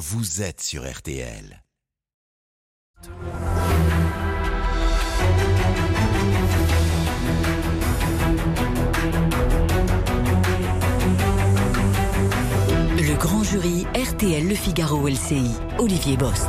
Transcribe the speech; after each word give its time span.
vous 0.00 0.40
êtes 0.40 0.62
sur 0.62 0.90
RTL. 0.90 1.62
Le 12.96 13.14
grand 13.18 13.44
jury 13.44 13.86
RTL 13.94 14.48
Le 14.48 14.54
Figaro 14.54 15.06
LCI, 15.06 15.50
Olivier 15.78 16.16
Bost. 16.16 16.48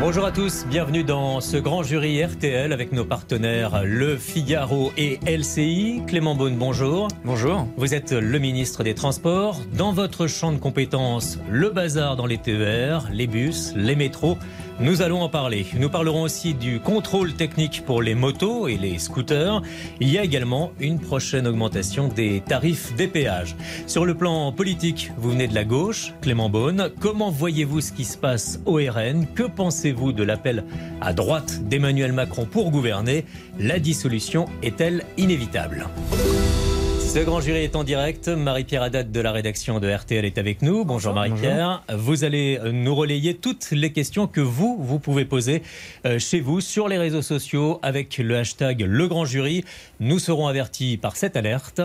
Bonjour 0.00 0.24
à 0.24 0.30
tous, 0.30 0.64
bienvenue 0.70 1.02
dans 1.02 1.40
ce 1.40 1.56
grand 1.56 1.82
jury 1.82 2.24
RTL 2.24 2.72
avec 2.72 2.92
nos 2.92 3.04
partenaires 3.04 3.82
Le 3.84 4.16
Figaro 4.16 4.92
et 4.96 5.18
LCI. 5.26 6.02
Clément 6.06 6.36
Beaune, 6.36 6.56
bonjour. 6.56 7.08
Bonjour. 7.24 7.66
Vous 7.76 7.94
êtes 7.94 8.12
le 8.12 8.38
ministre 8.38 8.84
des 8.84 8.94
Transports. 8.94 9.60
Dans 9.76 9.90
votre 9.90 10.28
champ 10.28 10.52
de 10.52 10.58
compétences, 10.58 11.40
le 11.50 11.70
bazar 11.70 12.14
dans 12.14 12.26
les 12.26 12.38
TER, 12.38 13.08
les 13.12 13.26
bus, 13.26 13.72
les 13.74 13.96
métros. 13.96 14.38
Nous 14.80 15.02
allons 15.02 15.22
en 15.22 15.28
parler. 15.28 15.66
Nous 15.76 15.90
parlerons 15.90 16.22
aussi 16.22 16.54
du 16.54 16.78
contrôle 16.78 17.34
technique 17.34 17.82
pour 17.84 18.00
les 18.00 18.14
motos 18.14 18.68
et 18.68 18.76
les 18.76 19.00
scooters. 19.00 19.60
Il 19.98 20.08
y 20.08 20.18
a 20.18 20.22
également 20.22 20.70
une 20.78 21.00
prochaine 21.00 21.48
augmentation 21.48 22.06
des 22.06 22.42
tarifs 22.46 22.94
des 22.94 23.08
péages. 23.08 23.56
Sur 23.88 24.04
le 24.04 24.14
plan 24.14 24.52
politique, 24.52 25.10
vous 25.18 25.30
venez 25.30 25.48
de 25.48 25.54
la 25.56 25.64
gauche, 25.64 26.14
Clément 26.20 26.48
Beaune. 26.48 26.90
Comment 27.00 27.32
voyez-vous 27.32 27.80
ce 27.80 27.92
qui 27.92 28.04
se 28.04 28.16
passe 28.16 28.60
au 28.66 28.74
RN 28.74 29.26
Que 29.34 29.42
pensez-vous 29.42 30.12
de 30.12 30.22
l'appel 30.22 30.64
à 31.00 31.12
droite 31.12 31.60
d'Emmanuel 31.64 32.12
Macron 32.12 32.44
pour 32.44 32.70
gouverner? 32.70 33.24
La 33.58 33.80
dissolution 33.80 34.44
est-elle 34.62 35.04
inévitable? 35.16 35.88
Ce 37.08 37.20
grand 37.20 37.40
jury 37.40 37.60
est 37.60 37.74
en 37.74 37.84
direct. 37.84 38.28
Marie-Pierre 38.28 38.82
Haddad 38.82 39.10
de 39.10 39.20
la 39.20 39.32
rédaction 39.32 39.80
de 39.80 39.90
RTL 39.90 40.26
est 40.26 40.36
avec 40.36 40.60
nous. 40.60 40.84
Bonjour 40.84 41.14
Marie-Pierre. 41.14 41.82
Vous 41.94 42.22
allez 42.22 42.60
nous 42.70 42.94
relayer 42.94 43.34
toutes 43.34 43.70
les 43.70 43.92
questions 43.92 44.26
que 44.26 44.42
vous, 44.42 44.76
vous 44.78 44.98
pouvez 44.98 45.24
poser 45.24 45.62
euh, 46.04 46.18
chez 46.18 46.40
vous 46.40 46.60
sur 46.60 46.86
les 46.86 46.98
réseaux 46.98 47.22
sociaux 47.22 47.78
avec 47.82 48.18
le 48.18 48.36
hashtag 48.36 48.82
Le 48.82 49.08
Grand 49.08 49.24
Jury. 49.24 49.64
Nous 50.00 50.18
serons 50.18 50.48
avertis 50.48 50.98
par 50.98 51.16
cette 51.16 51.36
alerte. 51.36 51.80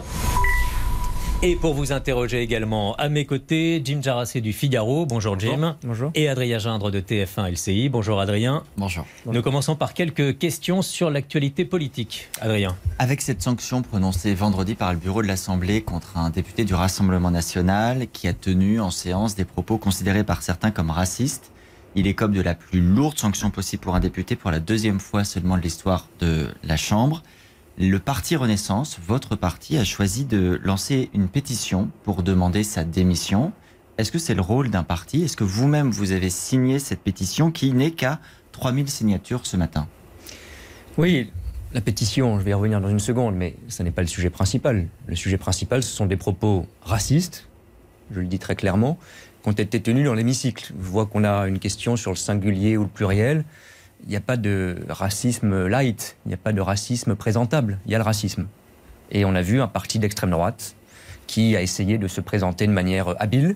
Et 1.46 1.58
pour 1.58 1.74
vous 1.74 1.92
interroger 1.92 2.42
également 2.42 2.96
à 2.96 3.10
mes 3.10 3.26
côtés, 3.26 3.82
Jim 3.84 4.00
Jarassé 4.02 4.40
du 4.40 4.54
Figaro. 4.54 5.06
Bonjour 5.06 5.38
Jim. 5.38 5.76
Bonjour. 5.84 6.10
Et 6.16 6.30
Adrien 6.30 6.58
Gindre 6.58 6.90
de 6.90 7.02
TF1 7.02 7.52
LCI. 7.52 7.90
Bonjour 7.90 8.22
Adrien. 8.22 8.64
Bonjour. 8.78 9.06
Nous 9.26 9.42
commençons 9.42 9.76
par 9.76 9.94
quelques 9.94 10.38
questions 10.38 10.82
sur 10.82 11.10
l'actualité 11.10 11.66
politique. 11.66 12.30
Adrien. 12.40 12.78
Avec 12.98 13.20
cette 13.20 13.42
sanction 13.42 13.82
prononcée 13.82 14.34
vendredi 14.34 14.76
par 14.76 14.94
le 14.94 15.00
bureau 15.00 15.22
de 15.22 15.28
l'Assemblée 15.28 15.82
contre 15.82 16.16
un 16.18 16.30
député 16.30 16.64
du 16.64 16.76
Rassemblement 16.76 17.30
national 17.30 18.08
qui 18.14 18.30
a 18.30 18.34
tenu 18.34 18.80
en 18.80 18.90
séance 18.90 19.36
des 19.36 19.44
propos 19.44 19.78
considérés 19.78 20.24
par 20.24 20.44
certains 20.44 20.72
comme 20.72 20.92
racistes, 20.92 21.52
il 21.96 22.08
écope 22.08 22.32
de 22.32 22.42
la 22.42 22.56
plus 22.56 22.80
lourde 22.80 23.20
sanction 23.20 23.50
possible 23.50 23.84
pour 23.84 23.96
un 23.96 24.00
député 24.00 24.38
pour 24.38 24.50
la 24.50 24.62
deuxième 24.62 25.02
fois 25.02 25.26
seulement 25.26 25.58
de 25.58 25.62
l'histoire 25.62 26.08
de 26.22 26.48
la 26.64 26.78
Chambre. 26.78 27.22
Le 27.80 27.98
parti 27.98 28.36
Renaissance, 28.36 29.00
votre 29.04 29.36
parti, 29.36 29.78
a 29.78 29.84
choisi 29.84 30.26
de 30.26 30.60
lancer 30.64 31.10
une 31.16 31.28
pétition 31.28 31.90
pour 32.04 32.22
demander 32.22 32.64
sa 32.64 32.84
démission. 32.84 33.52
Est-ce 33.98 34.12
que 34.12 34.20
c'est 34.20 34.36
le 34.36 34.42
rôle 34.42 34.70
d'un 34.70 34.84
parti? 34.84 35.24
Est-ce 35.24 35.36
que 35.36 35.44
vous-même, 35.44 35.90
vous 35.90 36.12
avez 36.12 36.30
signé 36.30 36.78
cette 36.78 37.02
pétition 37.02 37.50
qui 37.50 37.74
n'est 37.74 37.90
qu'à 37.90 38.20
3000 38.52 38.88
signatures 38.90 39.48
ce 39.48 39.58
matin? 39.58 39.88
Oui, 41.00 41.32
la 41.74 41.82
pétition, 41.82 42.38
je 42.38 42.44
vais 42.44 42.52
y 42.52 42.54
revenir 42.54 42.80
dans 42.80 42.90
une 42.90 43.00
seconde, 43.00 43.34
mais 43.34 43.56
ce 43.70 43.82
n'est 43.82 43.90
pas 43.90 44.04
le 44.04 44.08
sujet 44.08 44.30
principal. 44.30 44.88
Le 45.08 45.16
sujet 45.16 45.40
principal, 45.40 45.82
ce 45.82 45.92
sont 45.92 46.06
des 46.06 46.18
propos 46.18 46.68
racistes, 46.84 47.48
je 48.12 48.20
le 48.20 48.28
dis 48.28 48.38
très 48.38 48.56
clairement, 48.56 49.00
qui 49.42 49.50
ont 49.50 49.54
été 49.54 49.82
tenus 49.82 50.06
dans 50.06 50.14
l'hémicycle. 50.14 50.72
Je 50.80 50.90
vois 50.90 51.08
qu'on 51.08 51.24
a 51.24 51.48
une 51.48 51.58
question 51.58 51.96
sur 51.96 52.12
le 52.12 52.18
singulier 52.18 52.78
ou 52.78 52.84
le 52.84 52.90
pluriel 52.90 53.46
il 54.04 54.10
n'y 54.10 54.16
a 54.16 54.22
pas 54.22 54.38
de 54.38 54.78
racisme 54.90 55.68
light, 55.68 56.18
il 56.26 56.30
n'y 56.30 56.34
a 56.34 56.38
pas 56.38 56.54
de 56.54 56.62
racisme 56.62 57.16
présentable, 57.16 57.80
il 57.86 57.92
y 57.92 57.96
a 57.96 57.98
le 57.98 58.04
racisme. 58.04 58.48
Et 59.12 59.26
on 59.26 59.36
a 59.36 59.42
vu 59.42 59.62
un 59.62 59.68
parti 59.68 60.00
d'extrême 60.00 60.32
droite 60.32 60.76
qui 61.28 61.56
a 61.56 61.62
essayé 61.62 61.98
de 61.98 62.08
se 62.08 62.22
présenter 62.22 62.68
de 62.68 62.72
manière 62.72 63.16
habile, 63.20 63.56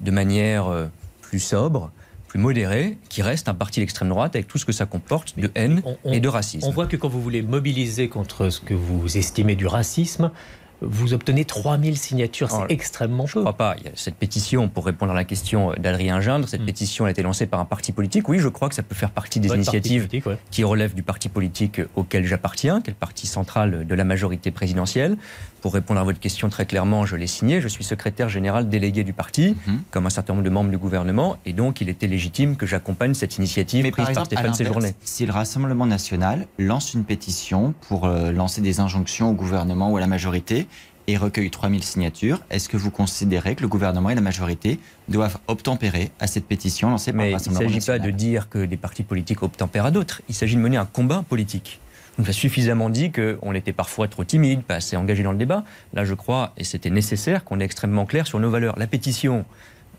de 0.00 0.10
manière 0.10 0.68
euh, 0.68 0.86
plus 1.20 1.40
sobre, 1.40 1.90
plus 2.28 2.38
modérée, 2.38 2.96
qui 3.08 3.20
reste 3.22 3.48
un 3.48 3.54
parti 3.54 3.80
d'extrême 3.80 4.08
droite 4.08 4.34
avec 4.34 4.48
tout 4.48 4.58
ce 4.58 4.64
que 4.64 4.72
ça 4.72 4.86
comporte 4.86 5.38
de 5.38 5.50
haine 5.54 5.82
et 6.04 6.20
de 6.20 6.28
racisme. 6.28 6.66
On 6.66 6.70
voit 6.70 6.86
que 6.86 6.96
quand 6.96 7.08
vous 7.08 7.20
voulez 7.20 7.42
mobiliser 7.42 8.08
contre 8.08 8.48
ce 8.48 8.60
que 8.60 8.74
vous 8.74 9.18
estimez 9.18 9.56
du 9.56 9.66
racisme, 9.66 10.30
vous 10.82 11.14
obtenez 11.14 11.44
3000 11.44 11.96
signatures, 11.96 12.50
c'est 12.50 12.72
extrêmement 12.72 13.24
peu. 13.24 13.30
Je 13.30 13.38
ne 13.38 13.44
crois 13.44 13.56
pas. 13.56 13.76
Cette 13.94 14.16
pétition, 14.16 14.68
pour 14.68 14.84
répondre 14.84 15.12
à 15.12 15.14
la 15.14 15.24
question 15.24 15.72
d'Adrien 15.78 16.20
Gindre, 16.20 16.48
cette 16.48 16.62
hmm. 16.62 16.66
pétition 16.66 17.04
a 17.04 17.10
été 17.10 17.22
lancée 17.22 17.46
par 17.46 17.60
un 17.60 17.64
parti 17.64 17.92
politique. 17.92 18.28
Oui, 18.28 18.38
je 18.38 18.48
crois 18.48 18.68
que 18.68 18.74
ça 18.74 18.82
peut 18.82 18.94
faire 18.94 19.10
partie 19.10 19.40
des 19.40 19.48
initiatives 19.48 20.08
qui 20.50 20.64
relèvent 20.64 20.94
du 20.94 21.02
parti 21.02 21.28
politique 21.28 21.80
auquel 21.96 22.24
j'appartiens, 22.26 22.80
qui 22.80 22.90
est 22.90 22.94
le 22.94 22.98
parti 22.98 23.26
central 23.26 23.86
de 23.86 23.94
la 23.94 24.04
majorité 24.04 24.50
présidentielle. 24.50 25.16
Pour 25.62 25.74
répondre 25.74 26.00
à 26.00 26.02
votre 26.04 26.18
question 26.18 26.48
très 26.48 26.66
clairement, 26.66 27.06
je 27.06 27.14
l'ai 27.14 27.28
signé. 27.28 27.60
Je 27.60 27.68
suis 27.68 27.84
secrétaire 27.84 28.28
général 28.28 28.68
délégué 28.68 29.04
du 29.04 29.12
parti, 29.12 29.56
hmm. 29.66 29.76
comme 29.92 30.06
un 30.06 30.10
certain 30.10 30.34
nombre 30.34 30.44
de 30.44 30.50
membres 30.50 30.70
du 30.70 30.76
gouvernement, 30.76 31.36
et 31.46 31.52
donc 31.52 31.80
il 31.80 31.88
était 31.88 32.08
légitime 32.08 32.56
que 32.56 32.66
j'accompagne 32.66 33.14
cette 33.14 33.38
initiative 33.38 33.84
Mais 33.84 33.92
prise 33.92 34.10
par, 34.12 34.26
Stéphane 34.26 34.54
Séjourné. 34.54 34.94
Si 35.04 35.24
le 35.24 35.32
Rassemblement 35.32 35.86
national 35.86 36.48
lance 36.58 36.94
une 36.94 37.04
pétition 37.04 37.74
pour 37.88 38.06
euh, 38.06 38.32
lancer 38.32 38.60
des 38.60 38.80
injonctions 38.80 39.30
au 39.30 39.34
gouvernement 39.34 39.90
ou 39.90 39.96
à 39.96 40.00
la 40.00 40.08
majorité, 40.08 40.66
et 41.06 41.16
recueille 41.16 41.50
3000 41.50 41.82
signatures, 41.82 42.40
est-ce 42.50 42.68
que 42.68 42.76
vous 42.76 42.90
considérez 42.90 43.54
que 43.54 43.62
le 43.62 43.68
gouvernement 43.68 44.10
et 44.10 44.14
la 44.14 44.20
majorité 44.20 44.78
doivent 45.08 45.38
obtempérer 45.48 46.10
à 46.20 46.26
cette 46.26 46.46
pétition 46.46 46.90
lancée 46.90 47.12
par 47.12 47.24
le 47.24 47.32
Rassemblement 47.32 47.60
Il 47.60 47.74
ne 47.74 47.80
s'agit 47.80 47.86
pas 47.86 47.98
de 47.98 48.10
dire 48.10 48.48
que 48.48 48.64
des 48.64 48.76
partis 48.76 49.02
politiques 49.02 49.42
obtempèrent 49.42 49.86
à 49.86 49.90
d'autres. 49.90 50.22
Il 50.28 50.34
s'agit 50.34 50.56
de 50.56 50.60
mener 50.60 50.76
un 50.76 50.86
combat 50.86 51.24
politique. 51.28 51.80
On 52.18 52.24
a 52.24 52.32
suffisamment 52.32 52.90
dit 52.90 53.10
qu'on 53.10 53.54
était 53.54 53.72
parfois 53.72 54.06
trop 54.06 54.24
timide, 54.24 54.62
pas 54.62 54.76
assez 54.76 54.96
engagé 54.96 55.22
dans 55.22 55.32
le 55.32 55.38
débat. 55.38 55.64
Là, 55.94 56.04
je 56.04 56.14
crois, 56.14 56.52
et 56.58 56.64
c'était 56.64 56.90
nécessaire, 56.90 57.44
qu'on 57.44 57.58
est 57.58 57.64
extrêmement 57.64 58.04
clair 58.04 58.26
sur 58.26 58.38
nos 58.38 58.50
valeurs. 58.50 58.78
La 58.78 58.86
pétition, 58.86 59.46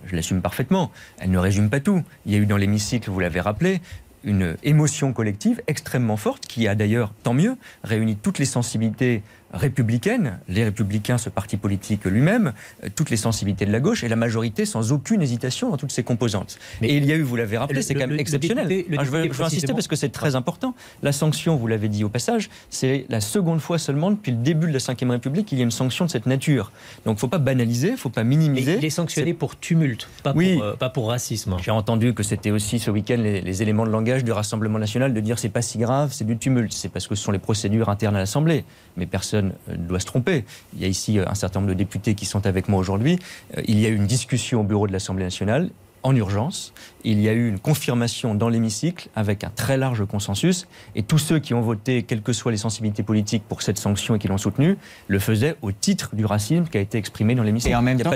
je 0.05 0.15
l'assume 0.15 0.41
parfaitement, 0.41 0.91
elle 1.19 1.31
ne 1.31 1.39
résume 1.39 1.69
pas 1.69 1.79
tout. 1.79 2.03
Il 2.25 2.33
y 2.33 2.35
a 2.35 2.37
eu 2.37 2.45
dans 2.45 2.57
l'hémicycle, 2.57 3.09
vous 3.09 3.19
l'avez 3.19 3.39
rappelé, 3.39 3.81
une 4.23 4.55
émotion 4.63 5.11
collective 5.11 5.61
extrêmement 5.67 6.17
forte 6.17 6.45
qui 6.45 6.67
a 6.67 6.75
d'ailleurs, 6.75 7.13
tant 7.23 7.33
mieux, 7.33 7.57
réuni 7.83 8.15
toutes 8.15 8.39
les 8.39 8.45
sensibilités 8.45 9.21
républicaine, 9.53 10.39
les 10.47 10.63
républicains, 10.63 11.17
ce 11.17 11.29
parti 11.29 11.57
politique 11.57 12.05
lui-même, 12.05 12.53
euh, 12.83 12.89
toutes 12.93 13.09
les 13.09 13.17
sensibilités 13.17 13.65
de 13.65 13.71
la 13.71 13.79
gauche 13.79 14.03
et 14.03 14.09
la 14.09 14.15
majorité 14.15 14.65
sans 14.65 14.91
aucune 14.91 15.21
hésitation 15.21 15.69
dans 15.69 15.77
toutes 15.77 15.91
ses 15.91 16.03
composantes. 16.03 16.57
Mais 16.81 16.89
et 16.89 16.97
il 16.97 17.05
y 17.05 17.11
a 17.11 17.15
eu, 17.15 17.21
vous 17.21 17.35
l'avez 17.35 17.57
rappelé, 17.57 17.81
c'est 17.81 17.93
quand 17.93 18.07
même 18.07 18.19
exceptionnel. 18.19 18.67
je, 18.89 19.09
veux, 19.09 19.43
insister 19.43 19.73
parce 19.73 19.87
que 19.87 19.95
c'est 19.95 20.09
très 20.09 20.35
important. 20.35 20.75
La 21.03 21.11
sanction, 21.11 21.55
vous 21.55 21.67
l'avez 21.67 21.87
dit 21.87 22.03
au 22.03 22.09
passage, 22.09 22.49
c'est 22.69 23.05
la 23.09 23.21
seconde 23.21 23.59
fois 23.59 23.77
seulement 23.77 24.11
depuis 24.11 24.31
le 24.31 24.37
début 24.37 24.67
de 24.67 24.73
la 24.73 24.79
Ve 24.79 25.09
République 25.11 25.47
qu'il 25.47 25.59
y 25.59 25.61
a 25.61 25.63
une 25.63 25.71
sanction 25.71 26.05
de 26.05 26.09
cette 26.09 26.25
nature. 26.25 26.71
Donc 27.05 27.13
il 27.13 27.17
ne 27.17 27.19
faut 27.19 27.27
pas 27.27 27.37
banaliser, 27.37 27.89
il 27.89 27.93
ne 27.93 27.97
faut 27.97 28.09
pas 28.09 28.23
minimiser. 28.23 28.77
il 28.77 28.85
est 28.85 28.89
sanctionné 28.89 29.33
pour 29.33 29.59
tumulte, 29.59 30.07
pas, 30.23 30.33
oui. 30.35 30.55
pour, 30.55 30.63
euh, 30.63 30.73
pas 30.73 30.89
pour 30.89 31.09
racisme. 31.09 31.55
J'ai 31.61 31.71
entendu 31.71 32.13
que 32.13 32.23
c'était 32.23 32.51
aussi 32.51 32.79
ce 32.79 32.89
week-end 32.89 33.17
les, 33.19 33.41
les, 33.41 33.61
éléments 33.61 33.85
de 33.85 33.91
langage 33.91 34.23
du 34.23 34.31
Rassemblement 34.31 34.79
national 34.79 35.13
de 35.13 35.19
dire 35.19 35.37
c'est 35.37 35.49
pas 35.49 35.61
si 35.61 35.77
grave, 35.77 36.11
c'est 36.11 36.25
du 36.25 36.37
tumulte. 36.37 36.73
C'est 36.73 36.89
parce 36.89 37.07
que 37.07 37.15
ce 37.15 37.23
sont 37.23 37.31
les 37.31 37.39
procédures 37.39 37.89
internes 37.89 38.15
à 38.15 38.19
l'Assemblée. 38.19 38.63
Mais 38.97 39.05
personne 39.05 39.42
doit 39.67 39.99
se 39.99 40.05
tromper. 40.05 40.45
Il 40.75 40.81
y 40.81 40.85
a 40.85 40.87
ici 40.87 41.19
euh, 41.19 41.25
un 41.27 41.35
certain 41.35 41.59
nombre 41.59 41.71
de 41.71 41.77
députés 41.77 42.15
qui 42.15 42.25
sont 42.25 42.45
avec 42.45 42.67
moi 42.67 42.79
aujourd'hui. 42.79 43.19
Euh, 43.57 43.61
il 43.65 43.79
y 43.79 43.85
a 43.85 43.89
eu 43.89 43.95
une 43.95 44.07
discussion 44.07 44.61
au 44.61 44.63
bureau 44.63 44.87
de 44.87 44.93
l'Assemblée 44.93 45.23
nationale 45.23 45.69
en 46.03 46.15
urgence. 46.15 46.73
Il 47.05 47.19
y 47.21 47.29
a 47.29 47.33
eu 47.33 47.47
une 47.47 47.59
confirmation 47.59 48.35
dans 48.35 48.49
l'hémicycle 48.49 49.09
avec 49.15 49.43
un 49.43 49.49
très 49.49 49.77
large 49.77 50.05
consensus. 50.05 50.67
Et 50.95 51.03
tous 51.03 51.17
ceux 51.17 51.39
qui 51.39 51.53
ont 51.53 51.61
voté, 51.61 52.03
quelles 52.03 52.21
que 52.21 52.33
soient 52.33 52.51
les 52.51 52.57
sensibilités 52.57 53.03
politiques 53.03 53.43
pour 53.47 53.61
cette 53.61 53.77
sanction 53.77 54.15
et 54.15 54.19
qui 54.19 54.27
l'ont 54.27 54.37
soutenue, 54.37 54.77
le 55.07 55.19
faisaient 55.19 55.55
au 55.61 55.71
titre 55.71 56.15
du 56.15 56.25
racisme 56.25 56.65
qui 56.65 56.77
a 56.77 56.81
été 56.81 56.97
exprimé 56.97 57.35
dans 57.35 57.43
l'hémicycle. 57.43 57.71
Et 57.71 57.75
en 57.75 57.81
même 57.81 57.99
temps, 57.99 58.11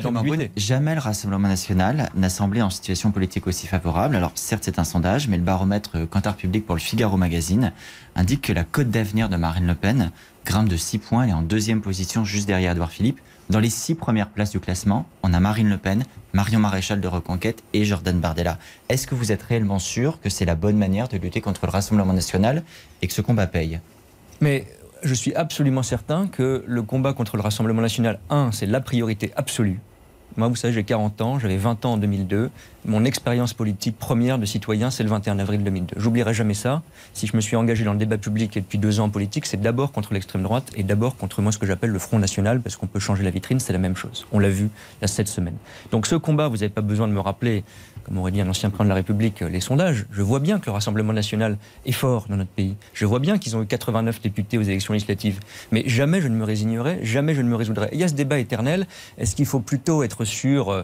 jamais 0.56 0.96
le 0.96 1.02
Rassemblement 1.02 1.48
national 1.48 2.10
n'a 2.16 2.30
semblé 2.30 2.62
en 2.62 2.70
situation 2.70 3.12
politique 3.12 3.48
aussi 3.48 3.68
favorable. 3.68 4.16
Alors 4.16 4.32
certes, 4.36 4.64
c'est 4.66 4.80
un 4.80 4.84
sondage, 4.84 5.28
mais 5.28 5.38
le 5.38 5.44
baromètre 5.44 6.08
Cantar 6.10 6.36
Public 6.36 6.66
pour 6.66 6.76
le 6.76 6.82
Figaro 6.82 7.16
Magazine 7.18 7.72
indique 8.16 8.42
que 8.42 8.54
la 8.54 8.64
cote 8.64 8.90
d'avenir 8.90 9.30
de 9.30 9.38
Marine 9.38 9.68
Le 9.68 9.76
Pen 9.76 10.12
grimpe 10.48 10.70
de 10.70 10.78
6 10.78 11.00
points 11.00 11.28
et 11.28 11.30
est 11.30 11.34
en 11.34 11.42
deuxième 11.42 11.82
position 11.82 12.24
juste 12.24 12.48
derrière 12.48 12.72
Edouard 12.72 12.92
Philippe. 12.92 13.20
Dans 13.50 13.60
les 13.60 13.70
six 13.70 13.96
premières 13.96 14.30
places 14.30 14.52
du 14.52 14.60
classement, 14.60 15.06
on 15.24 15.34
a 15.34 15.40
Marine 15.40 15.70
Le 15.70 15.78
Pen, 15.78 16.06
Marion 16.34 16.60
Maréchal 16.60 17.02
de 17.02 17.08
Reconquête 17.08 17.64
et 17.74 17.84
Jordan 17.84 18.18
Bardella. 18.20 18.58
Est-ce 18.88 19.08
que 19.08 19.16
vous 19.16 19.32
êtes 19.32 19.44
réellement 19.44 19.80
sûr 19.80 20.20
que 20.22 20.30
c'est 20.30 20.46
la 20.46 20.56
bonne 20.56 20.78
manière 20.78 21.10
de 21.10 21.18
lutter 21.18 21.42
contre 21.42 21.66
le 21.66 21.72
Rassemblement 21.72 22.14
national 22.14 22.64
et 23.02 23.08
que 23.08 23.14
ce 23.14 23.22
combat 23.22 23.48
paye? 23.48 23.80
Mais 24.40 24.66
je 25.04 25.14
suis 25.14 25.34
absolument 25.36 25.84
certain 25.84 26.28
que 26.28 26.64
le 26.66 26.82
combat 26.82 27.14
contre 27.14 27.36
le 27.36 27.42
Rassemblement 27.42 27.82
national, 27.82 28.20
un, 28.30 28.52
c'est 28.54 28.66
la 28.68 28.80
priorité 28.80 29.32
absolue. 29.36 29.80
Moi, 30.38 30.48
vous 30.48 30.56
savez, 30.56 30.74
j'ai 30.74 30.84
40 30.84 31.22
ans, 31.22 31.40
j'avais 31.40 31.58
20 31.58 31.86
ans 31.86 31.94
en 31.94 31.98
2002. 31.98 32.52
Mon 32.88 33.04
expérience 33.04 33.54
politique 33.54 34.00
première 34.00 34.40
de 34.40 34.46
citoyen, 34.46 34.90
c'est 34.90 35.04
le 35.04 35.10
21 35.10 35.40
avril 35.40 35.62
2002. 35.64 35.96
J'oublierai 36.00 36.34
jamais 36.34 36.54
ça. 36.54 36.82
Si 37.14 37.28
je 37.28 37.36
me 37.36 37.42
suis 37.42 37.58
engagé 37.58 37.84
dans 37.84 37.92
le 37.92 38.00
débat 38.00 38.18
public 38.18 38.54
depuis 38.56 38.78
deux 38.78 39.02
ans 39.02 39.06
en 39.06 39.10
politique, 39.10 39.46
c'est 39.46 39.60
d'abord 39.60 39.92
contre 39.92 40.14
l'extrême 40.14 40.42
droite 40.42 40.72
et 40.76 40.84
d'abord 40.84 41.18
contre 41.18 41.42
moi 41.42 41.52
ce 41.52 41.58
que 41.58 41.66
j'appelle 41.66 41.90
le 41.90 42.00
Front 42.00 42.18
National, 42.18 42.62
parce 42.62 42.78
qu'on 42.78 42.88
peut 42.88 43.00
changer 43.00 43.24
la 43.24 43.30
vitrine, 43.30 43.60
c'est 43.60 43.74
la 43.74 43.80
même 43.80 43.98
chose. 43.98 44.26
On 44.32 44.40
l'a 44.40 44.50
vu 44.50 44.70
il 45.00 45.02
y 45.02 45.06
a 45.06 45.08
sept 45.08 45.28
semaines. 45.28 45.58
Donc 45.92 46.08
ce 46.08 46.16
combat, 46.16 46.48
vous 46.48 46.58
n'avez 46.58 46.70
pas 46.70 46.82
besoin 46.82 47.10
de 47.10 47.14
me 47.14 47.20
rappeler, 47.20 47.66
comme 48.06 48.18
aurait 48.20 48.32
dit 48.32 48.40
un 48.40 48.48
ancien 48.48 48.70
président 48.70 48.86
de 48.86 48.90
la 48.90 48.96
République, 48.96 49.42
les 49.42 49.60
sondages. 49.60 50.06
Je 50.12 50.22
vois 50.22 50.40
bien 50.40 50.60
que 50.60 50.68
le 50.68 50.72
Rassemblement 50.72 51.12
national 51.12 51.58
est 51.86 51.92
fort 51.92 52.28
dans 52.30 52.38
notre 52.38 52.52
pays. 52.52 52.78
Je 52.94 53.06
vois 53.06 53.20
bien 53.20 53.38
qu'ils 53.38 53.58
ont 53.58 53.64
eu 53.64 53.68
89 53.68 54.22
députés 54.22 54.58
aux 54.58 54.62
élections 54.62 54.94
législatives. 54.94 55.42
Mais 55.74 55.84
jamais 55.88 56.22
je 56.22 56.30
ne 56.30 56.36
me 56.36 56.46
résignerai, 56.46 57.00
jamais 57.04 57.36
je 57.36 57.42
ne 57.42 57.50
me 57.50 57.56
résoudrai. 57.56 57.90
il 57.92 58.00
y 58.00 58.04
a 58.06 58.08
ce 58.08 58.14
débat 58.14 58.40
éternel. 58.40 58.88
Est-ce 59.18 59.36
qu'il 59.36 59.46
faut 59.46 59.60
plutôt 59.60 60.04
être 60.04 60.24
sur 60.24 60.70
euh, 60.70 60.84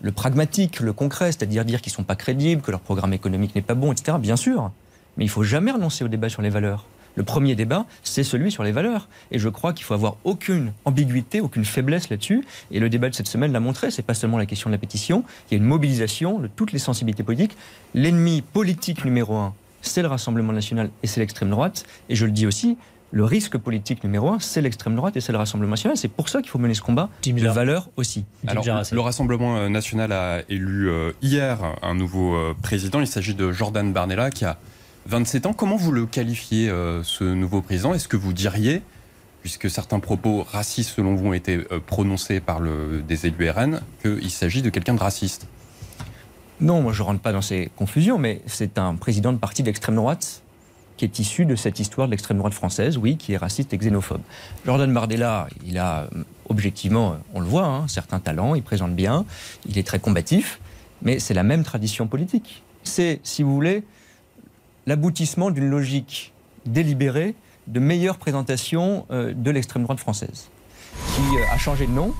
le 0.00 0.12
pragmatique, 0.12 0.80
le 0.80 0.92
concret, 0.92 1.32
c'est-à-dire 1.32 1.64
dire 1.64 1.80
qu'ils 1.80 1.92
ne 1.92 1.96
sont 1.96 2.04
pas 2.04 2.16
crédibles, 2.16 2.62
que 2.62 2.70
leur 2.70 2.80
programme 2.80 3.12
économique 3.12 3.54
n'est 3.54 3.62
pas 3.62 3.74
bon, 3.74 3.92
etc. 3.92 4.18
Bien 4.20 4.36
sûr. 4.36 4.70
Mais 5.16 5.24
il 5.24 5.28
ne 5.28 5.32
faut 5.32 5.42
jamais 5.42 5.70
renoncer 5.70 6.04
au 6.04 6.08
débat 6.08 6.28
sur 6.28 6.42
les 6.42 6.50
valeurs. 6.50 6.84
Le 7.16 7.22
premier 7.22 7.54
débat, 7.54 7.86
c'est 8.02 8.22
celui 8.22 8.52
sur 8.52 8.62
les 8.62 8.72
valeurs. 8.72 9.08
Et 9.30 9.38
je 9.38 9.48
crois 9.48 9.72
qu'il 9.72 9.84
faut 9.84 9.94
avoir 9.94 10.16
aucune 10.24 10.72
ambiguïté, 10.84 11.40
aucune 11.40 11.64
faiblesse 11.64 12.10
là-dessus. 12.10 12.44
Et 12.70 12.78
le 12.78 12.90
débat 12.90 13.08
de 13.08 13.14
cette 13.14 13.26
semaine 13.26 13.52
l'a 13.52 13.60
montré. 13.60 13.90
C'est 13.90 14.02
pas 14.02 14.12
seulement 14.12 14.36
la 14.36 14.44
question 14.44 14.68
de 14.68 14.74
la 14.74 14.78
pétition. 14.78 15.24
Il 15.50 15.54
y 15.54 15.56
a 15.56 15.58
une 15.58 15.68
mobilisation 15.68 16.38
de 16.38 16.46
toutes 16.46 16.72
les 16.72 16.78
sensibilités 16.78 17.22
politiques. 17.22 17.56
L'ennemi 17.94 18.42
politique 18.42 19.02
numéro 19.04 19.34
un, 19.34 19.54
c'est 19.80 20.02
le 20.02 20.08
Rassemblement 20.08 20.52
national 20.52 20.90
et 21.02 21.06
c'est 21.06 21.20
l'extrême 21.20 21.48
droite. 21.48 21.86
Et 22.10 22.16
je 22.16 22.26
le 22.26 22.32
dis 22.32 22.46
aussi, 22.46 22.76
le 23.12 23.24
risque 23.24 23.56
politique 23.56 24.02
numéro 24.04 24.30
un, 24.30 24.38
c'est 24.40 24.60
l'extrême 24.60 24.96
droite 24.96 25.16
et 25.16 25.20
c'est 25.20 25.32
le 25.32 25.38
Rassemblement 25.38 25.70
national. 25.70 25.96
C'est 25.96 26.08
pour 26.08 26.28
ça 26.28 26.40
qu'il 26.40 26.50
faut 26.50 26.58
mener 26.58 26.74
ce 26.74 26.82
combat 26.82 27.08
de 27.24 27.48
valeur 27.48 27.88
aussi. 27.96 28.24
Alors, 28.46 28.64
le 28.64 29.00
Rassemblement 29.00 29.56
euh, 29.56 29.68
national 29.68 30.12
a 30.12 30.42
élu 30.48 30.88
euh, 30.88 31.12
hier 31.22 31.58
un 31.82 31.94
nouveau 31.94 32.34
euh, 32.34 32.54
président. 32.60 33.00
Il 33.00 33.06
s'agit 33.06 33.34
de 33.34 33.52
Jordan 33.52 33.92
Barnella 33.92 34.30
qui 34.30 34.44
a 34.44 34.58
27 35.06 35.46
ans. 35.46 35.52
Comment 35.52 35.76
vous 35.76 35.92
le 35.92 36.06
qualifiez, 36.06 36.68
ce 37.04 37.22
nouveau 37.22 37.62
président? 37.62 37.94
Est-ce 37.94 38.08
que 38.08 38.16
vous 38.16 38.32
diriez, 38.32 38.82
puisque 39.40 39.70
certains 39.70 40.00
propos 40.00 40.42
racistes 40.42 40.96
selon 40.96 41.14
vous 41.14 41.28
ont 41.28 41.32
été 41.32 41.58
prononcés 41.86 42.40
par 42.40 42.58
le, 42.58 43.04
des 43.06 43.26
élus 43.26 43.48
RN, 43.48 43.82
qu'il 44.02 44.30
s'agit 44.30 44.62
de 44.62 44.68
quelqu'un 44.68 44.94
de 44.94 44.98
raciste? 44.98 45.46
Non, 46.60 46.82
moi 46.82 46.92
je 46.92 47.02
ne 47.02 47.06
rentre 47.06 47.20
pas 47.20 47.30
dans 47.30 47.40
ces 47.40 47.70
confusions, 47.76 48.18
mais 48.18 48.42
c'est 48.46 48.78
un 48.78 48.96
président 48.96 49.32
de 49.32 49.38
parti 49.38 49.62
d'extrême 49.62 49.94
droite 49.94 50.42
qui 50.96 51.04
est 51.04 51.18
issu 51.18 51.44
de 51.44 51.56
cette 51.56 51.78
histoire 51.78 52.08
de 52.08 52.12
l'extrême 52.12 52.38
droite 52.38 52.54
française, 52.54 52.96
oui, 52.96 53.16
qui 53.16 53.34
est 53.34 53.36
raciste 53.36 53.72
et 53.74 53.78
xénophobe. 53.78 54.22
Jordan 54.64 54.92
Bardella, 54.92 55.46
il 55.66 55.78
a 55.78 56.02
euh, 56.02 56.24
objectivement, 56.48 57.16
on 57.34 57.40
le 57.40 57.46
voit, 57.46 57.66
hein, 57.66 57.88
certains 57.88 58.20
talents, 58.20 58.54
il 58.54 58.62
présente 58.62 58.94
bien, 58.94 59.24
il 59.68 59.78
est 59.78 59.86
très 59.86 59.98
combatif, 59.98 60.60
mais 61.02 61.18
c'est 61.18 61.34
la 61.34 61.42
même 61.42 61.64
tradition 61.64 62.06
politique. 62.06 62.62
C'est, 62.82 63.20
si 63.22 63.42
vous 63.42 63.54
voulez, 63.54 63.84
l'aboutissement 64.86 65.50
d'une 65.50 65.68
logique 65.68 66.32
délibérée 66.64 67.34
de 67.66 67.80
meilleure 67.80 68.16
présentation 68.16 69.06
euh, 69.10 69.34
de 69.34 69.50
l'extrême 69.50 69.82
droite 69.82 69.98
française, 69.98 70.48
qui 71.14 71.22
euh, 71.22 71.52
a 71.52 71.58
changé 71.58 71.86
de 71.86 71.92
nom, 71.92 72.14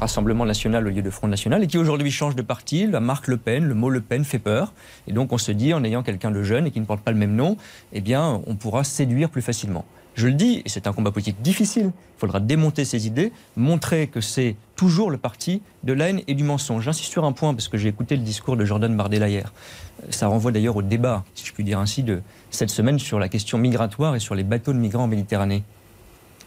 Rassemblement 0.00 0.44
national 0.44 0.86
au 0.86 0.90
lieu 0.90 1.02
de 1.02 1.10
Front 1.10 1.28
national, 1.28 1.62
et 1.62 1.66
qui 1.66 1.78
aujourd'hui 1.78 2.10
change 2.10 2.36
de 2.36 2.42
parti. 2.42 2.86
La 2.86 3.00
marque 3.00 3.28
Le 3.28 3.36
Pen, 3.36 3.64
le 3.64 3.74
mot 3.74 3.90
Le 3.90 4.00
Pen 4.00 4.24
fait 4.24 4.38
peur. 4.38 4.72
Et 5.06 5.12
donc 5.12 5.32
on 5.32 5.38
se 5.38 5.52
dit, 5.52 5.72
en 5.72 5.84
ayant 5.84 6.02
quelqu'un 6.02 6.30
de 6.30 6.42
jeune 6.42 6.66
et 6.66 6.70
qui 6.70 6.80
ne 6.80 6.84
porte 6.84 7.00
pas 7.00 7.12
le 7.12 7.16
même 7.16 7.34
nom, 7.34 7.56
eh 7.92 8.00
bien, 8.00 8.42
on 8.46 8.56
pourra 8.56 8.84
séduire 8.84 9.30
plus 9.30 9.42
facilement. 9.42 9.84
Je 10.14 10.28
le 10.28 10.34
dis, 10.34 10.62
et 10.64 10.68
c'est 10.68 10.86
un 10.86 10.92
combat 10.92 11.10
politique 11.10 11.42
difficile, 11.42 11.86
il 11.86 12.20
faudra 12.20 12.38
démonter 12.38 12.84
ces 12.84 13.06
idées, 13.06 13.32
montrer 13.56 14.06
que 14.06 14.20
c'est 14.20 14.54
toujours 14.76 15.10
le 15.10 15.16
parti 15.16 15.60
de 15.82 15.92
la 15.92 16.10
haine 16.10 16.20
et 16.28 16.34
du 16.34 16.44
mensonge. 16.44 16.84
J'insiste 16.84 17.10
sur 17.10 17.24
un 17.24 17.32
point, 17.32 17.52
parce 17.52 17.66
que 17.66 17.78
j'ai 17.78 17.88
écouté 17.88 18.16
le 18.16 18.22
discours 18.22 18.56
de 18.56 18.64
Jordan 18.64 18.96
Bardella 18.96 19.28
hier. 19.28 19.52
Ça 20.10 20.28
renvoie 20.28 20.52
d'ailleurs 20.52 20.76
au 20.76 20.82
débat, 20.82 21.24
si 21.34 21.46
je 21.46 21.52
puis 21.52 21.64
dire 21.64 21.80
ainsi, 21.80 22.04
de 22.04 22.22
cette 22.50 22.70
semaine 22.70 22.98
sur 22.98 23.18
la 23.18 23.28
question 23.28 23.58
migratoire 23.58 24.14
et 24.14 24.20
sur 24.20 24.34
les 24.36 24.44
bateaux 24.44 24.72
de 24.72 24.78
migrants 24.78 25.04
en 25.04 25.08
Méditerranée. 25.08 25.64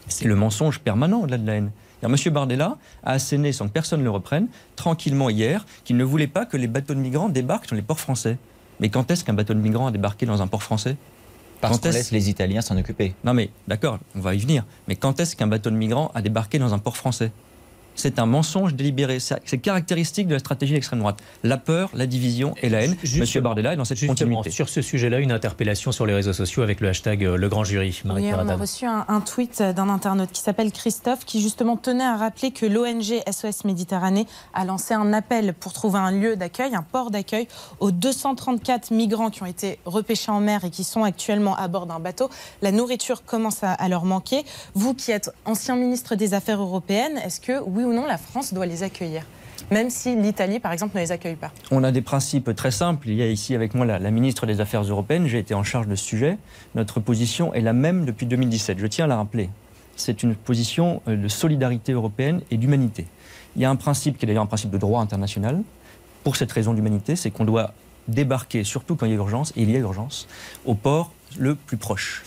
C'est 0.06 0.28
le 0.28 0.34
mensonge 0.34 0.78
permanent 0.80 1.20
au-delà 1.20 1.36
de 1.38 1.46
la 1.46 1.54
haine. 1.56 1.70
M. 2.06 2.16
Bardella 2.32 2.78
a 3.02 3.12
asséné, 3.12 3.52
sans 3.52 3.66
que 3.66 3.72
personne 3.72 4.00
ne 4.00 4.04
le 4.04 4.10
reprenne, 4.10 4.48
tranquillement 4.76 5.30
hier, 5.30 5.66
qu'il 5.84 5.96
ne 5.96 6.04
voulait 6.04 6.28
pas 6.28 6.46
que 6.46 6.56
les 6.56 6.68
bateaux 6.68 6.94
de 6.94 7.00
migrants 7.00 7.28
débarquent 7.28 7.68
dans 7.70 7.76
les 7.76 7.82
ports 7.82 8.00
français. 8.00 8.38
Mais 8.80 8.88
quand 8.88 9.10
est-ce 9.10 9.24
qu'un 9.24 9.34
bateau 9.34 9.54
de 9.54 9.58
migrants 9.58 9.88
a 9.88 9.90
débarqué 9.90 10.26
dans 10.26 10.40
un 10.40 10.46
port 10.46 10.62
français? 10.62 10.96
Parce 11.60 11.78
qu'on 11.78 11.90
laisse 11.90 12.12
les 12.12 12.30
Italiens 12.30 12.60
s'en 12.60 12.76
occuper. 12.76 13.14
Non 13.24 13.34
mais, 13.34 13.50
d'accord, 13.66 13.98
on 14.14 14.20
va 14.20 14.34
y 14.34 14.38
venir. 14.38 14.64
Mais 14.86 14.94
quand 14.94 15.18
est-ce 15.18 15.34
qu'un 15.34 15.48
bateau 15.48 15.70
de 15.70 15.74
migrants 15.74 16.12
a 16.14 16.22
débarqué 16.22 16.58
dans 16.58 16.72
un 16.72 16.78
port 16.78 16.96
français? 16.96 17.32
C'est 17.98 18.18
un 18.18 18.26
mensonge 18.26 18.74
délibéré. 18.74 19.18
C'est 19.20 19.58
caractéristique 19.58 20.28
de 20.28 20.34
la 20.34 20.38
stratégie 20.38 20.72
d'extrême 20.72 21.00
droite. 21.00 21.18
La 21.42 21.56
peur, 21.56 21.90
la 21.94 22.06
division 22.06 22.54
et 22.62 22.68
la 22.68 22.84
haine. 22.84 22.96
Monsieur 23.18 23.40
Bardella 23.40 23.72
est 23.72 23.76
dans 23.76 23.84
cette 23.84 24.04
continuité. 24.06 24.50
Sur 24.50 24.68
ce 24.68 24.82
sujet-là, 24.82 25.18
une 25.18 25.32
interpellation 25.32 25.92
sur 25.92 26.06
les 26.06 26.14
réseaux 26.14 26.32
sociaux 26.32 26.62
avec 26.62 26.80
le 26.80 26.88
hashtag 26.88 27.24
euh, 27.24 27.36
Le 27.36 27.48
Grand 27.48 27.64
Jury. 27.64 28.00
Marie 28.04 28.32
on 28.32 28.48
a 28.48 28.56
reçu 28.56 28.86
un, 28.86 29.20
tweet 29.20 29.62
d'un 29.62 29.88
internaute 29.88 30.30
qui 30.32 30.40
s'appelle 30.40 30.70
Christophe 30.70 31.24
qui 31.24 31.40
justement 31.40 31.76
tenait 31.76 32.04
à 32.04 32.16
rappeler 32.16 32.50
que 32.50 32.66
l'ONG 32.66 33.20
SOS 33.30 33.64
Méditerranée 33.64 34.26
a 34.54 34.64
lancé 34.64 34.94
un 34.94 35.12
appel 35.12 35.54
pour 35.54 35.72
trouver 35.72 35.98
un 35.98 36.12
lieu 36.12 36.36
d'accueil, 36.36 36.74
un 36.74 36.82
port 36.82 37.10
d'accueil 37.10 37.48
aux 37.80 37.90
234 37.90 38.92
migrants 38.92 39.30
qui 39.30 39.42
ont 39.42 39.46
été 39.46 39.78
repêchés 39.84 40.30
en 40.30 40.40
mer 40.40 40.64
et 40.64 40.70
qui 40.70 40.84
sont 40.84 41.02
actuellement 41.02 41.56
à 41.56 41.66
bord 41.68 41.86
d'un 41.86 41.98
bateau. 41.98 42.30
La 42.62 42.70
nourriture 42.70 43.24
commence 43.24 43.64
à, 43.64 43.72
à 43.72 43.88
leur 43.88 44.04
manquer. 44.04 44.44
Vous 44.74 44.94
qui 44.94 45.10
êtes 45.10 45.30
ancien 45.44 45.76
ministre 45.76 46.14
des 46.14 46.34
Affaires 46.34 46.60
européennes, 46.60 47.18
est-ce 47.24 47.40
que 47.40 47.60
oui 47.60 47.84
ou 47.88 47.92
non 47.92 48.06
la 48.06 48.18
France 48.18 48.54
doit 48.54 48.66
les 48.66 48.82
accueillir 48.82 49.24
même 49.70 49.90
si 49.90 50.16
l'Italie, 50.16 50.60
par 50.60 50.72
exemple, 50.72 50.96
ne 50.96 51.02
les 51.02 51.12
accueille 51.12 51.36
pas 51.36 51.52
On 51.70 51.84
a 51.84 51.92
des 51.92 52.00
principes 52.00 52.54
très 52.54 52.70
simples. 52.70 53.08
Il 53.08 53.16
y 53.16 53.22
a 53.22 53.28
ici 53.28 53.54
avec 53.54 53.74
moi 53.74 53.84
la, 53.84 54.10
ministre 54.10 54.46
des 54.46 54.60
Affaires 54.60 54.82
européennes. 54.82 55.26
J'ai 55.26 55.38
été 55.38 55.52
en 55.52 55.62
charge 55.62 55.86
de 55.86 55.94
ce 55.94 56.04
sujet. 56.04 56.38
Notre 56.74 57.00
position 57.00 57.52
est 57.52 57.60
la 57.60 57.72
même 57.72 58.04
depuis 58.04 58.24
2017. 58.24 58.78
Je 58.78 58.86
tiens 58.86 59.04
à 59.04 59.08
la 59.08 59.16
rappeler. 59.16 59.50
C'est 59.96 60.22
une 60.22 60.34
position 60.34 61.02
euh, 61.08 61.16
de 61.16 61.28
solidarité 61.28 61.92
européenne 61.92 62.40
et 62.50 62.56
d'humanité. 62.56 63.06
Il 63.56 63.62
y 63.62 63.64
a 63.64 63.70
un 63.70 63.76
principe 63.76 64.16
qui 64.16 64.24
est 64.24 64.28
d'ailleurs 64.28 64.44
un 64.44 64.46
principe 64.46 64.70
de 64.70 64.78
droit 64.78 65.02
international. 65.02 65.62
Pour 66.24 66.36
cette 66.36 66.52
raison 66.52 66.72
d'humanité, 66.72 67.16
c'est 67.16 67.30
qu'on 67.30 67.44
doit 67.44 67.74
débarquer, 68.06 68.64
surtout 68.64 68.96
quand 68.96 69.06
il 69.06 69.10
y 69.10 69.14
a 69.14 69.16
urgence, 69.16 69.52
et 69.56 69.62
il 69.62 69.70
y 69.70 69.76
a 69.76 69.80
urgence, 69.80 70.28
au 70.64 70.74
port 70.74 71.12
le 71.36 71.56
plus 71.56 71.76
proche. 71.76 72.24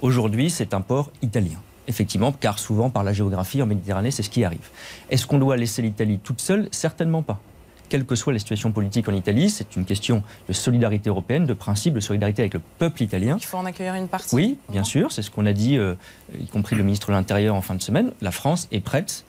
Aujourd'hui, 0.00 0.50
c'est 0.50 0.74
un 0.74 0.80
port 0.80 1.10
italien 1.22 1.58
effectivement, 1.88 2.32
car 2.32 2.58
souvent 2.58 2.90
par 2.90 3.04
la 3.04 3.12
géographie 3.12 3.62
en 3.62 3.66
Méditerranée, 3.66 4.10
c'est 4.10 4.22
ce 4.22 4.30
qui 4.30 4.44
arrive. 4.44 4.68
Est-ce 5.10 5.26
qu'on 5.26 5.38
doit 5.38 5.56
laisser 5.56 5.82
l'Italie 5.82 6.18
toute 6.22 6.40
seule? 6.40 6.68
Certainement 6.70 7.22
pas. 7.22 7.40
Quelle 7.88 8.06
que 8.06 8.14
soit 8.14 8.32
la 8.32 8.38
situation 8.38 8.72
politique 8.72 9.08
en 9.08 9.12
Italie, 9.12 9.50
c'est 9.50 9.76
une 9.76 9.84
question 9.84 10.22
de 10.48 10.52
solidarité 10.52 11.10
européenne, 11.10 11.46
de 11.46 11.52
principe 11.52 11.94
de 11.94 12.00
solidarité 12.00 12.42
avec 12.42 12.54
le 12.54 12.60
peuple 12.78 13.02
italien. 13.02 13.36
Il 13.38 13.44
faut 13.44 13.58
en 13.58 13.66
accueillir 13.66 13.94
une 13.94 14.08
partie. 14.08 14.34
Oui, 14.34 14.58
bien 14.70 14.84
sûr, 14.84 15.12
c'est 15.12 15.22
ce 15.22 15.30
qu'on 15.30 15.46
a 15.46 15.52
dit, 15.52 15.76
euh, 15.76 15.94
y 16.40 16.46
compris 16.46 16.76
le 16.76 16.82
ministre 16.82 17.08
de 17.08 17.12
l'Intérieur 17.12 17.54
en 17.54 17.60
fin 17.60 17.74
de 17.74 17.82
semaine. 17.82 18.12
La 18.22 18.30
France 18.30 18.68
est 18.72 18.80
prête. 18.80 19.24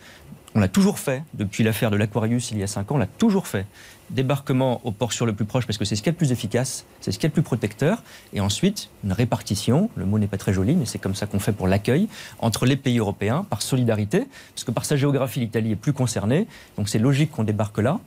On 0.58 0.62
l'a 0.62 0.70
toujours 0.70 1.00
fait 1.00 1.22
depuis 1.34 1.66
l'affaire 1.66 1.92
de 1.92 1.98
l'Aquarius 1.98 2.52
il 2.52 2.58
y 2.58 2.64
a 2.64 2.68
cinq 2.68 2.90
ans. 2.90 2.96
On 2.96 2.98
l'a 2.98 3.08
toujours 3.08 3.46
fait 3.46 3.66
débarquement 4.10 4.80
au 4.86 4.92
port 4.92 5.12
sur 5.12 5.26
le 5.26 5.34
plus 5.34 5.44
proche 5.44 5.66
parce 5.66 5.78
que 5.78 5.84
c'est 5.84 5.98
ce 5.98 6.02
qui 6.02 6.08
est 6.08 6.14
le 6.14 6.18
plus 6.18 6.32
efficace, 6.32 6.86
c'est 7.02 7.12
ce 7.12 7.20
qui 7.20 7.26
est 7.26 7.30
le 7.30 7.34
plus 7.34 7.42
protecteur, 7.42 8.02
et 8.34 8.40
ensuite 8.40 8.90
une 9.04 9.12
répartition, 9.12 9.90
le 9.96 10.06
mot 10.06 10.18
n'est 10.18 10.28
pas 10.28 10.38
très 10.38 10.54
joli, 10.54 10.76
mais 10.76 10.86
c'est 10.86 11.00
comme 11.00 11.16
ça 11.16 11.26
qu'on 11.26 11.40
fait 11.40 11.52
pour 11.52 11.68
l'accueil, 11.68 12.08
entre 12.40 12.66
les 12.66 12.78
pays 12.78 13.00
européens 13.00 13.46
par 13.50 13.62
solidarité, 13.62 14.28
parce 14.54 14.64
que 14.64 14.72
par 14.72 14.86
sa 14.86 14.96
géographie, 14.96 15.42
l'Italie 15.42 15.72
est 15.72 15.76
plus 15.76 15.92
concernée, 15.92 16.48
donc 16.78 16.88
c'est 16.88 17.00
logique 17.00 17.32
qu'on 17.32 17.44
débarque 17.44 17.80
là. 17.80 18.00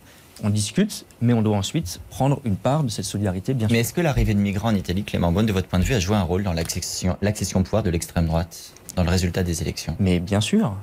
On 0.44 0.50
discute, 0.50 1.04
mais 1.20 1.32
on 1.32 1.42
doit 1.42 1.56
ensuite 1.56 2.00
prendre 2.10 2.40
une 2.44 2.54
part 2.56 2.84
de 2.84 2.88
cette 2.88 3.04
solidarité, 3.04 3.54
bien 3.54 3.66
sûr. 3.66 3.74
Mais 3.74 3.80
est-ce 3.80 3.92
que 3.92 4.00
l'arrivée 4.00 4.34
de 4.34 4.38
migrants 4.38 4.68
en 4.68 4.74
Italie, 4.76 5.02
Clément 5.02 5.32
Beaune, 5.32 5.46
de 5.46 5.52
votre 5.52 5.66
point 5.66 5.80
de 5.80 5.84
vue, 5.84 5.94
a 5.94 6.00
joué 6.00 6.14
un 6.14 6.22
rôle 6.22 6.44
dans 6.44 6.52
l'accession 6.52 7.16
au 7.60 7.62
pouvoir 7.62 7.82
de 7.82 7.90
l'extrême 7.90 8.26
droite, 8.26 8.72
dans 8.94 9.02
le 9.02 9.10
résultat 9.10 9.42
des 9.42 9.62
élections? 9.62 9.96
Mais 9.98 10.20
bien 10.20 10.40
sûr, 10.40 10.76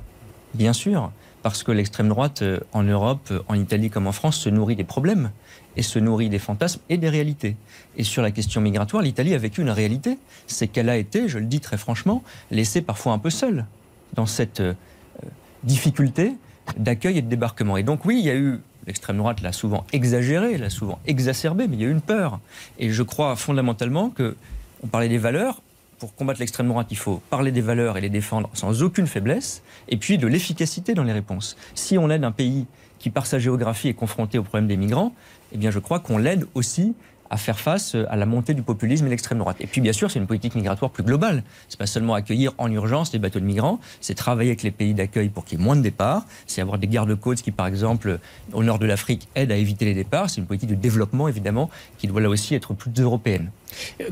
bien 0.54 0.74
sûr 0.74 1.10
parce 1.46 1.62
que 1.62 1.72
l'extrême 1.72 2.10
droite 2.10 2.42
euh, 2.42 2.60
en 2.74 2.82
Europe, 2.82 3.28
euh, 3.30 3.40
en 3.48 3.54
Italie 3.54 3.92
comme 3.92 4.08
en 4.08 4.12
France, 4.12 4.36
se 4.36 4.50
nourrit 4.50 4.76
des 4.76 4.84
problèmes 4.84 5.30
et 5.76 5.84
se 5.84 6.00
nourrit 6.00 6.28
des 6.28 6.40
fantasmes 6.40 6.82
et 6.90 6.98
des 6.98 7.08
réalités. 7.08 7.56
Et 7.98 8.04
sur 8.04 8.24
la 8.24 8.32
question 8.32 8.62
migratoire, 8.62 9.04
l'Italie 9.04 9.36
a 9.36 9.38
vécu 9.38 9.62
une 9.62 9.70
réalité, 9.70 10.18
c'est 10.48 10.68
qu'elle 10.68 10.90
a 10.90 10.98
été, 10.98 11.30
je 11.30 11.38
le 11.38 11.46
dis 11.46 11.60
très 11.60 11.78
franchement, 11.78 12.24
laissée 12.50 12.82
parfois 12.82 13.14
un 13.14 13.20
peu 13.20 13.30
seule 13.30 13.68
dans 14.16 14.26
cette 14.26 14.60
euh, 14.60 14.74
difficulté 15.64 16.34
d'accueil 16.78 17.20
et 17.20 17.22
de 17.22 17.30
débarquement. 17.30 17.78
Et 17.78 17.84
donc 17.84 18.06
oui, 18.06 18.18
il 18.18 18.26
y 18.26 18.32
a 18.32 18.36
eu 18.36 18.60
L'extrême 18.88 19.18
droite 19.18 19.42
l'a 19.42 19.52
souvent 19.52 19.84
exagéré, 19.94 20.60
l'a 20.60 20.70
souvent 20.70 21.00
exacerbé, 21.08 21.68
mais 21.68 21.76
il 21.76 21.82
y 21.82 21.86
a 21.86 21.88
eu 21.88 21.92
une 21.92 22.02
peur. 22.02 22.40
Et 22.78 22.92
je 22.92 23.02
crois 23.02 23.36
fondamentalement 23.36 24.12
que, 24.12 24.36
on 24.84 24.88
parlait 24.88 25.10
des 25.10 25.18
valeurs, 25.18 25.62
pour 26.00 26.16
combattre 26.16 26.40
l'extrême 26.40 26.68
droite, 26.68 26.88
il 26.92 26.98
faut 26.98 27.22
parler 27.30 27.52
des 27.52 27.62
valeurs 27.62 27.98
et 27.98 28.02
les 28.02 28.10
défendre 28.10 28.50
sans 28.54 28.84
aucune 28.84 29.08
faiblesse, 29.08 29.62
et 29.88 29.98
puis 29.98 30.18
de 30.18 30.28
l'efficacité 30.28 30.94
dans 30.94 31.04
les 31.04 31.14
réponses. 31.14 31.56
Si 31.74 31.98
on 31.98 32.10
aide 32.10 32.24
un 32.24 32.32
pays 32.32 32.66
qui, 33.00 33.10
par 33.10 33.26
sa 33.26 33.40
géographie, 33.40 33.90
est 33.90 33.94
confronté 33.94 34.38
au 34.38 34.44
problème 34.44 34.68
des 34.68 34.78
migrants, 34.78 35.14
eh 35.52 35.58
bien, 35.58 35.72
je 35.72 35.80
crois 35.80 36.00
qu'on 36.00 36.18
l'aide 36.18 36.46
aussi 36.54 36.96
à 37.30 37.38
faire 37.38 37.60
face 37.60 37.96
à 37.96 38.16
la 38.16 38.26
montée 38.26 38.54
du 38.54 38.62
populisme 38.62 39.08
et 39.08 39.10
l'extrême 39.10 39.40
droite. 39.40 39.58
Et 39.60 39.68
puis 39.68 39.82
bien 39.82 39.94
sûr, 39.94 40.12
c'est 40.12 40.20
une 40.20 40.28
politique 40.28 40.56
migratoire 40.56 40.92
plus 40.92 41.04
globale. 41.04 41.44
C'est 41.68 41.80
pas 41.80 41.88
seulement 41.88 42.14
accueillir 42.14 42.54
en 42.58 42.72
urgence 42.72 43.12
les 43.14 43.20
bateaux 43.20 43.40
de 43.40 43.46
migrants, 43.46 43.80
c'est 44.00 44.14
travailler 44.14 44.52
avec 44.52 44.64
les 44.64 44.72
pays 44.72 44.94
d'accueil 44.94 45.30
pour 45.30 45.44
qu'il 45.46 45.60
y 45.60 45.62
ait 45.62 45.66
moins 45.66 45.76
de 45.76 45.82
départs, 45.82 46.26
c'est 46.46 46.62
avoir 46.62 46.78
des 46.78 46.88
gardes-côtes 46.88 47.42
qui, 47.42 47.52
par 47.52 47.68
exemple, 47.68 48.20
au 48.54 48.64
nord 48.64 48.80
de 48.80 48.86
l'Afrique, 48.86 49.28
aident 49.36 49.52
à 49.52 49.58
éviter 49.58 49.86
les 49.86 49.94
départs. 49.94 50.30
C'est 50.30 50.40
une 50.40 50.48
politique 50.48 50.70
de 50.70 50.76
développement, 50.76 51.28
évidemment, 51.28 51.70
qui 51.98 52.08
doit 52.08 52.22
là 52.22 52.30
aussi 52.30 52.54
être 52.56 52.74
plus 52.74 52.92
européenne. 53.00 53.50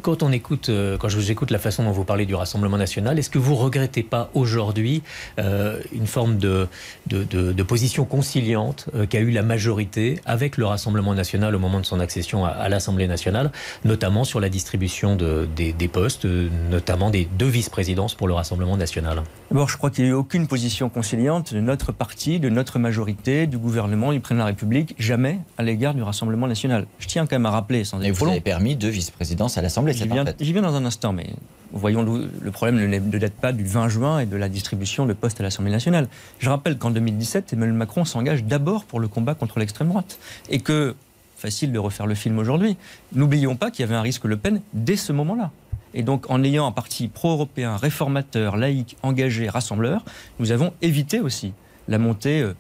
Quand 0.02 0.24
on 0.24 0.32
écoute, 0.32 0.70
euh, 0.70 0.98
quand 0.98 1.10
je 1.10 1.18
vous 1.18 1.32
écoute 1.32 1.52
la 1.52 1.60
façon 1.60 1.84
dont 1.84 1.92
vous 1.92 2.04
parlez 2.04 2.26
du 2.26 2.36
Rassemblement 2.36 2.78
national, 2.78 3.20
est-ce 3.20 3.30
que 3.30 3.38
vous 3.38 3.56
regrettez 3.56 4.04
pas 4.04 4.30
aujourd'hui 4.34 5.04
euh, 5.40 5.80
une 5.94 6.08
forme 6.08 6.38
de, 6.38 6.68
de, 7.08 7.64
position 7.64 8.06
conciliante 8.06 8.88
euh, 8.94 9.06
qu'a 9.06 9.20
eu 9.20 9.32
la 9.32 9.42
majorité 9.42 10.20
avec 10.26 10.58
le 10.58 10.66
Rassemblement 10.66 11.14
national 11.14 11.56
au 11.56 11.60
moment 11.60 11.80
de 11.80 11.86
son 11.86 12.00
accession 12.00 12.46
à, 12.46 12.68
l'Assemblée 12.70 13.08
nationale, 13.08 13.52
notamment 13.86 14.24
sur 14.26 14.40
la 14.40 14.50
distribution 14.50 15.16
de, 15.16 15.48
des, 15.56 15.88
postes, 15.88 16.26
notamment 16.26 17.10
des 17.10 17.26
deux 17.26 17.48
vice-présidences 17.48 18.16
pour 18.16 18.28
le 18.28 18.34
Rassemblement 18.34 18.78
national? 18.78 19.24
D'abord, 19.50 19.70
je 19.70 19.78
crois 19.78 19.92
qu'il 19.92 20.04
n'y 20.04 20.10
a 20.10 20.14
eu 20.14 20.16
aucune 20.16 20.48
position 20.48 20.90
conciliante 20.90 21.54
de 21.54 21.60
notre 21.60 21.92
parti, 21.92 22.40
de 22.40 22.50
notre 22.50 22.80
majorité, 22.80 23.48
du 23.48 23.58
gouvernement, 23.58 24.12
du 24.12 24.20
président 24.20 24.44
de 24.44 24.50
la 24.50 24.54
République, 24.54 24.96
jamais 25.00 25.40
à 25.58 25.64
l'égard 25.64 25.94
du 25.94 26.04
Rassemblement 26.04 26.48
national. 26.48 26.86
Je 27.00 27.08
tiens 27.08 27.26
quand 27.26 27.36
même 27.36 27.46
à 27.46 27.52
rappeler, 27.52 27.84
sans 27.86 28.02
Et 28.02 28.12
vous 28.12 28.28
avez 28.28 28.42
permis 28.42 28.76
deux 28.76 28.90
vice-présidences 28.90 29.53
à 29.58 29.62
l'Assemblée. 29.62 29.94
J'y 29.94 30.08
viens, 30.08 30.62
dans 30.62 30.76
un 30.76 30.86
instant, 30.86 31.14
mais 31.14 31.28
voyons 31.72 32.04
le 32.04 32.52
problème 32.52 32.78
ne 32.90 33.18
date 33.18 33.34
pas 33.34 33.52
du 33.52 33.64
20 33.64 33.90
juin 33.90 34.20
et 34.20 34.26
de 34.26 34.36
la 34.36 34.50
distribution 34.50 35.06
de 35.06 35.14
postes 35.14 35.40
à 35.40 35.44
l'Assemblée 35.44 35.72
nationale. 35.72 36.08
Je 36.40 36.50
rappelle 36.50 36.78
qu'en 36.78 36.92
2017, 36.92 37.54
Emmanuel 37.54 37.76
Macron 37.76 38.06
s'engage 38.06 38.44
d'abord 38.44 38.86
pour 38.86 39.00
le 39.00 39.08
combat 39.08 39.36
contre 39.36 39.60
l'extrême 39.60 39.90
droite 39.90 40.20
et 40.50 40.60
que 40.60 40.96
facile 41.38 41.72
de 41.72 41.80
refaire 41.80 42.08
le 42.08 42.16
film 42.16 42.40
aujourd'hui. 42.40 42.78
N'oublions 43.14 43.56
pas 43.56 43.70
qu'il 43.70 43.82
y 43.82 43.84
avait 43.84 43.96
un 43.96 44.02
risque 44.02 44.24
Le 44.24 44.38
Pen 44.38 44.62
dès 44.74 44.96
ce 44.96 45.12
moment-là. 45.12 45.52
Et 45.94 46.02
donc, 46.02 46.30
en 46.30 46.44
ayant 46.44 46.66
un 46.66 46.72
parti 46.72 47.08
pro-européen, 47.08 47.76
réformateur, 47.76 48.58
laïque, 48.58 48.98
engagé, 49.04 49.50
rassembleur, 49.50 50.04
nous 50.40 50.52
avons 50.52 50.74
évité 50.82 51.20
aussi 51.20 51.54
la 51.88 51.98
montée 51.98 52.42
euh, 52.42 52.56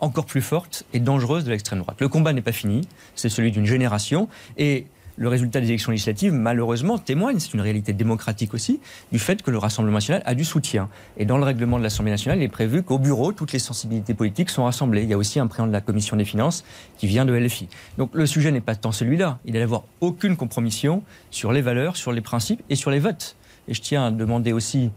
encore 0.00 0.24
plus 0.24 0.40
forte 0.40 0.84
et 0.92 1.00
dangereuse 1.00 1.44
de 1.44 1.50
l'extrême 1.50 1.80
droite. 1.80 1.96
Le 2.00 2.08
combat 2.08 2.32
n'est 2.32 2.42
pas 2.42 2.52
fini, 2.52 2.82
c'est 3.14 3.28
celui 3.28 3.50
d'une 3.50 3.66
génération. 3.66 4.28
Et 4.56 4.86
le 5.18 5.28
résultat 5.28 5.60
des 5.60 5.66
élections 5.66 5.90
législatives, 5.90 6.32
malheureusement, 6.32 6.96
témoigne, 6.96 7.38
c'est 7.40 7.52
une 7.52 7.60
réalité 7.60 7.92
démocratique 7.92 8.54
aussi, 8.54 8.80
du 9.10 9.18
fait 9.18 9.42
que 9.42 9.50
le 9.50 9.58
Rassemblement 9.58 9.96
national 9.96 10.22
a 10.24 10.34
du 10.34 10.44
soutien. 10.44 10.88
Et 11.16 11.24
dans 11.24 11.38
le 11.38 11.44
règlement 11.44 11.78
de 11.78 11.82
l'Assemblée 11.82 12.12
nationale, 12.12 12.38
il 12.38 12.44
est 12.44 12.48
prévu 12.48 12.82
qu'au 12.84 12.98
bureau, 12.98 13.32
toutes 13.32 13.52
les 13.52 13.58
sensibilités 13.58 14.14
politiques 14.14 14.50
sont 14.50 14.64
rassemblées. 14.64 15.02
Il 15.02 15.08
y 15.08 15.12
a 15.12 15.18
aussi 15.18 15.40
un 15.40 15.48
président 15.48 15.66
de 15.66 15.72
la 15.72 15.80
Commission 15.80 16.16
des 16.16 16.24
finances 16.24 16.64
qui 16.98 17.08
vient 17.08 17.24
de 17.24 17.34
LFI. 17.34 17.68
Donc 17.98 18.10
le 18.14 18.26
sujet 18.26 18.52
n'est 18.52 18.60
pas 18.60 18.76
tant 18.76 18.92
celui-là. 18.92 19.38
Il 19.44 19.54
n'y 19.54 19.58
avoir 19.58 19.82
aucune 20.00 20.36
compromission 20.36 21.02
sur 21.30 21.52
les 21.52 21.62
valeurs, 21.62 21.96
sur 21.96 22.12
les 22.12 22.20
principes 22.20 22.62
et 22.70 22.76
sur 22.76 22.90
les 22.90 23.00
votes. 23.00 23.36
Et 23.66 23.74
je 23.74 23.82
tiens 23.82 24.06
à 24.06 24.10
demander 24.12 24.52
aussi 24.52 24.90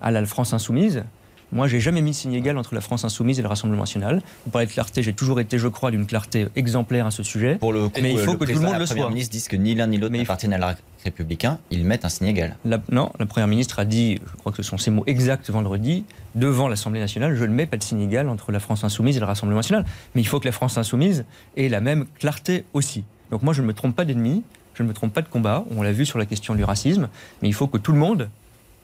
à 0.00 0.10
la 0.12 0.24
France 0.26 0.52
insoumise 0.52 1.04
moi, 1.52 1.68
j'ai 1.68 1.80
jamais 1.80 2.02
mis 2.02 2.10
de 2.10 2.16
signe 2.16 2.32
égal 2.32 2.58
entre 2.58 2.74
la 2.74 2.80
France 2.80 3.04
insoumise 3.04 3.38
et 3.38 3.42
le 3.42 3.48
Rassemblement 3.48 3.82
national. 3.82 4.20
Vous 4.44 4.50
parlez 4.50 4.66
de 4.66 4.72
clarté, 4.72 5.02
j'ai 5.02 5.12
toujours 5.12 5.38
été, 5.38 5.58
je 5.58 5.68
crois, 5.68 5.90
d'une 5.90 6.06
clarté 6.06 6.48
exemplaire 6.56 7.06
à 7.06 7.10
ce 7.10 7.22
sujet. 7.22 7.56
Pour 7.56 7.72
le 7.72 7.88
mais 8.02 8.12
il 8.12 8.18
faut 8.18 8.36
que 8.36 8.44
tout 8.44 8.58
le 8.58 8.60
monde 8.60 8.78
le 8.78 8.86
soit. 8.86 8.96
La 8.96 9.08
ministre 9.08 9.32
disent 9.32 9.48
que 9.48 9.56
ni 9.56 9.74
l'un 9.74 9.86
ni 9.86 9.98
l'autre 9.98 10.16
n'appartiennent 10.16 10.52
à 10.52 10.58
la 10.58 10.76
républicain, 11.04 11.58
ils 11.70 11.84
mettent 11.84 12.04
un 12.04 12.08
signe 12.08 12.26
égal. 12.26 12.56
non, 12.90 13.12
la 13.18 13.26
première 13.26 13.46
ministre 13.46 13.78
a 13.78 13.84
dit, 13.84 14.18
je 14.26 14.36
crois 14.38 14.50
que 14.50 14.62
ce 14.62 14.68
sont 14.68 14.78
ses 14.78 14.90
mots 14.90 15.04
exacts 15.06 15.50
vendredi, 15.50 16.04
devant 16.34 16.68
l'Assemblée 16.68 17.00
nationale, 17.00 17.36
je 17.36 17.44
ne 17.44 17.52
mets 17.52 17.66
pas 17.66 17.76
de 17.76 17.82
signe 17.82 18.00
égal 18.00 18.28
entre 18.28 18.50
la 18.50 18.58
France 18.58 18.82
insoumise 18.82 19.16
et 19.16 19.20
le 19.20 19.26
Rassemblement 19.26 19.58
national. 19.58 19.84
Mais 20.14 20.22
il 20.22 20.26
faut 20.26 20.40
que 20.40 20.46
la 20.46 20.52
France 20.52 20.78
insoumise 20.78 21.24
ait 21.56 21.68
la 21.68 21.80
même 21.80 22.06
clarté 22.18 22.64
aussi. 22.72 23.04
Donc 23.30 23.42
moi, 23.42 23.54
je 23.54 23.62
ne 23.62 23.66
me 23.68 23.72
trompe 23.72 23.94
pas 23.94 24.04
d'ennemi, 24.04 24.42
je 24.74 24.82
ne 24.82 24.88
me 24.88 24.94
trompe 24.94 25.12
pas 25.12 25.22
de 25.22 25.28
combat. 25.28 25.64
On 25.76 25.82
l'a 25.82 25.92
vu 25.92 26.06
sur 26.06 26.18
la 26.18 26.26
question 26.26 26.54
du 26.54 26.64
racisme, 26.64 27.08
mais 27.40 27.48
il 27.48 27.54
faut 27.54 27.68
que 27.68 27.78
tout 27.78 27.92
le 27.92 27.98
monde 27.98 28.28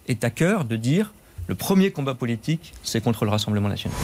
ait 0.08 0.24
à 0.24 0.30
cœur 0.30 0.64
de 0.64 0.76
dire 0.76 1.12
le 1.48 1.54
premier 1.54 1.90
combat 1.90 2.14
politique, 2.14 2.72
c'est 2.82 3.02
contre 3.02 3.24
le 3.24 3.30
Rassemblement 3.30 3.68
national. 3.68 3.96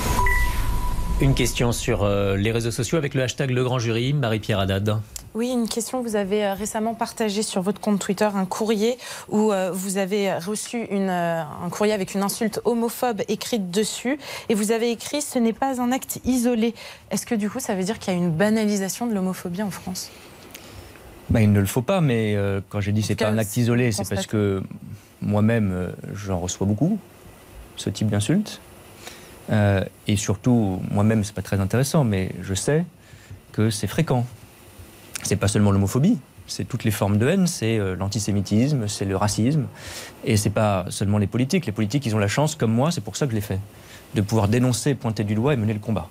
Une 1.20 1.34
question 1.34 1.72
sur 1.72 2.04
euh, 2.04 2.36
les 2.36 2.52
réseaux 2.52 2.70
sociaux 2.70 2.96
avec 2.96 3.14
le 3.14 3.22
hashtag 3.22 3.50
Le 3.50 3.64
Grand 3.64 3.80
Jury, 3.80 4.12
Marie-Pierre 4.12 4.60
Haddad. 4.60 5.00
Oui, 5.34 5.48
une 5.48 5.68
question. 5.68 6.00
Vous 6.00 6.14
avez 6.14 6.44
euh, 6.44 6.54
récemment 6.54 6.94
partagé 6.94 7.42
sur 7.42 7.60
votre 7.60 7.80
compte 7.80 7.98
Twitter 7.98 8.28
un 8.32 8.44
courrier 8.44 8.98
où 9.28 9.52
euh, 9.52 9.72
vous 9.72 9.98
avez 9.98 10.32
reçu 10.34 10.84
une, 10.92 11.10
un 11.10 11.68
courrier 11.70 11.92
avec 11.92 12.14
une 12.14 12.22
insulte 12.22 12.60
homophobe 12.64 13.22
écrite 13.26 13.70
dessus. 13.70 14.18
Et 14.48 14.54
vous 14.54 14.70
avez 14.70 14.92
écrit 14.92 15.20
Ce 15.20 15.40
n'est 15.40 15.52
pas 15.52 15.80
un 15.80 15.90
acte 15.90 16.20
isolé. 16.24 16.72
Est-ce 17.10 17.26
que 17.26 17.34
du 17.34 17.50
coup, 17.50 17.58
ça 17.58 17.74
veut 17.74 17.82
dire 17.84 17.98
qu'il 17.98 18.12
y 18.12 18.16
a 18.16 18.18
une 18.18 18.30
banalisation 18.30 19.06
de 19.06 19.14
l'homophobie 19.14 19.62
en 19.62 19.70
France? 19.70 20.10
Ben, 21.30 21.40
Il 21.40 21.50
ne 21.50 21.60
le 21.60 21.66
faut 21.66 21.82
pas, 21.82 22.00
mais 22.00 22.36
quand 22.68 22.80
j'ai 22.80 22.92
dit 22.92 23.02
c'est 23.02 23.16
pas 23.16 23.28
un 23.28 23.38
acte 23.38 23.56
isolé, 23.56 23.90
c'est 23.90 24.08
parce 24.08 24.26
que 24.26 24.62
moi-même, 25.20 25.92
j'en 26.14 26.38
reçois 26.38 26.66
beaucoup 26.66 26.98
ce 27.78 27.88
type 27.88 28.08
d'insulte. 28.08 28.60
Euh, 29.50 29.82
et 30.06 30.16
surtout, 30.16 30.80
moi-même, 30.90 31.24
c'est 31.24 31.34
pas 31.34 31.42
très 31.42 31.58
intéressant, 31.58 32.04
mais 32.04 32.32
je 32.42 32.54
sais 32.54 32.84
que 33.52 33.70
c'est 33.70 33.86
fréquent. 33.86 34.26
C'est 35.22 35.36
pas 35.36 35.48
seulement 35.48 35.72
l'homophobie, 35.72 36.18
c'est 36.46 36.64
toutes 36.64 36.84
les 36.84 36.90
formes 36.90 37.18
de 37.18 37.26
haine, 37.26 37.46
c'est 37.46 37.78
euh, 37.78 37.96
l'antisémitisme, 37.96 38.88
c'est 38.88 39.04
le 39.04 39.16
racisme, 39.16 39.66
et 40.24 40.36
c'est 40.36 40.50
pas 40.50 40.84
seulement 40.90 41.18
les 41.18 41.26
politiques. 41.26 41.66
Les 41.66 41.72
politiques, 41.72 42.06
ils 42.06 42.14
ont 42.14 42.18
la 42.18 42.28
chance, 42.28 42.54
comme 42.54 42.72
moi, 42.72 42.90
c'est 42.90 43.00
pour 43.00 43.16
ça 43.16 43.26
que 43.26 43.32
je 43.32 43.36
l'ai 43.36 43.42
fait, 43.42 43.60
de 44.14 44.20
pouvoir 44.20 44.48
dénoncer, 44.48 44.94
pointer 44.94 45.24
du 45.24 45.34
doigt 45.34 45.54
et 45.54 45.56
mener 45.56 45.72
le 45.72 45.80
combat. 45.80 46.08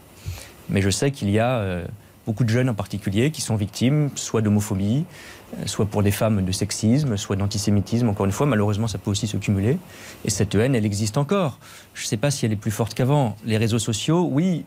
Mais 0.69 0.81
je 0.81 0.89
sais 0.89 1.11
qu'il 1.11 1.29
y 1.29 1.39
a 1.39 1.57
euh, 1.59 1.85
beaucoup 2.27 2.43
de 2.43 2.49
jeunes 2.49 2.69
en 2.69 2.73
particulier 2.73 3.31
qui 3.31 3.41
sont 3.41 3.55
victimes, 3.55 4.11
soit 4.15 4.41
d'homophobie, 4.41 5.05
euh, 5.53 5.63
soit 5.65 5.85
pour 5.85 6.03
des 6.03 6.11
femmes 6.11 6.43
de 6.43 6.51
sexisme, 6.51 7.15
soit 7.15 7.37
d'antisémitisme. 7.37 8.09
Encore 8.09 8.25
une 8.25 8.33
fois, 8.33 8.45
malheureusement, 8.45 8.87
ça 8.87 8.97
peut 8.97 9.09
aussi 9.09 9.27
se 9.27 9.37
cumuler. 9.37 9.77
Et 10.25 10.29
cette 10.29 10.53
haine, 10.53 10.75
elle 10.75 10.85
existe 10.85 11.17
encore. 11.17 11.57
Je 11.93 12.03
ne 12.03 12.07
sais 12.07 12.17
pas 12.17 12.29
si 12.29 12.45
elle 12.45 12.51
est 12.51 12.57
plus 12.57 12.69
forte 12.69 12.93
qu'avant. 12.93 13.37
Les 13.45 13.55
réseaux 13.57 13.79
sociaux, 13.79 14.27
oui, 14.29 14.65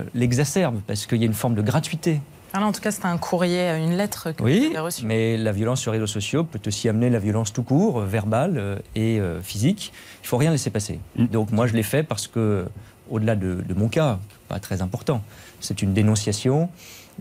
euh, 0.00 0.04
l'exacerbent 0.14 0.80
parce 0.86 1.04
qu'il 1.04 1.18
y 1.18 1.24
a 1.24 1.26
une 1.26 1.34
forme 1.34 1.54
de 1.54 1.60
gratuité. 1.60 2.22
en 2.54 2.72
tout 2.72 2.80
cas, 2.80 2.90
c'était 2.90 3.06
un 3.06 3.18
courrier, 3.18 3.68
une 3.68 3.98
lettre 3.98 4.32
que 4.32 4.42
oui, 4.42 4.60
vous 4.60 4.66
avez 4.68 4.78
reçue. 4.78 5.04
mais 5.04 5.36
la 5.36 5.52
violence 5.52 5.82
sur 5.82 5.92
les 5.92 5.98
réseaux 5.98 6.06
sociaux 6.06 6.42
peut 6.42 6.60
aussi 6.66 6.88
amener 6.88 7.10
la 7.10 7.18
violence 7.18 7.52
tout 7.52 7.62
court, 7.64 8.00
verbale 8.00 8.80
et 8.94 9.20
euh, 9.20 9.42
physique. 9.42 9.92
Il 10.22 10.26
faut 10.26 10.38
rien 10.38 10.50
laisser 10.50 10.70
passer. 10.70 11.00
Mm. 11.16 11.26
Donc 11.26 11.52
moi, 11.52 11.66
je 11.66 11.74
l'ai 11.74 11.82
fait 11.82 12.02
parce 12.02 12.28
que, 12.28 12.64
au-delà 13.10 13.36
de, 13.36 13.62
de, 13.68 13.74
mon 13.74 13.88
cas, 13.88 14.18
pas 14.48 14.58
très 14.58 14.80
important, 14.80 15.22
c'est 15.64 15.82
une 15.82 15.92
dénonciation, 15.92 16.68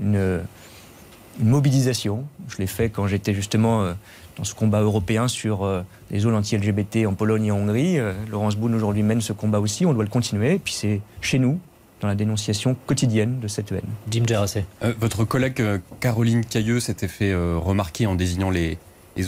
une 0.01 0.43
une 1.39 1.50
mobilisation. 1.50 2.25
Je 2.47 2.57
l'ai 2.57 2.67
fait 2.67 2.89
quand 2.89 3.07
j'étais 3.07 3.33
justement 3.33 3.83
euh, 3.83 3.93
dans 4.38 4.43
ce 4.43 4.53
combat 4.53 4.81
européen 4.81 5.27
sur 5.27 5.63
euh, 5.63 5.81
les 6.12 6.19
zones 6.19 6.35
anti-LGBT 6.35 7.07
en 7.07 7.13
Pologne 7.13 7.45
et 7.45 7.51
en 7.51 7.57
Hongrie. 7.57 8.00
Euh, 8.00 8.13
Laurence 8.29 8.55
Boone 8.55 8.75
aujourd'hui 8.75 9.03
mène 9.03 9.21
ce 9.21 9.33
combat 9.33 9.59
aussi, 9.59 9.85
on 9.85 9.93
doit 9.93 10.03
le 10.03 10.09
continuer. 10.09 10.55
Et 10.55 10.59
puis 10.59 10.73
c'est 10.73 11.01
chez 11.21 11.39
nous, 11.39 11.59
dans 12.01 12.07
la 12.07 12.15
dénonciation 12.15 12.75
quotidienne 12.85 13.39
de 13.39 13.47
cette 13.47 13.71
haine. 13.71 13.81
Jim 14.09 14.23
Gerassé. 14.27 14.65
votre 15.00 15.23
collègue 15.25 15.63
Caroline 16.00 16.45
Cailleux 16.45 16.79
s'était 16.79 17.07
fait 17.07 17.33
remarquer 17.33 18.07
en 18.07 18.15
désignant 18.15 18.50
les, 18.50 18.77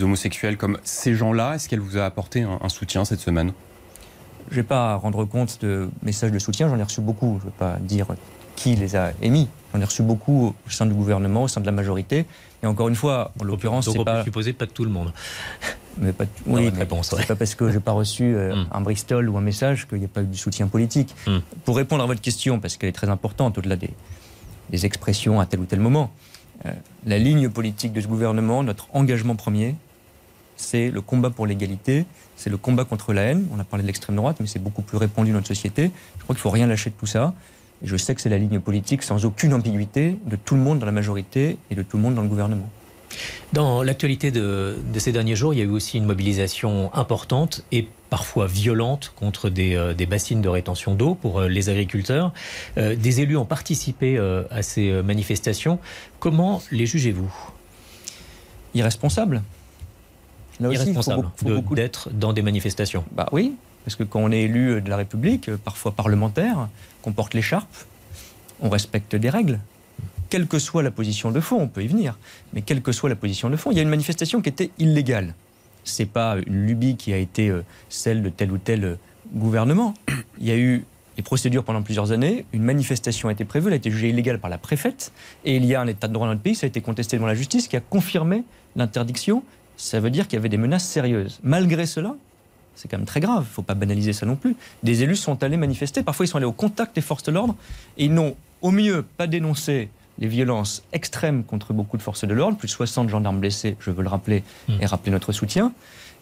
homosexuels 0.02 0.56
comme 0.56 0.78
ces 0.84 1.14
gens-là. 1.14 1.54
Est-ce 1.54 1.68
qu'elle 1.68 1.80
vous 1.80 1.96
a 1.96 2.04
apporté 2.04 2.42
un, 2.42 2.68
soutien 2.68 3.04
cette 3.04 3.20
semaine? 3.20 3.52
Je 4.48 4.56
ne 4.56 4.56
vais 4.56 4.66
pas 4.66 4.94
rendre 4.96 5.24
compte 5.24 5.60
de 5.62 5.88
messages 6.02 6.30
de 6.30 6.38
soutien, 6.38 6.68
j'en 6.68 6.78
ai 6.78 6.82
reçu 6.82 7.00
beaucoup. 7.00 7.38
Je 7.40 7.46
ne 7.46 7.50
vais 7.50 7.56
pas 7.58 7.78
dire 7.80 8.06
qui 8.56 8.74
les 8.74 8.96
a 8.96 9.12
émis. 9.22 9.48
J'en 9.72 9.80
ai 9.80 9.84
reçu 9.84 10.02
beaucoup 10.02 10.54
au 10.66 10.70
sein 10.70 10.86
du 10.86 10.94
gouvernement, 10.94 11.44
au 11.44 11.48
sein 11.48 11.60
de 11.60 11.66
la 11.66 11.72
majorité. 11.72 12.26
Et 12.62 12.66
encore 12.66 12.88
une 12.88 12.96
fois, 12.96 13.32
en 13.40 13.44
l'occurrence, 13.44 13.90
c'est 13.90 14.04
pas. 14.04 14.24
supposer 14.24 14.52
pas 14.52 14.66
de 14.66 14.70
tout 14.70 14.84
le 14.84 14.90
monde. 14.90 15.12
Mais 15.98 16.12
pas, 16.12 16.24
oui, 16.44 16.70
mais 16.76 16.86
c'est 17.02 17.26
pas 17.26 17.36
parce 17.36 17.54
que 17.54 17.72
j'ai 17.72 17.80
pas 17.80 17.92
reçu 17.92 18.22
euh, 18.22 18.54
hmm. 18.64 18.66
un 18.70 18.80
Bristol 18.82 19.30
ou 19.30 19.38
un 19.38 19.40
message 19.40 19.88
qu'il 19.88 19.96
n'y 19.96 20.04
a 20.04 20.08
pas 20.08 20.20
eu 20.20 20.26
du 20.26 20.36
soutien 20.36 20.66
politique. 20.66 21.14
Hmm. 21.26 21.38
Pour 21.64 21.74
répondre 21.74 22.02
à 22.02 22.06
votre 22.06 22.20
question, 22.20 22.60
parce 22.60 22.76
qu'elle 22.76 22.90
est 22.90 22.92
très 22.92 23.08
importante 23.08 23.56
au-delà 23.56 23.76
des, 23.76 23.88
des, 24.68 24.84
expressions 24.84 25.40
à 25.40 25.46
tel 25.46 25.60
ou 25.60 25.64
tel 25.64 25.80
moment, 25.80 26.10
euh, 26.66 26.72
la 27.06 27.18
ligne 27.18 27.48
politique 27.48 27.94
de 27.94 28.02
ce 28.02 28.08
gouvernement, 28.08 28.62
notre 28.62 28.88
engagement 28.92 29.36
premier, 29.36 29.74
c'est 30.56 30.90
le 30.90 31.00
combat 31.00 31.30
pour 31.30 31.46
l'égalité, 31.46 32.04
c'est 32.36 32.50
le 32.50 32.58
combat 32.58 32.84
contre 32.84 33.14
la 33.14 33.22
haine. 33.22 33.46
On 33.54 33.58
a 33.58 33.64
parlé 33.64 33.82
de 33.82 33.86
l'extrême 33.86 34.16
droite, 34.16 34.36
mais 34.40 34.46
c'est 34.46 34.58
beaucoup 34.58 34.82
plus 34.82 34.98
répandu 34.98 35.30
dans 35.30 35.38
notre 35.38 35.48
société. 35.48 35.90
Je 36.18 36.24
crois 36.24 36.34
qu'il 36.34 36.42
faut 36.42 36.50
rien 36.50 36.66
lâcher 36.66 36.90
de 36.90 36.94
tout 36.94 37.06
ça. 37.06 37.32
Je 37.82 37.96
sais 37.96 38.14
que 38.14 38.20
c'est 38.20 38.28
la 38.28 38.38
ligne 38.38 38.60
politique 38.60 39.02
sans 39.02 39.24
aucune 39.24 39.52
ambiguïté 39.54 40.16
de 40.26 40.36
tout 40.36 40.54
le 40.54 40.60
monde 40.60 40.78
dans 40.78 40.86
la 40.86 40.92
majorité 40.92 41.58
et 41.70 41.74
de 41.74 41.82
tout 41.82 41.96
le 41.96 42.02
monde 42.02 42.14
dans 42.14 42.22
le 42.22 42.28
gouvernement. 42.28 42.68
Dans 43.52 43.82
l'actualité 43.82 44.30
de, 44.30 44.76
ces 44.98 45.12
derniers 45.12 45.36
jours, 45.36 45.54
il 45.54 45.58
y 45.58 45.62
a 45.62 45.64
eu 45.64 45.70
aussi 45.70 45.98
une 45.98 46.04
mobilisation 46.04 46.92
importante 46.94 47.64
et 47.72 47.88
parfois 48.10 48.46
violente 48.46 49.12
contre 49.16 49.50
des, 49.50 49.74
euh, 49.74 49.94
bassines 50.08 50.42
de 50.42 50.48
rétention 50.48 50.94
d'eau 50.94 51.14
pour 51.14 51.40
euh, 51.40 51.48
les 51.48 51.68
agriculteurs. 51.68 52.32
Euh, 52.76 52.94
des 52.96 53.20
élus 53.20 53.36
ont 53.36 53.44
participé 53.44 54.18
à 54.50 54.62
ces 54.62 55.02
manifestations. 55.02 55.78
Comment 56.20 56.62
les 56.70 56.86
jugez-vous? 56.86 57.32
Irresponsables. 58.74 59.42
Irresponsables 60.60 61.28
d'être 61.72 62.10
dans 62.10 62.32
des 62.32 62.42
manifestations. 62.42 63.04
Bah 63.12 63.28
oui, 63.32 63.54
parce 63.86 63.94
que 63.94 64.02
quand 64.02 64.18
on 64.18 64.32
est 64.32 64.42
élu 64.42 64.82
de 64.82 64.90
la 64.90 64.96
République, 64.96 65.48
parfois 65.64 65.92
parlementaire, 65.92 66.68
qu'on 67.02 67.12
porte 67.12 67.34
l'écharpe, 67.34 67.72
on 68.60 68.68
respecte 68.68 69.14
des 69.14 69.30
règles. 69.30 69.60
quelle 70.28 70.48
que 70.48 70.58
soit 70.58 70.82
la 70.82 70.90
position 70.90 71.30
de 71.30 71.38
fond, 71.38 71.60
on 71.60 71.68
peut 71.68 71.84
y 71.84 71.86
venir, 71.86 72.18
mais 72.52 72.62
quelle 72.62 72.82
que 72.82 72.90
soit 72.90 73.08
la 73.08 73.14
position 73.14 73.48
de 73.48 73.54
fond, 73.54 73.70
il 73.70 73.76
y 73.76 73.78
a 73.78 73.82
une 73.82 73.88
manifestation 73.88 74.42
qui 74.42 74.48
était 74.48 74.72
illégale. 74.80 75.34
Ce 75.84 76.02
n'est 76.02 76.08
pas 76.08 76.36
une 76.48 76.66
lubie 76.66 76.96
qui 76.96 77.12
a 77.12 77.16
été 77.16 77.48
euh, 77.48 77.64
celle 77.88 78.24
de 78.24 78.28
tel 78.28 78.50
ou 78.50 78.58
tel 78.58 78.84
euh, 78.84 78.98
gouvernement. 79.32 79.94
Il 80.40 80.48
y 80.48 80.50
a 80.50 80.56
eu 80.56 80.84
des 81.14 81.22
procédures 81.22 81.62
pendant 81.62 81.82
plusieurs 81.82 82.10
années, 82.10 82.44
une 82.52 82.64
manifestation 82.64 83.28
a 83.28 83.32
été 83.32 83.44
prévue, 83.44 83.68
elle 83.68 83.74
a 83.74 83.76
été 83.76 83.92
jugée 83.92 84.08
illégale 84.08 84.40
par 84.40 84.50
la 84.50 84.58
préfète, 84.58 85.12
et 85.44 85.54
il 85.54 85.64
y 85.64 85.76
a 85.76 85.80
un 85.80 85.86
état 85.86 86.08
de 86.08 86.12
droit 86.12 86.26
dans 86.26 86.32
notre 86.32 86.42
pays, 86.42 86.56
ça 86.56 86.66
a 86.66 86.68
été 86.68 86.80
contesté 86.80 87.16
devant 87.18 87.28
la 87.28 87.36
justice, 87.36 87.68
qui 87.68 87.76
a 87.76 87.80
confirmé 87.80 88.42
l'interdiction. 88.74 89.44
Ça 89.76 90.00
veut 90.00 90.10
dire 90.10 90.26
qu'il 90.26 90.38
y 90.38 90.40
avait 90.40 90.48
des 90.48 90.58
menaces 90.58 90.88
sérieuses. 90.88 91.38
Malgré 91.44 91.86
cela, 91.86 92.16
c'est 92.76 92.88
quand 92.88 92.98
même 92.98 93.06
très 93.06 93.20
grave, 93.20 93.44
il 93.44 93.50
ne 93.50 93.54
faut 93.54 93.62
pas 93.62 93.74
banaliser 93.74 94.12
ça 94.12 94.26
non 94.26 94.36
plus. 94.36 94.54
Des 94.82 95.02
élus 95.02 95.16
sont 95.16 95.42
allés 95.42 95.56
manifester, 95.56 96.02
parfois 96.02 96.26
ils 96.26 96.28
sont 96.28 96.36
allés 96.36 96.46
au 96.46 96.52
contact 96.52 96.94
des 96.94 97.00
forces 97.00 97.24
de 97.24 97.32
l'ordre, 97.32 97.56
et 97.98 98.04
ils 98.04 98.14
n'ont 98.14 98.36
au 98.62 98.70
mieux 98.70 99.04
pas 99.16 99.26
dénoncé 99.26 99.88
les 100.18 100.28
violences 100.28 100.82
extrêmes 100.92 101.44
contre 101.44 101.72
beaucoup 101.72 101.96
de 101.96 102.02
forces 102.02 102.24
de 102.24 102.32
l'ordre, 102.32 102.56
plus 102.56 102.68
de 102.68 102.72
60 102.72 103.08
gendarmes 103.08 103.40
blessés, 103.40 103.76
je 103.80 103.90
veux 103.90 104.02
le 104.02 104.08
rappeler, 104.08 104.44
mmh. 104.68 104.72
et 104.80 104.86
rappeler 104.86 105.12
notre 105.12 105.32
soutien, 105.32 105.72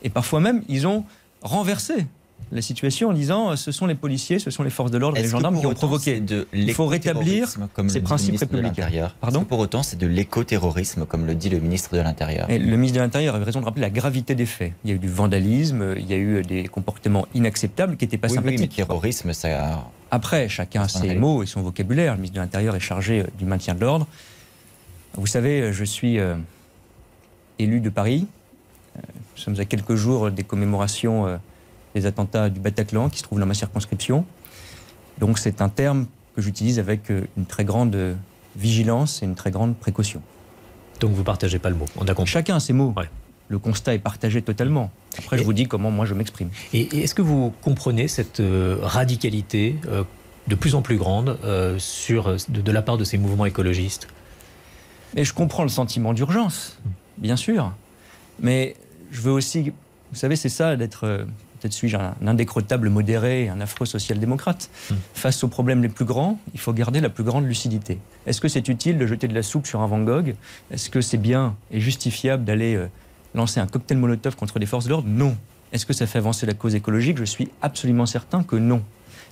et 0.02 0.11
parfois 0.11 0.40
même 0.40 0.62
ils 0.68 0.87
ont 0.87 1.04
renversé 1.42 2.06
la 2.52 2.62
situation 2.62 3.10
en 3.10 3.12
disant 3.12 3.50
euh, 3.50 3.56
ce 3.56 3.72
sont 3.72 3.86
les 3.86 3.94
policiers, 3.94 4.38
ce 4.38 4.50
sont 4.50 4.62
les 4.62 4.70
forces 4.70 4.90
de 4.90 4.98
l'ordre, 4.98 5.18
les 5.18 5.26
gendarmes 5.26 5.58
qui 5.58 5.66
ont 5.66 5.74
provoqué. 5.74 6.20
De 6.20 6.46
Il 6.52 6.72
faut 6.72 6.86
rétablir 6.86 7.48
ces 7.88 8.00
principes 8.00 8.38
républicains. 8.38 8.88
Pardon 9.20 9.44
Pour 9.44 9.58
autant, 9.58 9.82
c'est 9.82 9.98
de 9.98 10.06
l'écoterrorisme, 10.06 11.06
comme 11.06 11.26
le 11.26 11.34
dit 11.34 11.48
le 11.48 11.60
ministre 11.60 11.96
de 11.96 12.00
l'Intérieur. 12.00 12.46
Le 12.48 12.76
ministre 12.76 12.96
de 12.96 13.02
l'Intérieur 13.02 13.34
avait 13.34 13.44
raison 13.44 13.60
de 13.60 13.64
rappeler 13.64 13.82
la 13.82 13.90
gravité 13.90 14.34
des 14.34 14.46
faits. 14.46 14.72
Il 14.84 14.90
y 14.90 14.92
a 14.92 14.96
eu 14.96 14.98
du 14.98 15.08
vandalisme, 15.08 15.94
il 15.96 16.08
y 16.08 16.14
a 16.14 16.16
eu 16.16 16.42
des 16.42 16.66
comportements 16.68 17.26
inacceptables 17.34 17.96
qui 17.96 18.04
n'étaient 18.04 18.18
pas 18.18 18.28
sympathiques. 18.28 18.60
Oui, 18.60 18.68
mais 18.70 18.84
terrorisme, 18.84 19.32
ça. 19.32 19.84
Après, 20.10 20.48
chacun 20.48 20.82
a 20.82 20.88
ses 20.88 21.14
mots 21.14 21.42
et 21.42 21.46
son 21.46 21.62
vocabulaire. 21.62 22.12
Le 22.12 22.18
ministre 22.18 22.36
de 22.36 22.40
l'Intérieur 22.40 22.76
est 22.76 22.80
chargé 22.80 23.20
euh, 23.20 23.26
du 23.36 23.44
maintien 23.44 23.74
de 23.74 23.80
l'ordre. 23.80 24.06
Vous 25.14 25.26
savez, 25.26 25.60
euh, 25.60 25.72
je 25.72 25.84
suis 25.84 26.18
élu 27.58 27.80
de 27.80 27.90
Paris. 27.90 28.26
Nous 28.96 29.42
sommes 29.42 29.58
à 29.58 29.64
quelques 29.64 29.96
jours 29.96 30.30
des 30.30 30.44
commémorations 30.44 31.38
les 31.94 32.06
attentats 32.06 32.50
du 32.50 32.60
Bataclan 32.60 33.08
qui 33.08 33.18
se 33.18 33.22
trouvent 33.22 33.40
dans 33.40 33.46
ma 33.46 33.54
circonscription. 33.54 34.24
Donc 35.18 35.38
c'est 35.38 35.62
un 35.62 35.68
terme 35.68 36.06
que 36.34 36.42
j'utilise 36.42 36.78
avec 36.78 37.10
euh, 37.10 37.26
une 37.36 37.46
très 37.46 37.64
grande 37.64 38.16
vigilance 38.56 39.22
et 39.22 39.26
une 39.26 39.34
très 39.34 39.50
grande 39.50 39.76
précaution. 39.76 40.20
Donc 41.00 41.12
vous 41.12 41.24
partagez 41.24 41.58
pas 41.58 41.70
le 41.70 41.76
mot, 41.76 41.86
on 41.96 42.06
a 42.06 42.24
Chacun 42.24 42.56
a 42.56 42.60
ses 42.60 42.72
mots. 42.72 42.94
Le 43.48 43.58
constat 43.58 43.94
est 43.94 43.98
partagé 43.98 44.40
totalement. 44.42 44.90
Après, 45.18 45.36
je 45.36 45.44
vous 45.44 45.52
dis 45.52 45.66
comment 45.66 45.90
moi 45.90 46.06
je 46.06 46.14
m'exprime. 46.14 46.48
Et, 46.72 47.02
est-ce 47.02 47.14
que 47.14 47.22
vous 47.22 47.52
comprenez 47.62 48.08
cette 48.08 48.40
euh, 48.40 48.78
radicalité 48.80 49.76
euh, 49.86 50.02
de 50.48 50.54
plus 50.54 50.74
en 50.74 50.82
plus 50.82 50.96
grande 50.96 51.38
sur, 51.78 52.36
de, 52.48 52.72
la 52.72 52.82
part 52.82 52.96
de 52.96 53.04
ces 53.04 53.18
mouvements 53.18 53.46
écologistes? 53.46 54.08
Mais 55.14 55.24
je 55.24 55.32
comprends 55.32 55.62
le 55.62 55.68
sentiment 55.68 56.12
d'urgence, 56.14 56.78
bien 57.18 57.36
sûr. 57.36 57.72
Mais 58.40 58.76
je 59.12 59.20
veux 59.20 59.32
aussi, 59.32 59.70
vous 60.10 60.18
savez, 60.18 60.36
c'est 60.36 60.48
ça 60.48 60.76
d'être 60.76 61.26
peut-être 61.64 61.73
suis-je 61.73 61.97
un, 61.97 62.14
indécrottable 62.26 62.90
modéré, 62.90 63.49
un 63.49 63.59
affreux 63.59 63.87
social-démocrate. 63.87 64.68
Hmm. 64.90 64.97
Face 65.14 65.42
aux 65.44 65.49
problèmes 65.49 65.83
les 65.83 65.88
plus 65.88 66.04
grands, 66.04 66.38
il 66.52 66.61
faut 66.61 66.75
garder 66.75 67.00
la 67.00 67.09
plus 67.09 67.25
grande 67.25 67.47
lucidité. 67.47 67.99
Est-ce 68.26 68.42
que 68.42 68.49
c'est 68.49 68.68
utile 68.68 68.99
de 68.99 69.06
jeter 69.06 69.28
de 69.28 69.35
la 69.35 69.42
soupe 69.42 69.66
sur 69.66 69.80
un 69.80 69.87
Van 69.87 70.02
Gogh? 70.02 70.35
Est-ce 70.71 70.90
que 70.90 71.00
c'est 71.00 71.16
bien 71.16 71.56
et 71.71 71.80
justifiable 71.80 72.44
d'aller 72.44 72.75
euh, 72.75 72.87
lancer 73.35 73.61
un 73.61 73.66
cocktail 73.66 73.97
Molotov 73.97 74.37
contre 74.37 74.59
des 74.59 74.66
forces 74.66 74.85
de 74.85 74.90
l'ordre? 74.90 75.09
Non. 75.09 75.38
Est-ce 75.73 75.87
que 75.87 75.94
ça 75.94 76.06
fait 76.06 76.18
avancer 76.18 76.44
la 76.44 76.52
cause 76.52 76.75
écologique? 76.75 77.16
Je 77.16 77.25
suis 77.25 77.49
absolument 77.62 78.04
certain 78.04 78.42
que 78.42 78.56
non. 78.56 78.83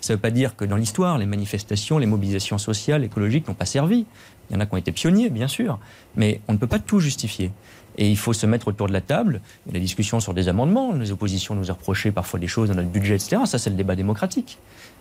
Ça 0.01 0.15
ne 0.15 0.17
veut 0.17 0.23
pas 0.23 0.31
dire 0.31 0.57
que 0.57 0.65
dans 0.65 0.77
l'histoire, 0.77 1.19
les 1.19 1.27
manifestations, 1.27 1.99
les 1.99 2.07
mobilisations 2.07 2.57
sociales, 2.57 3.05
écologiques 3.05 3.47
n'ont 3.47 3.55
pas 3.55 3.67
servi. 3.67 4.07
Il 4.49 4.55
y 4.55 4.57
en 4.57 4.61
a 4.61 4.67
qui 4.67 4.75
ont 4.75 4.79
été 4.79 4.91
pionniers, 4.91 5.29
bien 5.29 5.49
sûr, 5.49 5.79
mais 6.17 6.41
on 6.49 6.55
ne 6.55 6.59
peut 6.59 6.67
pas 6.67 6.79
tout 6.79 6.99
justifier. 6.99 7.53
Et 7.99 8.09
il 8.09 8.17
faut 8.17 8.33
se 8.33 8.47
mettre 8.47 8.69
autour 8.69 8.89
de 8.89 8.93
la 8.93 9.01
table. 9.01 9.41
La 9.71 9.81
discussion 9.81 10.21
sur 10.21 10.35
des 10.35 10.49
amendements. 10.49 10.93
Les 10.93 11.13
oppositions 11.13 11.55
nous 11.55 11.71
ont 11.71 11.77
parfois 12.15 12.39
des 12.39 12.49
choses 12.49 12.69
dans 12.69 12.75
notre 12.75 12.89
budget, 12.89 13.15
etc. 13.15 13.43
Ça, 13.47 13.59
c'est 13.59 13.71
le 13.71 13.77
débat 13.77 13.97
démocratique. 13.97 14.59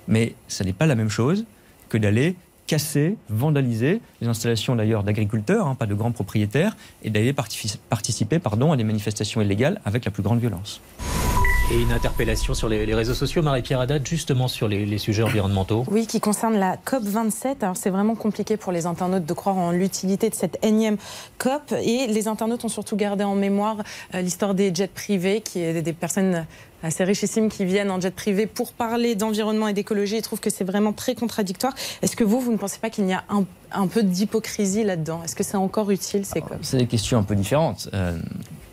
Mais 0.08 0.36
ça 0.48 0.64
n'est 0.64 0.74
pas 0.74 0.86
la 0.86 0.96
même 0.96 1.10
chose 1.10 1.46
que 1.90 1.98
d'aller 1.98 2.36
casser, 2.68 3.18
vandaliser 3.30 4.02
les 4.22 4.28
installations 4.28 4.76
d'ailleurs 4.76 5.04
d'agriculteurs, 5.04 5.68
hein, 5.68 5.76
pas 5.76 5.88
de 5.88 5.94
grands 5.94 6.12
propriétaires, 6.12 6.78
et 7.04 7.10
d'aller 7.10 7.34
participer 7.34 8.40
pardon, 8.40 8.72
à 8.72 8.78
des 8.78 8.84
manifestations 8.84 9.42
illégales 9.42 9.82
avec 9.84 10.06
la 10.06 10.12
plus 10.12 10.24
grande 10.24 10.40
violence. 10.40 10.80
Et 11.72 11.82
une 11.82 11.94
interpellation 11.94 12.54
sur 12.54 12.68
les, 12.68 12.94
réseaux 12.94 13.14
sociaux, 13.14 13.42
Marie-Pierre 13.42 13.80
Haddad, 13.80 14.06
justement 14.06 14.50
sur 14.50 14.68
les, 14.68 14.98
sujets 14.98 15.24
environnementaux. 15.24 15.86
Oui, 15.90 16.06
qui 16.06 16.20
concerne 16.20 16.58
la 16.58 16.76
COP27. 16.76 17.56
Alors 17.62 17.78
c'est 17.78 17.90
vraiment 17.90 18.16
compliqué 18.16 18.58
pour 18.58 18.74
les 18.74 18.86
internautes 18.86 19.26
de 19.26 19.34
croire 19.34 19.58
en 19.58 19.72
l'utilité 19.72 20.30
de 20.30 20.36
cette 20.36 20.58
énième 20.66 20.98
COP. 21.38 21.74
Et 21.82 22.08
les 22.08 22.28
internautes 22.28 22.66
ont 22.66 22.70
surtout 22.70 22.98
gardé 22.98 23.24
en 23.24 23.36
mémoire 23.36 23.78
euh, 24.14 24.22
l'histoire 24.22 24.54
des 24.54 24.76
jets 24.76 24.90
privés, 24.90 25.40
qui 25.40 25.62
est 25.62 25.82
des 25.82 25.94
personnes 25.94 26.46
assez 26.84 27.06
richissimes 27.06 27.48
qui 27.48 27.64
viennent 27.64 27.92
en 27.92 28.02
jet 28.02 28.14
privé 28.14 28.48
pour 28.48 28.74
parler 28.74 29.16
d'environnement 29.16 29.70
et 29.70 29.74
d'écologie 29.74 30.18
Ils 30.18 30.22
trouvent 30.24 30.42
que 30.42 30.50
c'est 30.50 30.66
vraiment 30.66 30.92
très 30.92 31.16
contradictoire. 31.16 31.74
Est-ce 32.02 32.18
que 32.18 32.26
vous, 32.26 32.42
vous 32.42 32.52
ne 32.52 32.58
pensez 32.58 32.80
pas 32.80 32.90
qu'il 32.90 33.08
y 33.08 33.14
a 33.14 33.24
un, 33.30 33.88
peu 33.88 34.04
d'hypocrisie 34.04 34.84
là-dedans? 34.84 35.22
Est-ce 35.24 35.36
que 35.36 35.44
c'est 35.44 35.56
encore 35.56 35.90
utile 35.90 36.26
ces 36.26 36.42
COP 36.42 36.58
C'est 36.64 36.78
des 36.78 36.88
questions 36.88 37.18
un 37.18 37.24
peu 37.24 37.36
différentes. 37.36 37.88
Euh, 37.94 38.18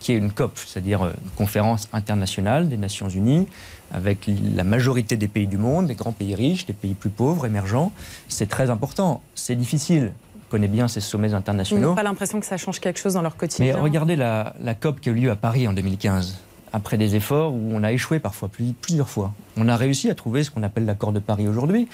qui 0.09 0.15
est 0.15 0.17
une 0.17 0.31
COP, 0.31 0.57
c'est-à-dire 0.57 1.03
une 1.03 1.09
euh, 1.09 1.35
conférence 1.35 1.87
internationale 1.93 2.67
des 2.67 2.77
Nations 2.77 3.09
Unies, 3.09 3.47
avec 3.91 4.27
la 4.55 4.63
majorité 4.63 5.17
des 5.17 5.27
pays 5.27 5.45
du 5.45 5.59
monde, 5.59 5.85
des 5.85 5.93
grands 5.93 6.13
pays 6.13 6.33
riches, 6.33 6.65
des 6.65 6.73
pays 6.73 6.95
plus 6.95 7.11
pauvres, 7.11 7.45
émergents. 7.45 7.91
C'est 8.27 8.49
très 8.49 8.71
important. 8.71 9.21
C'est 9.35 9.55
difficile. 9.55 10.13
On 10.35 10.49
connaît 10.49 10.67
bien 10.67 10.87
ces 10.87 10.99
sommets 10.99 11.35
internationaux. 11.35 11.81
Ils 11.81 11.85
n'ont 11.85 11.95
pas 11.95 12.01
l'impression 12.01 12.39
que 12.39 12.47
ça 12.47 12.57
change 12.57 12.79
quelque 12.79 12.99
chose 12.99 13.13
dans 13.13 13.21
leur 13.21 13.37
quotidien. 13.37 13.75
Mais 13.75 13.79
regardez 13.79 14.15
la, 14.15 14.55
la 14.59 14.73
COP 14.73 14.99
qui 14.99 15.09
a 15.09 15.11
eu 15.11 15.15
lieu 15.15 15.29
à 15.29 15.35
Paris 15.35 15.67
en 15.67 15.73
2015 15.73 16.39
après 16.73 16.97
des 16.97 17.15
efforts 17.15 17.53
où 17.53 17.71
on 17.71 17.83
a 17.83 17.91
échoué 17.91 18.19
parfois, 18.19 18.49
plusieurs 18.81 19.09
fois. 19.09 19.33
On 19.57 19.67
a 19.67 19.75
réussi 19.75 20.09
à 20.09 20.15
trouver 20.15 20.43
ce 20.43 20.51
qu'on 20.51 20.63
appelle 20.63 20.85
l'accord 20.85 21.11
de 21.11 21.19
Paris 21.19 21.47
aujourd'hui. 21.47 21.87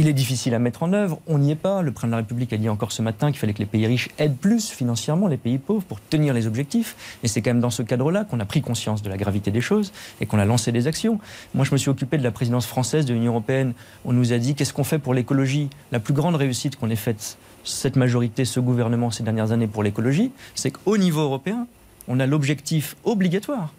Il 0.00 0.06
est 0.06 0.12
difficile 0.12 0.54
à 0.54 0.60
mettre 0.60 0.84
en 0.84 0.92
œuvre, 0.92 1.18
on 1.26 1.38
n'y 1.38 1.50
est 1.50 1.56
pas. 1.56 1.82
Le 1.82 1.90
président 1.90 2.10
de 2.10 2.12
la 2.12 2.16
République 2.18 2.52
a 2.52 2.56
dit 2.56 2.68
encore 2.68 2.92
ce 2.92 3.02
matin 3.02 3.32
qu'il 3.32 3.40
fallait 3.40 3.52
que 3.52 3.58
les 3.58 3.66
pays 3.66 3.84
riches 3.84 4.10
aident 4.18 4.36
plus 4.36 4.70
financièrement 4.70 5.26
les 5.26 5.36
pays 5.36 5.58
pauvres 5.58 5.82
pour 5.82 5.98
tenir 6.00 6.34
les 6.34 6.46
objectifs. 6.46 7.18
Et 7.24 7.26
c'est 7.26 7.42
quand 7.42 7.50
même 7.50 7.58
dans 7.58 7.70
ce 7.70 7.82
cadre-là 7.82 8.22
qu'on 8.22 8.38
a 8.38 8.44
pris 8.44 8.60
conscience 8.60 9.02
de 9.02 9.08
la 9.08 9.16
gravité 9.16 9.50
des 9.50 9.60
choses 9.60 9.92
et 10.20 10.26
qu'on 10.26 10.38
a 10.38 10.44
lancé 10.44 10.70
des 10.70 10.86
actions. 10.86 11.18
Moi, 11.52 11.64
je 11.64 11.72
me 11.72 11.78
suis 11.78 11.90
occupé 11.90 12.16
de 12.16 12.22
la 12.22 12.30
présidence 12.30 12.64
française 12.64 13.06
de 13.06 13.12
l'Union 13.12 13.32
européenne. 13.32 13.72
On 14.04 14.12
nous 14.12 14.32
a 14.32 14.38
dit 14.38 14.54
qu'est-ce 14.54 14.72
qu'on 14.72 14.84
fait 14.84 15.00
pour 15.00 15.14
l'écologie? 15.14 15.68
La 15.90 15.98
plus 15.98 16.14
grande 16.14 16.36
réussite 16.36 16.76
qu'on 16.76 16.90
ait 16.90 16.94
faite, 16.94 17.36
cette 17.64 17.96
majorité, 17.96 18.44
ce 18.44 18.60
gouvernement 18.60 19.10
ces 19.10 19.24
dernières 19.24 19.50
années 19.50 19.66
pour 19.66 19.82
l'écologie, 19.82 20.30
c'est 20.54 20.70
qu'au 20.70 20.96
niveau 20.96 21.22
européen, 21.22 21.66
on 22.06 22.20
a 22.20 22.26
l'objectif 22.26 22.94
obligatoire 23.02 23.72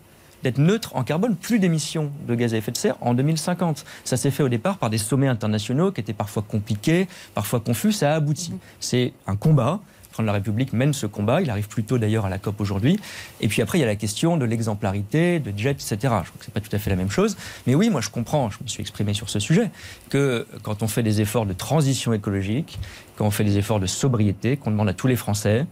d'être 0.44 0.58
neutre 0.58 0.96
en 0.96 1.04
carbone, 1.04 1.36
plus 1.36 1.60
d'émissions 1.60 2.12
de 2.28 2.36
gaz 2.36 2.54
à 2.54 2.58
effet 2.58 2.72
de 2.72 2.78
serre 2.78 2.96
en 3.02 3.14
2050. 3.14 3.86
Ça 4.04 4.18
s'est 4.18 4.32
fait 4.32 4.44
au 4.44 4.50
départ 4.50 4.78
par 4.78 4.90
des 4.90 4.98
sommets 4.98 5.28
internationaux 5.28 5.92
qui 5.92 6.02
étaient 6.02 6.14
parfois 6.14 6.44
compliqués, 6.48 7.08
parfois 7.34 7.60
confus, 7.60 7.92
ça 7.92 8.14
a 8.14 8.16
abouti. 8.16 8.54
C'est 8.80 9.14
un 9.28 9.36
combat. 9.36 9.80
De 10.22 10.26
la 10.26 10.34
République 10.34 10.74
mène 10.74 10.92
ce 10.92 11.06
combat, 11.06 11.42
il 11.42 11.50
arrive 11.50 11.70
plutôt 11.70 11.98
d'ailleurs 11.98 12.26
à 12.26 12.30
la 12.30 12.40
COP 12.40 12.60
aujourd'hui. 12.60 13.00
Et 13.40 13.48
puis 13.48 13.62
après, 13.62 13.78
il 13.78 13.82
y 13.82 13.84
a 13.86 13.88
la 13.88 13.96
question 13.96 14.36
de 14.36 14.44
l'exemplarité, 14.44 15.40
de 15.40 15.58
jet, 15.58 15.72
etc. 15.72 15.98
Je 16.02 16.08
crois 16.08 16.24
que 16.24 16.44
ce 16.44 16.50
n'est 16.50 16.54
pas 16.54 16.60
tout 16.60 16.76
à 16.76 16.78
fait 16.80 16.90
la 16.90 16.98
même 16.98 17.10
chose. 17.10 17.38
Mais 17.68 17.74
oui, 17.76 17.90
moi 17.90 18.02
je 18.02 18.10
comprends, 18.10 18.50
je 18.50 18.58
me 18.62 18.68
suis 18.68 18.82
exprimé 18.82 19.14
sur 19.14 19.30
ce 19.30 19.40
sujet, 19.40 19.72
que 20.10 20.46
quand 20.62 20.84
on 20.84 20.88
fait 20.88 21.04
des 21.04 21.22
efforts 21.22 21.46
de 21.46 21.54
transition 21.54 22.12
écologique, 22.12 22.80
quand 23.16 23.26
on 23.26 23.32
fait 23.32 23.46
des 23.46 23.58
efforts 23.58 23.80
de 23.80 23.86
sobriété, 23.86 24.58
qu'on 24.58 24.72
demande 24.72 24.90
à 24.90 24.94
tous 24.94 25.08
les 25.08 25.16
Français, 25.16 25.66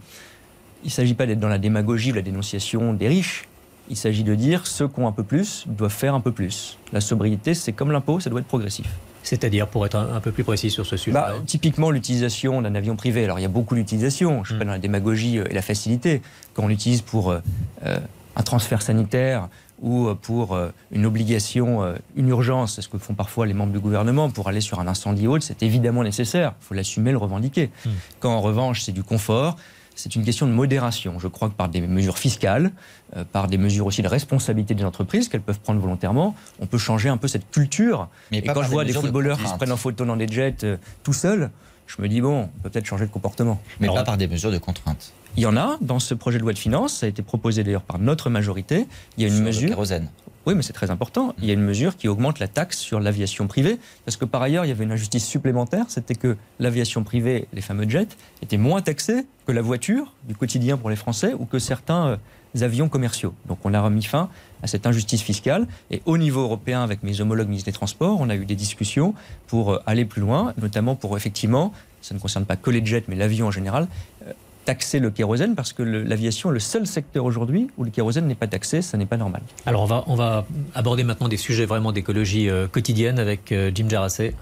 il 0.82 0.86
ne 0.86 0.92
s'agit 0.92 1.14
pas 1.14 1.26
d'être 1.26 1.40
dans 1.40 1.48
la 1.48 1.58
démagogie 1.58 2.12
ou 2.12 2.14
la 2.14 2.22
dénonciation 2.22 2.94
des 2.94 3.08
riches, 3.08 3.47
il 3.90 3.96
s'agit 3.96 4.24
de 4.24 4.34
dire 4.34 4.66
ceux 4.66 4.88
qui 4.88 5.00
ont 5.00 5.08
un 5.08 5.12
peu 5.12 5.22
plus 5.22 5.64
doivent 5.66 5.92
faire 5.92 6.14
un 6.14 6.20
peu 6.20 6.32
plus. 6.32 6.78
La 6.92 7.00
sobriété, 7.00 7.54
c'est 7.54 7.72
comme 7.72 7.92
l'impôt, 7.92 8.20
ça 8.20 8.30
doit 8.30 8.40
être 8.40 8.46
progressif. 8.46 8.86
C'est-à-dire, 9.22 9.66
pour 9.66 9.84
être 9.84 9.96
un, 9.96 10.20
peu 10.20 10.32
plus 10.32 10.44
précis 10.44 10.70
sur 10.70 10.86
ce 10.86 10.96
sujet 10.96 11.12
bah, 11.12 11.34
Typiquement, 11.44 11.90
l'utilisation 11.90 12.62
d'un 12.62 12.74
avion 12.74 12.96
privé. 12.96 13.24
Alors, 13.24 13.38
il 13.38 13.42
y 13.42 13.44
a 13.44 13.50
beaucoup 13.50 13.74
d'utilisation. 13.74 14.42
Je 14.44 14.54
ne 14.54 14.56
suis 14.56 14.58
pas 14.58 14.64
dans 14.64 14.72
la 14.72 14.78
démagogie 14.78 15.38
euh, 15.38 15.44
et 15.50 15.54
la 15.54 15.60
facilité. 15.60 16.22
Quand 16.54 16.64
on 16.64 16.68
l'utilise 16.68 17.02
pour 17.02 17.30
euh, 17.30 17.40
euh, 17.84 17.98
un 18.36 18.42
transfert 18.42 18.80
sanitaire 18.80 19.48
ou 19.80 20.08
pour 20.22 20.58
une 20.90 21.06
obligation, 21.06 21.94
une 22.16 22.28
urgence, 22.30 22.74
c'est 22.74 22.82
ce 22.82 22.88
que 22.88 22.98
font 22.98 23.14
parfois 23.14 23.46
les 23.46 23.54
membres 23.54 23.72
du 23.72 23.78
gouvernement 23.78 24.28
pour 24.28 24.48
aller 24.48 24.60
sur 24.60 24.80
un 24.80 24.88
incendie 24.88 25.28
haute, 25.28 25.42
c'est 25.42 25.62
évidemment 25.62 26.02
nécessaire. 26.02 26.54
Il 26.60 26.64
faut 26.64 26.74
l'assumer, 26.74 27.12
le 27.12 27.18
revendiquer. 27.18 27.70
Hmm. 27.86 27.90
Quand 28.18 28.34
en 28.34 28.40
revanche, 28.40 28.82
c'est 28.82 28.90
du 28.90 29.04
confort, 29.04 29.56
c'est 29.98 30.14
une 30.14 30.24
question 30.24 30.46
de 30.46 30.52
modération. 30.52 31.18
Je 31.18 31.26
crois 31.26 31.48
que 31.48 31.54
par 31.54 31.68
des 31.68 31.80
mesures 31.80 32.18
fiscales, 32.18 32.70
euh, 33.16 33.24
par 33.24 33.48
des 33.48 33.58
mesures 33.58 33.86
aussi 33.86 34.00
de 34.00 34.06
responsabilité 34.06 34.74
des 34.74 34.84
entreprises 34.84 35.28
qu'elles 35.28 35.40
peuvent 35.40 35.58
prendre 35.58 35.80
volontairement, 35.80 36.36
on 36.60 36.66
peut 36.66 36.78
changer 36.78 37.08
un 37.08 37.16
peu 37.16 37.26
cette 37.26 37.50
culture. 37.50 38.08
Mais 38.30 38.38
Et 38.38 38.42
quand 38.42 38.62
je 38.62 38.68
vois 38.68 38.84
des, 38.84 38.92
footballeurs 38.92 39.38
qui 39.38 39.48
se 39.48 39.54
prennent 39.54 39.72
en 39.72 39.76
photo 39.76 40.04
dans 40.04 40.16
des 40.16 40.28
jets 40.28 40.62
euh, 40.62 40.76
tout 41.02 41.12
seuls, 41.12 41.50
je 41.88 42.00
me 42.00 42.08
dis, 42.08 42.20
bon, 42.20 42.42
on 42.42 42.46
peut 42.62 42.70
peut-être 42.70 42.86
changer 42.86 43.06
de 43.06 43.10
comportement. 43.10 43.60
Mais 43.80 43.88
pas 43.88 44.04
par 44.04 44.16
des 44.16 44.28
mesures 44.28 44.52
de 44.52 44.58
contrainte. 44.58 45.12
Il 45.36 45.42
y 45.42 45.46
en 45.46 45.56
a 45.56 45.78
dans 45.80 45.98
ce 45.98 46.14
projet 46.14 46.38
de 46.38 46.44
loi 46.44 46.52
de 46.52 46.58
finances, 46.58 46.98
ça 46.98 47.06
a 47.06 47.08
été 47.08 47.22
proposé 47.22 47.64
d'ailleurs 47.64 47.82
par 47.82 47.98
notre 47.98 48.30
majorité. 48.30 48.86
Il 49.16 49.26
y 49.26 49.30
a 49.30 49.34
une 49.34 49.42
mesure. 49.42 49.68
kérosène. 49.68 50.10
Oui, 50.48 50.54
mais 50.54 50.62
c'est 50.62 50.72
très 50.72 50.90
important. 50.90 51.34
Il 51.36 51.44
y 51.44 51.50
a 51.50 51.52
une 51.52 51.60
mesure 51.60 51.94
qui 51.94 52.08
augmente 52.08 52.38
la 52.38 52.48
taxe 52.48 52.78
sur 52.78 53.00
l'aviation 53.00 53.46
privée, 53.46 53.78
parce 54.06 54.16
que 54.16 54.24
par 54.24 54.40
ailleurs, 54.40 54.64
il 54.64 54.68
y 54.68 54.70
avait 54.70 54.84
une 54.84 54.92
injustice 54.92 55.26
supplémentaire, 55.26 55.84
c'était 55.88 56.14
que 56.14 56.38
l'aviation 56.58 57.04
privée, 57.04 57.48
les 57.52 57.60
fameux 57.60 57.86
jets, 57.86 58.08
étaient 58.40 58.56
moins 58.56 58.80
taxés 58.80 59.26
que 59.46 59.52
la 59.52 59.60
voiture 59.60 60.14
du 60.26 60.34
quotidien 60.34 60.78
pour 60.78 60.88
les 60.88 60.96
Français 60.96 61.34
ou 61.38 61.44
que 61.44 61.58
certains 61.58 62.18
euh, 62.56 62.62
avions 62.62 62.88
commerciaux. 62.88 63.34
Donc 63.46 63.58
on 63.64 63.74
a 63.74 63.80
remis 63.82 64.04
fin 64.04 64.30
à 64.62 64.68
cette 64.68 64.86
injustice 64.86 65.20
fiscale. 65.20 65.66
Et 65.90 66.00
au 66.06 66.16
niveau 66.16 66.40
européen, 66.40 66.82
avec 66.82 67.02
mes 67.02 67.20
homologues 67.20 67.48
ministres 67.48 67.70
des 67.70 67.76
Transports, 67.76 68.16
on 68.18 68.30
a 68.30 68.34
eu 68.34 68.46
des 68.46 68.56
discussions 68.56 69.12
pour 69.48 69.74
euh, 69.74 69.82
aller 69.84 70.06
plus 70.06 70.22
loin, 70.22 70.54
notamment 70.56 70.96
pour 70.96 71.14
effectivement, 71.18 71.74
ça 72.00 72.14
ne 72.14 72.20
concerne 72.20 72.46
pas 72.46 72.56
que 72.56 72.70
les 72.70 72.82
jets, 72.82 73.04
mais 73.08 73.16
l'avion 73.16 73.48
en 73.48 73.50
général, 73.50 73.86
euh, 74.26 74.32
taxer 74.68 74.98
le 74.98 75.10
kérosène 75.10 75.54
parce 75.54 75.72
que 75.72 75.82
l'aviation 75.82 76.50
est 76.50 76.52
le 76.52 76.60
seul 76.60 76.86
secteur 76.86 77.24
aujourd'hui 77.24 77.68
où 77.78 77.84
le 77.84 77.90
kérosène 77.90 78.26
n'est 78.26 78.34
pas 78.34 78.46
taxé, 78.46 78.82
ça 78.82 78.98
n'est 78.98 79.06
pas 79.06 79.16
normal. 79.16 79.40
Alors 79.64 79.82
on 79.82 79.86
va, 79.86 80.04
on 80.08 80.14
va 80.14 80.44
aborder 80.74 81.04
maintenant 81.04 81.28
des 81.28 81.38
sujets 81.38 81.64
vraiment 81.64 81.90
d'écologie 81.90 82.50
euh, 82.50 82.68
quotidienne 82.68 83.18
avec 83.18 83.54
Jim 83.74 83.88
Jarassé. 83.88 84.34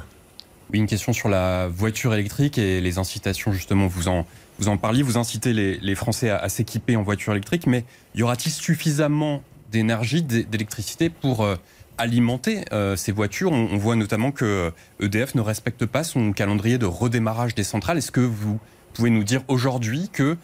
Oui, 0.73 0.81
une 0.81 0.89
question 0.89 1.12
sur 1.12 1.29
la 1.29 1.69
voiture 1.69 2.12
électrique 2.12 2.59
et 2.59 2.81
les 2.81 2.99
incitations, 2.99 3.53
justement, 3.53 3.87
vous 3.87 4.09
en, 4.09 4.27
vous 4.59 4.67
en 4.67 4.77
parliez, 4.77 5.05
vous 5.05 5.17
incitez 5.17 5.53
les, 5.53 5.79
les 5.79 5.95
Français 5.95 6.29
à, 6.29 6.39
à 6.39 6.49
s'équiper 6.49 6.97
en 6.97 7.05
voiture 7.05 7.33
électrique, 7.33 7.69
mais 7.69 7.85
y 8.17 8.23
aura-t-il 8.23 8.51
suffisamment 8.51 9.43
d'énergie, 9.71 10.23
d'électricité 10.23 11.11
pour 11.11 11.45
euh, 11.45 11.57
alimenter 11.99 12.65
euh, 12.73 12.97
ces 12.97 13.12
voitures? 13.12 13.53
On, 13.53 13.77
voit 13.77 13.97
notamment 13.97 14.33
que 14.33 14.73
EDF 15.01 15.31
euh, 15.31 15.33
e 15.35 15.37
ne 15.37 15.43
respecte 15.43 15.87
pas 15.87 16.05
son 16.05 16.33
calendrier 16.33 16.79
de 16.79 16.87
redémarrage 16.87 17.55
des 17.55 17.65
centrales. 17.65 17.99
Est-ce 17.99 18.12
que 18.12 18.21
vous 18.21 18.59
pouvez 18.97 19.11
nous 19.11 19.25
dire 19.25 19.43
aujourd'hui 19.49 20.11
qu'il 20.15 20.37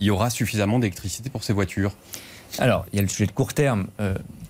y 0.00 0.10
aura 0.10 0.30
suffisamment 0.30 0.78
d'électricité 0.78 1.30
pour 1.30 1.44
ces 1.44 1.52
voitures? 1.52 1.92
Alors, 2.58 2.84
il 2.92 2.96
y 2.96 2.98
a 2.98 3.02
le 3.02 3.08
sujet 3.08 3.26
de 3.26 3.32
court 3.32 3.54
terme 3.54 3.86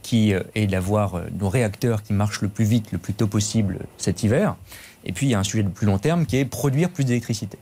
qui 0.03 0.33
est 0.33 0.67
d'avoir 0.67 1.23
nos 1.39 1.49
réacteurs 1.49 2.03
qui 2.03 2.13
marchent 2.13 2.41
le 2.41 2.49
plus 2.49 2.65
vite, 2.65 2.91
le 2.91 2.99
plus 2.99 3.15
tôt 3.15 3.29
possible 3.29 3.81
cet 3.99 4.23
hiver. 4.23 4.57
Et 5.05 5.13
puis, 5.13 5.27
il 5.27 5.31
y 5.31 5.35
a 5.35 5.39
un 5.39 5.45
sujet 5.45 5.63
de 5.63 5.69
plus 5.69 5.87
long 5.87 5.99
terme 5.99 6.27
qui 6.27 6.37
est 6.37 6.45
produire 6.45 6.91
plus 6.91 7.05
d'électricité. 7.05 7.59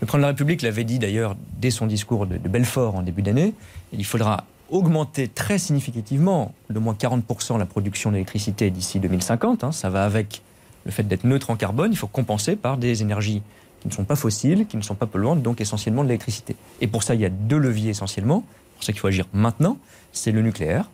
Le 0.00 0.06
président 0.06 0.18
de 0.18 0.22
la 0.22 0.28
République 0.28 0.62
l'avait 0.62 0.84
dit 0.84 0.98
d'ailleurs 0.98 1.36
dès 1.58 1.70
son 1.70 1.86
discours 1.86 2.26
de, 2.26 2.36
Belfort 2.38 2.96
en 2.96 3.02
début 3.02 3.22
d'année. 3.22 3.54
Il 3.92 4.04
faudra 4.04 4.44
augmenter 4.70 5.28
très 5.28 5.58
significativement, 5.58 6.54
de 6.70 6.78
moins 6.78 6.94
40% 6.94 7.58
la 7.58 7.66
production 7.66 8.12
d'électricité 8.12 8.70
d'ici 8.70 9.00
2050. 9.00 9.64
Hein. 9.64 9.72
ça 9.72 9.90
va 9.90 10.04
avec 10.04 10.42
le 10.84 10.90
fait 10.92 11.02
d'être 11.02 11.24
neutre 11.24 11.50
en 11.50 11.56
carbone. 11.56 11.92
Il 11.92 11.96
faut 11.96 12.06
compenser 12.06 12.56
par 12.56 12.76
des 12.76 13.02
énergies 13.02 13.42
qui 13.80 13.88
ne 13.88 13.92
sont 13.92 14.04
pas 14.04 14.16
fossiles, 14.16 14.66
qui 14.66 14.76
ne 14.76 14.82
sont 14.82 14.94
pas 14.94 15.06
polluantes, 15.06 15.42
donc 15.42 15.60
essentiellement 15.60 16.02
de 16.02 16.08
l'électricité. 16.08 16.56
Et 16.80 16.86
pour 16.86 17.02
ça, 17.02 17.14
il 17.14 17.20
y 17.20 17.24
a 17.24 17.30
deux 17.30 17.58
leviers 17.58 17.90
essentiellement. 17.90 18.44
Pour 18.76 18.84
ça 18.84 18.92
qu'il 18.92 19.00
faut 19.00 19.08
agir 19.08 19.26
maintenant, 19.32 19.78
c'est 20.12 20.32
le 20.32 20.42
nucléaire. 20.42 20.90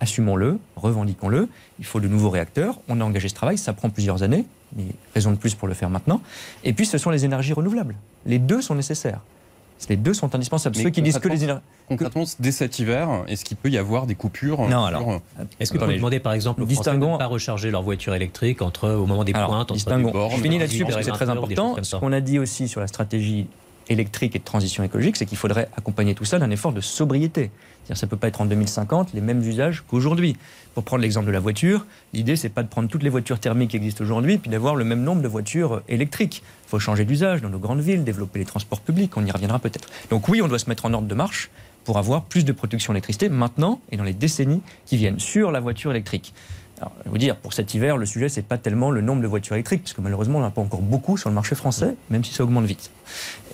Assumons-le, 0.00 0.58
revendiquons-le. 0.76 1.48
Il 1.78 1.84
faut 1.84 2.00
de 2.00 2.08
nouveaux 2.08 2.30
réacteurs. 2.30 2.80
On 2.88 3.00
a 3.00 3.04
engagé 3.04 3.28
ce 3.28 3.34
travail, 3.34 3.58
ça 3.58 3.72
prend 3.72 3.90
plusieurs 3.90 4.22
années, 4.22 4.44
mais 4.76 4.84
raison 5.14 5.30
de 5.30 5.36
plus 5.36 5.54
pour 5.54 5.68
le 5.68 5.74
faire 5.74 5.90
maintenant. 5.90 6.20
Et 6.64 6.72
puis, 6.72 6.86
ce 6.86 6.98
sont 6.98 7.10
les 7.10 7.24
énergies 7.24 7.52
renouvelables. 7.52 7.94
Les 8.26 8.38
deux 8.38 8.60
sont 8.60 8.74
nécessaires. 8.74 9.20
Les 9.88 9.96
deux 9.96 10.14
sont 10.14 10.34
indispensables. 10.34 10.76
Ceux 10.76 10.90
qui 10.90 11.02
disent 11.02 11.18
que 11.18 11.28
les 11.28 11.44
énergies. 11.44 11.62
Concrètement, 11.88 12.24
dès 12.38 12.52
cet 12.52 12.78
hiver, 12.78 13.24
est-ce 13.28 13.44
qu'il 13.44 13.56
peut 13.56 13.70
y 13.70 13.78
avoir 13.78 14.06
des 14.06 14.14
coupures 14.14 14.62
Non, 14.68 14.84
alors. 14.84 15.20
Euh, 15.38 15.44
est-ce 15.60 15.72
que 15.72 15.78
vous 15.78 15.84
pouvez 15.84 15.96
demander, 15.96 16.20
par 16.20 16.32
exemple, 16.32 16.62
aux 16.62 16.66
Français 16.66 16.92
de 16.92 16.96
ne 16.96 17.18
pas 17.18 17.26
recharger 17.26 17.70
leur 17.70 17.82
voiture 17.82 18.14
électrique 18.14 18.62
entre, 18.62 18.90
au 18.90 19.06
moment 19.06 19.24
des 19.24 19.32
pointes, 19.32 19.50
entre 19.50 19.74
distinguons. 19.74 20.30
Je 20.30 20.40
finis 20.40 20.58
là-dessus 20.58 20.84
parce 20.84 20.96
que 20.96 21.02
c'est 21.02 21.10
très 21.10 21.30
important. 21.30 21.76
Ce 21.82 21.96
qu'on 21.96 22.12
a 22.12 22.20
dit 22.20 22.38
aussi 22.38 22.68
sur 22.68 22.80
la 22.80 22.86
stratégie 22.86 23.46
électrique 23.88 24.34
et 24.34 24.38
de 24.38 24.44
transition 24.44 24.82
écologique, 24.82 25.16
c'est 25.16 25.26
qu'il 25.26 25.38
faudrait 25.38 25.68
accompagner 25.76 26.14
tout 26.14 26.24
ça 26.24 26.38
d'un 26.38 26.50
effort 26.50 26.72
de 26.72 26.80
sobriété. 26.80 27.50
C'est-à-dire 27.84 28.00
ça 28.00 28.06
ne 28.06 28.10
peut 28.10 28.16
pas 28.16 28.28
être 28.28 28.40
en 28.40 28.46
2050 28.46 29.12
les 29.12 29.20
mêmes 29.20 29.42
usages 29.42 29.84
qu'aujourd'hui. 29.86 30.36
Pour 30.74 30.84
prendre 30.84 31.02
l'exemple 31.02 31.26
de 31.26 31.32
la 31.32 31.40
voiture, 31.40 31.86
l'idée 32.12 32.36
c'est 32.36 32.48
pas 32.48 32.62
de 32.62 32.68
prendre 32.68 32.88
toutes 32.88 33.02
les 33.02 33.10
voitures 33.10 33.38
thermiques 33.38 33.70
qui 33.70 33.76
existent 33.76 34.02
aujourd'hui 34.02 34.38
puis 34.38 34.50
d'avoir 34.50 34.74
le 34.74 34.84
même 34.84 35.02
nombre 35.02 35.22
de 35.22 35.28
voitures 35.28 35.82
électriques. 35.88 36.42
Faut 36.74 36.80
changer 36.80 37.04
d'usage 37.04 37.40
dans 37.40 37.50
nos 37.50 37.60
grandes 37.60 37.82
villes, 37.82 38.02
développer 38.02 38.40
les 38.40 38.44
transports 38.44 38.80
publics, 38.80 39.16
on 39.16 39.24
y 39.24 39.30
reviendra 39.30 39.60
peut-être. 39.60 39.88
Donc 40.10 40.28
oui, 40.28 40.42
on 40.42 40.48
doit 40.48 40.58
se 40.58 40.68
mettre 40.68 40.86
en 40.86 40.92
ordre 40.92 41.06
de 41.06 41.14
marche 41.14 41.48
pour 41.84 41.98
avoir 41.98 42.24
plus 42.24 42.44
de 42.44 42.50
production 42.50 42.92
d'électricité 42.92 43.28
maintenant 43.28 43.80
et 43.92 43.96
dans 43.96 44.02
les 44.02 44.12
décennies 44.12 44.60
qui 44.84 44.96
viennent 44.96 45.20
sur 45.20 45.52
la 45.52 45.60
voiture 45.60 45.92
électrique. 45.92 46.34
Alors, 46.78 46.92
je 46.98 47.04
vais 47.04 47.10
vous 47.10 47.18
dire, 47.18 47.36
pour 47.36 47.52
cet 47.52 47.72
hiver, 47.74 47.96
le 47.96 48.06
sujet, 48.06 48.28
c'est 48.28 48.42
pas 48.42 48.58
tellement 48.58 48.90
le 48.90 49.00
nombre 49.00 49.22
de 49.22 49.26
voitures 49.26 49.54
électriques, 49.54 49.82
parce 49.82 49.92
que 49.92 50.00
malheureusement, 50.00 50.38
on 50.38 50.42
n'a 50.42 50.50
pas 50.50 50.60
encore 50.60 50.82
beaucoup 50.82 51.16
sur 51.16 51.28
le 51.28 51.34
marché 51.34 51.54
français, 51.54 51.94
même 52.10 52.24
si 52.24 52.34
ça 52.34 52.42
augmente 52.42 52.64
vite. 52.64 52.90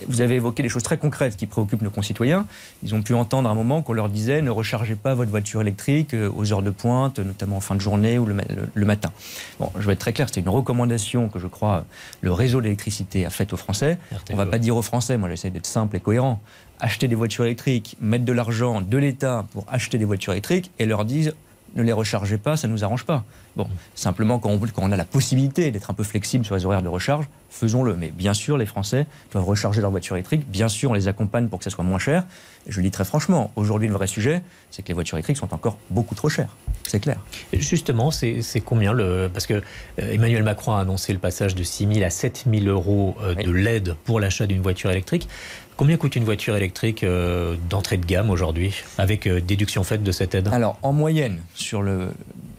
Vous 0.08 0.22
avez 0.22 0.36
évoqué 0.36 0.62
des 0.62 0.70
choses 0.70 0.82
très 0.82 0.96
concrètes 0.96 1.36
qui 1.36 1.46
préoccupent 1.46 1.82
nos 1.82 1.90
concitoyens. 1.90 2.46
Ils 2.82 2.94
ont 2.94 3.02
pu 3.02 3.12
entendre 3.12 3.48
à 3.48 3.52
un 3.52 3.54
moment 3.54 3.82
qu'on 3.82 3.92
leur 3.92 4.08
disait 4.08 4.40
ne 4.40 4.50
rechargez 4.50 4.94
pas 4.94 5.14
votre 5.14 5.30
voiture 5.30 5.60
électrique 5.60 6.14
euh, 6.14 6.30
aux 6.34 6.52
heures 6.52 6.62
de 6.62 6.70
pointe, 6.70 7.18
notamment 7.18 7.58
en 7.58 7.60
fin 7.60 7.74
de 7.74 7.80
journée 7.80 8.18
ou 8.18 8.24
le, 8.24 8.86
matin. 8.86 9.10
Bon, 9.58 9.70
je 9.78 9.86
vais 9.86 9.92
être 9.92 9.98
très 9.98 10.14
clair, 10.14 10.28
c'est 10.32 10.40
une 10.40 10.48
recommandation 10.48 11.28
que 11.28 11.38
je 11.38 11.46
crois 11.46 11.84
le 12.22 12.32
réseau 12.32 12.60
d'électricité 12.60 13.26
a 13.26 13.30
faite 13.30 13.52
aux 13.52 13.58
Français. 13.58 13.98
On 14.30 14.32
ne 14.32 14.38
va 14.38 14.46
pas 14.46 14.58
dire 14.58 14.76
aux 14.76 14.82
Français, 14.82 15.18
moi 15.18 15.28
j'essaie 15.28 15.50
d'être 15.50 15.66
simple 15.66 15.96
et 15.96 16.00
cohérent, 16.00 16.40
acheter 16.80 17.08
des 17.08 17.14
voitures 17.14 17.44
électriques, 17.44 17.96
mettre 18.00 18.24
de 18.24 18.32
l'argent 18.32 18.80
de 18.80 18.98
l'État 18.98 19.44
pour 19.52 19.66
acheter 19.68 19.98
des 19.98 20.06
voitures 20.06 20.32
électriques 20.32 20.70
et 20.78 20.86
leur 20.86 21.04
dire 21.04 21.32
ne 21.74 21.82
les 21.82 21.92
rechargez 21.92 22.38
pas, 22.38 22.56
ça 22.56 22.68
ne 22.68 22.72
nous 22.72 22.84
arrange 22.84 23.04
pas. 23.04 23.24
Bon, 23.56 23.68
simplement, 23.94 24.38
quand 24.38 24.50
on, 24.76 24.92
a 24.92 24.96
la 24.96 25.04
possibilité 25.04 25.70
d'être 25.70 25.90
un 25.90 25.94
peu 25.94 26.04
flexible 26.04 26.44
sur 26.44 26.54
les 26.54 26.64
horaires 26.64 26.82
de 26.82 26.88
recharge, 26.88 27.26
faisons-le. 27.50 27.96
Mais 27.96 28.10
bien 28.10 28.34
sûr, 28.34 28.56
les 28.56 28.66
Français 28.66 29.06
doivent 29.32 29.44
recharger 29.44 29.80
leur 29.80 29.90
voiture 29.90 30.16
électrique. 30.16 30.48
Bien 30.48 30.68
sûr, 30.68 30.90
on 30.90 30.94
les 30.94 31.08
accompagne 31.08 31.48
pour 31.48 31.58
que 31.58 31.64
ça 31.64 31.70
soit 31.70 31.84
moins 31.84 31.98
cher. 31.98 32.24
Et 32.66 32.72
je 32.72 32.76
le 32.76 32.84
dis 32.84 32.90
très 32.90 33.04
franchement, 33.04 33.50
aujourd'hui, 33.56 33.88
le 33.88 33.94
vrai 33.94 34.06
sujet, 34.06 34.42
c'est 34.70 34.82
que 34.82 34.88
les 34.88 34.94
voitures 34.94 35.16
électriques 35.16 35.36
sont 35.36 35.52
encore 35.52 35.78
beaucoup 35.90 36.14
trop 36.14 36.28
chères. 36.28 36.56
C'est 36.86 37.00
clair. 37.00 37.18
justement, 37.52 38.10
c'est 38.10 38.42
combien 38.64 38.92
le. 38.92 39.30
Parce 39.32 39.46
que 39.46 39.54
euh, 39.54 39.62
Emmanuel 39.98 40.42
Macron 40.42 40.72
a 40.72 40.80
annoncé 40.80 41.12
le 41.12 41.18
passage 41.18 41.54
de 41.54 41.62
6 41.62 41.94
000 41.94 42.04
à 42.04 42.10
7 42.10 42.46
000 42.52 42.66
euros 42.66 43.16
euh, 43.22 43.34
de 43.34 43.50
l'aide 43.50 43.94
pour 44.04 44.20
l'achat 44.20 44.46
d'une 44.46 44.62
voiture 44.62 44.90
électrique. 44.90 45.28
Combien 45.80 45.96
coûte 45.96 46.14
une 46.14 46.24
voiture 46.24 46.54
électrique 46.56 47.02
euh, 47.04 47.56
d'entrée 47.70 47.96
de 47.96 48.04
gamme 48.04 48.28
aujourd'hui, 48.28 48.74
avec 48.98 49.26
euh, 49.26 49.40
déduction 49.40 49.82
faite 49.82 50.02
de 50.02 50.12
cette 50.12 50.34
aide 50.34 50.48
Alors, 50.52 50.78
en 50.82 50.92
moyenne, 50.92 51.38
sur 51.54 51.80
le, 51.80 52.08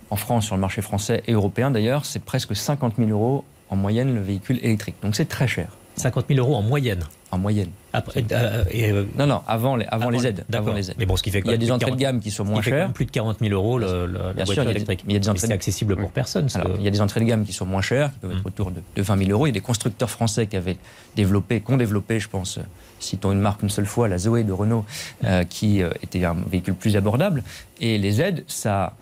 en 0.09 0.15
France, 0.15 0.47
sur 0.47 0.55
le 0.55 0.61
marché 0.61 0.81
français 0.81 1.21
et 1.27 1.33
européen 1.33 1.69
d'ailleurs, 1.69 2.03
c'est 2.03 2.23
presque 2.23 2.55
50 2.55 2.95
000 2.97 3.11
euros 3.11 3.45
en 3.69 3.75
moyenne 3.75 4.15
le 4.15 4.21
véhicule 4.21 4.57
électrique. 4.63 4.95
Donc 5.03 5.15
c'est 5.15 5.27
très 5.27 5.47
cher. 5.47 5.67
50 5.97 6.25
000 6.29 6.39
euros 6.39 6.55
en 6.55 6.63
moyenne 6.63 7.03
En 7.29 7.37
moyenne. 7.37 7.69
Après, 7.93 8.25
euh, 8.31 9.03
non, 9.15 9.27
non, 9.27 9.41
avant 9.45 9.75
les, 9.75 9.85
avant, 9.85 10.09
les 10.09 10.25
aides. 10.25 10.43
Avant 10.51 10.73
les 10.73 10.89
aides. 10.89 10.95
Mais 10.97 11.05
bon, 11.05 11.15
ce 11.15 11.21
qui 11.21 11.29
fait 11.29 11.43
Il 11.45 11.51
y 11.51 11.53
a 11.53 11.57
des 11.57 11.71
entrées 11.71 11.91
de 11.91 11.97
gamme 11.97 12.21
qui 12.21 12.31
sont 12.31 12.43
moins 12.43 12.63
chères. 12.63 12.91
plus 12.91 13.05
de 13.05 13.11
40 13.11 13.37
000 13.39 13.53
euros 13.53 13.77
le, 13.77 14.07
la 14.35 14.45
voiture 14.45 14.67
électrique. 14.67 15.03
Mais 15.05 15.13
il 15.13 15.13
y 15.13 15.17
a 15.17 15.19
des 15.19 15.29
entrées 15.29 15.45
C'est 15.45 15.53
accessible 15.53 15.95
pour 15.95 16.09
personne. 16.09 16.47
il 16.79 16.83
y 16.83 16.87
a 16.87 16.91
des 16.91 17.01
entrées 17.01 17.19
de 17.19 17.25
gamme 17.25 17.45
qui 17.45 17.53
sont 17.53 17.67
moins 17.67 17.83
chères, 17.83 18.11
qui 18.13 18.19
peuvent 18.21 18.31
être 18.31 18.37
hum. 18.39 18.45
autour 18.47 18.71
de, 18.71 18.81
de 18.95 19.01
20 19.03 19.17
000 19.25 19.29
euros. 19.29 19.45
Il 19.45 19.49
y 19.49 19.51
a 19.51 19.53
des 19.53 19.61
constructeurs 19.61 20.09
français 20.09 20.47
qui 20.47 20.57
avaient 20.57 20.77
développé, 21.15 21.61
qui 21.61 21.71
ont 21.71 21.77
développé, 21.77 22.19
je 22.19 22.27
pense, 22.27 22.57
citons 23.03 23.31
une 23.31 23.39
marque 23.39 23.63
une 23.63 23.69
seule 23.69 23.85
fois, 23.85 24.07
la 24.07 24.17
Zoé 24.17 24.43
de 24.43 24.51
Renault, 24.51 24.85
euh, 25.23 25.43
qui 25.43 25.81
euh, 25.81 25.89
était 26.03 26.23
un 26.25 26.35
véhicule 26.49 26.75
plus 26.75 26.95
abordable. 26.95 27.43
Et 27.79 27.97
les 27.97 28.21
aides, 28.21 28.43
ça 28.47 28.93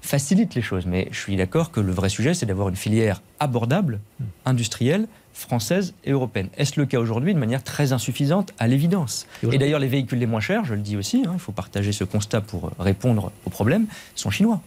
facilite 0.00 0.54
les 0.54 0.62
choses. 0.62 0.86
Mais 0.86 1.08
je 1.10 1.18
suis 1.18 1.36
d'accord 1.36 1.70
que 1.70 1.80
le 1.80 1.92
vrai 1.92 2.08
sujet, 2.08 2.34
c'est 2.34 2.46
d'avoir 2.46 2.68
une 2.68 2.76
filière 2.76 3.22
abordable, 3.40 4.00
industrielle, 4.44 5.06
française 5.32 5.94
et 6.04 6.10
européenne. 6.10 6.48
Est-ce 6.56 6.80
le 6.80 6.86
cas 6.86 6.98
aujourd'hui 6.98 7.32
de 7.32 7.38
manière 7.38 7.62
très 7.62 7.92
insuffisante, 7.92 8.52
à 8.58 8.66
l'évidence 8.66 9.26
Et 9.52 9.58
d'ailleurs, 9.58 9.78
les 9.78 9.86
véhicules 9.86 10.18
les 10.18 10.26
moins 10.26 10.40
chers, 10.40 10.64
je 10.64 10.74
le 10.74 10.80
dis 10.80 10.96
aussi, 10.96 11.24
hein, 11.26 11.32
il 11.34 11.38
faut 11.38 11.52
partager 11.52 11.92
ce 11.92 12.04
constat 12.04 12.40
pour 12.40 12.72
répondre 12.78 13.30
aux 13.44 13.50
problèmes, 13.50 13.86
sont 14.16 14.30
chinois. 14.30 14.60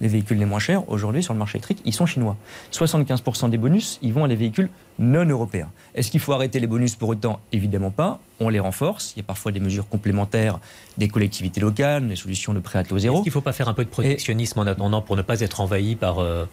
Les 0.00 0.08
véhicules 0.08 0.38
les 0.38 0.44
moins 0.44 0.58
chers, 0.58 0.88
aujourd'hui, 0.90 1.22
sur 1.22 1.34
le 1.34 1.38
marché 1.38 1.56
électrique, 1.56 1.80
ils 1.84 1.92
sont 1.92 2.06
chinois. 2.06 2.36
75% 2.72 3.50
des 3.50 3.58
bonus, 3.58 3.98
ils 4.02 4.12
vont 4.12 4.24
à 4.24 4.28
des 4.28 4.36
véhicules 4.36 4.70
non 4.98 5.24
européens. 5.24 5.70
Est-ce 5.94 6.10
qu'il 6.10 6.20
faut 6.20 6.32
arrêter 6.32 6.60
les 6.60 6.66
bonus 6.66 6.96
pour 6.96 7.08
autant? 7.08 7.40
Évidemment 7.52 7.90
pas. 7.90 8.20
On 8.40 8.48
les 8.48 8.60
renforce. 8.60 9.12
Il 9.14 9.20
y 9.20 9.22
a 9.22 9.24
parfois 9.24 9.52
des 9.52 9.60
mesures 9.60 9.88
complémentaires 9.88 10.58
des 10.96 11.08
collectivités 11.08 11.60
locales, 11.60 12.08
des 12.08 12.16
solutions 12.16 12.54
de 12.54 12.60
prêt 12.60 12.78
à 12.78 12.84
taux 12.84 12.98
zéro. 12.98 13.16
Est-ce 13.16 13.22
qu'il 13.24 13.30
ne 13.30 13.34
faut 13.34 13.40
pas 13.40 13.52
faire 13.52 13.68
un 13.68 13.74
peu 13.74 13.84
de 13.84 13.90
protectionnisme 13.90 14.58
en 14.60 14.66
attendant 14.66 15.02
pour 15.02 15.16
ne 15.16 15.22
pas 15.22 15.40
être 15.40 15.60
envahi 15.60 15.96
par... 15.96 16.18
Euh, 16.18 16.46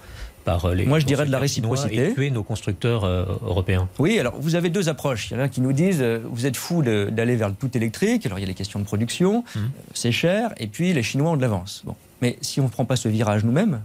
par 0.44 0.66
euh, 0.66 0.76
les 0.76 0.86
Moi, 0.86 1.00
je 1.00 1.08
dirais 1.08 1.26
de 1.26 1.32
la 1.32 1.40
réciprocité. 1.40 2.10
Et 2.10 2.14
tuer 2.14 2.30
nos 2.30 2.44
constructeurs 2.44 3.04
euh, 3.04 3.26
européens? 3.44 3.90
Oui, 3.98 4.20
alors 4.20 4.36
vous 4.40 4.54
avez 4.54 4.70
deux 4.70 4.90
approches. 4.90 5.32
Il 5.32 5.38
y 5.38 5.40
en 5.40 5.44
a 5.44 5.50
qui 5.50 5.60
nous 5.60 5.74
disent 5.74 6.04
vous 6.04 6.46
êtes 6.46 6.56
fous 6.56 6.84
d'aller 6.84 7.36
vers 7.36 7.50
le 7.50 7.56
tout 7.56 7.76
électrique. 7.76 8.28
Alors 8.28 8.38
il 8.38 8.44
y 8.44 8.46
a 8.46 8.48
les 8.48 8.54
questions 8.54 8.80
de 8.80 8.86
production, 8.86 9.44
hum. 9.56 9.72
c'est 9.96 10.12
cher, 10.12 10.54
et 10.58 10.68
puis 10.68 10.94
les 10.94 11.02
Chinois 11.02 11.32
ont 11.32 11.36
de 11.36 11.42
l'avance. 11.42 11.82
Bon. 11.84 11.96
Mais 12.22 12.38
si 12.42 12.60
on 12.62 12.66
ne 12.66 12.70
prend 12.70 12.86
pas 12.86 12.96
ce 12.96 13.08
virage 13.08 13.44
nous-mêmes, 13.44 13.82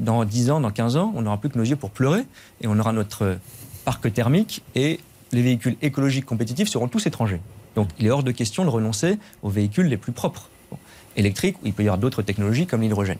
dans 0.00 0.24
10 0.24 0.50
ans, 0.50 0.60
dans 0.60 0.70
15 0.70 0.96
ans, 0.96 1.12
on 1.14 1.22
n'aura 1.22 1.38
plus 1.38 1.50
que 1.50 1.58
nos 1.58 1.64
yeux 1.64 1.76
pour 1.76 1.90
pleurer 1.90 2.24
et 2.60 2.66
on 2.66 2.78
aura 2.78 2.92
notre 2.92 3.38
parc 3.84 4.12
thermique 4.12 4.62
et 4.74 5.00
les 5.32 5.42
véhicules 5.42 5.76
écologiques 5.82 6.26
compétitifs 6.26 6.68
seront 6.68 6.88
tous 6.88 7.06
étrangers. 7.06 7.40
Donc 7.74 7.88
il 7.98 8.06
est 8.06 8.10
hors 8.10 8.22
de 8.22 8.32
question 8.32 8.64
de 8.64 8.70
renoncer 8.70 9.18
aux 9.42 9.50
véhicules 9.50 9.86
les 9.86 9.96
plus 9.96 10.12
propres. 10.12 10.50
électriques, 11.16 11.56
il 11.64 11.72
peut 11.72 11.82
y 11.82 11.86
avoir 11.86 11.98
d'autres 11.98 12.22
technologies 12.22 12.66
comme 12.66 12.82
l'hydrogène. 12.82 13.18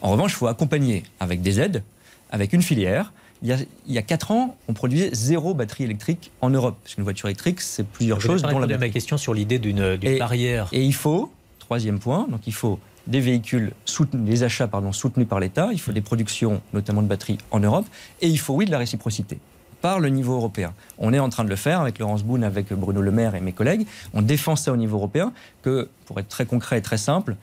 En 0.00 0.10
revanche, 0.10 0.32
il 0.32 0.36
faut 0.36 0.48
accompagner 0.48 1.04
avec 1.20 1.42
des 1.42 1.60
aides, 1.60 1.82
avec 2.30 2.52
une 2.52 2.62
filière. 2.62 3.12
Il 3.42 3.48
y, 3.48 3.52
a, 3.52 3.56
il 3.86 3.96
y 3.96 4.02
4 4.02 4.30
ans, 4.30 4.56
on 4.68 4.72
produisait 4.72 5.10
zéro 5.12 5.52
batterie 5.52 5.84
électrique 5.84 6.30
en 6.40 6.50
Europe. 6.50 6.76
Parce 6.82 6.94
qu'une 6.94 7.04
voiture 7.04 7.28
électrique, 7.28 7.60
c'est 7.60 7.84
plusieurs 7.84 8.20
choses. 8.20 8.42
Dont 8.42 8.58
la 8.58 8.78
ma 8.78 8.88
question 8.88 9.16
sur 9.16 9.34
l'idée 9.34 9.58
d'une 9.58 9.96
barrière. 10.18 10.68
Et 10.72 10.84
il 10.84 10.94
faut, 10.94 11.32
troisième 11.58 11.98
point, 11.98 12.28
donc 12.28 12.46
il 12.46 12.54
faut 12.54 12.78
des 13.06 13.20
véhicules, 13.20 13.72
soutenus, 13.84 14.42
achats 14.42 14.70
soutenus 14.92 15.28
par 15.28 15.40
l'État, 15.40 15.70
il 15.72 15.80
faut 15.80 15.92
des 15.92 16.00
productions, 16.00 16.60
notamment 16.72 17.02
de 17.02 17.08
batteries, 17.08 17.38
en 17.50 17.60
Europe, 17.60 17.86
et 18.20 18.28
il 18.28 18.38
faut, 18.38 18.54
oui, 18.54 18.66
de 18.66 18.70
la 18.70 18.78
réciprocité 18.78 19.38
par 19.80 19.98
le 19.98 20.08
niveau 20.08 20.34
européen. 20.34 20.72
On 20.96 21.12
est 21.12 21.18
en 21.18 21.28
train 21.28 21.42
de 21.42 21.50
le 21.50 21.56
faire 21.56 21.80
avec 21.80 21.98
Laurence 21.98 22.22
Boone, 22.22 22.44
avec 22.44 22.72
Bruno 22.72 23.02
Le 23.02 23.10
Maire 23.10 23.34
et 23.34 23.40
mes 23.40 23.52
collègues. 23.52 23.86
On 24.14 24.22
défend 24.22 24.54
ça 24.54 24.72
au 24.72 24.76
niveau 24.76 24.96
européen, 24.96 25.32
que, 25.62 25.88
pour 26.06 26.20
être 26.20 26.28
très 26.28 26.46
concret 26.46 26.78
et 26.78 26.82
très 26.82 26.98
simple, 26.98 27.34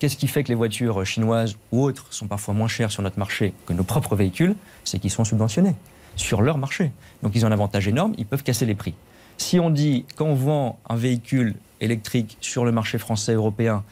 qu'est-ce 0.00 0.16
qui 0.16 0.26
fait 0.26 0.42
que 0.42 0.48
les 0.48 0.56
voitures 0.56 1.06
chinoises 1.06 1.56
ou 1.70 1.82
autres 1.84 2.06
sont 2.10 2.26
parfois 2.26 2.52
moins 2.52 2.66
chères 2.66 2.90
sur 2.90 3.02
notre 3.02 3.18
marché 3.18 3.54
que 3.64 3.72
nos 3.72 3.84
propres 3.84 4.16
véhicules? 4.16 4.56
C'est 4.82 4.98
qu'ils 4.98 5.12
sont 5.12 5.24
subventionnés 5.24 5.76
sur 6.16 6.42
leur 6.42 6.58
marché. 6.58 6.90
Donc 7.22 7.32
ils 7.36 7.44
ont 7.44 7.48
un 7.48 7.52
avantage 7.52 7.86
énorme, 7.86 8.12
ils 8.18 8.26
peuvent 8.26 8.42
casser 8.42 8.66
les 8.66 8.74
prix. 8.74 8.94
Si 9.36 9.58
on 9.58 9.70
dit, 9.70 10.04
quand 10.16 10.26
on 10.26 10.34
vend 10.34 10.78
un 10.88 10.96
véhicule 10.96 11.54
électrique 11.80 12.36
sur 12.40 12.64
le 12.64 12.72
marché 12.72 12.98
français 12.98 13.34
européen, 13.34 13.84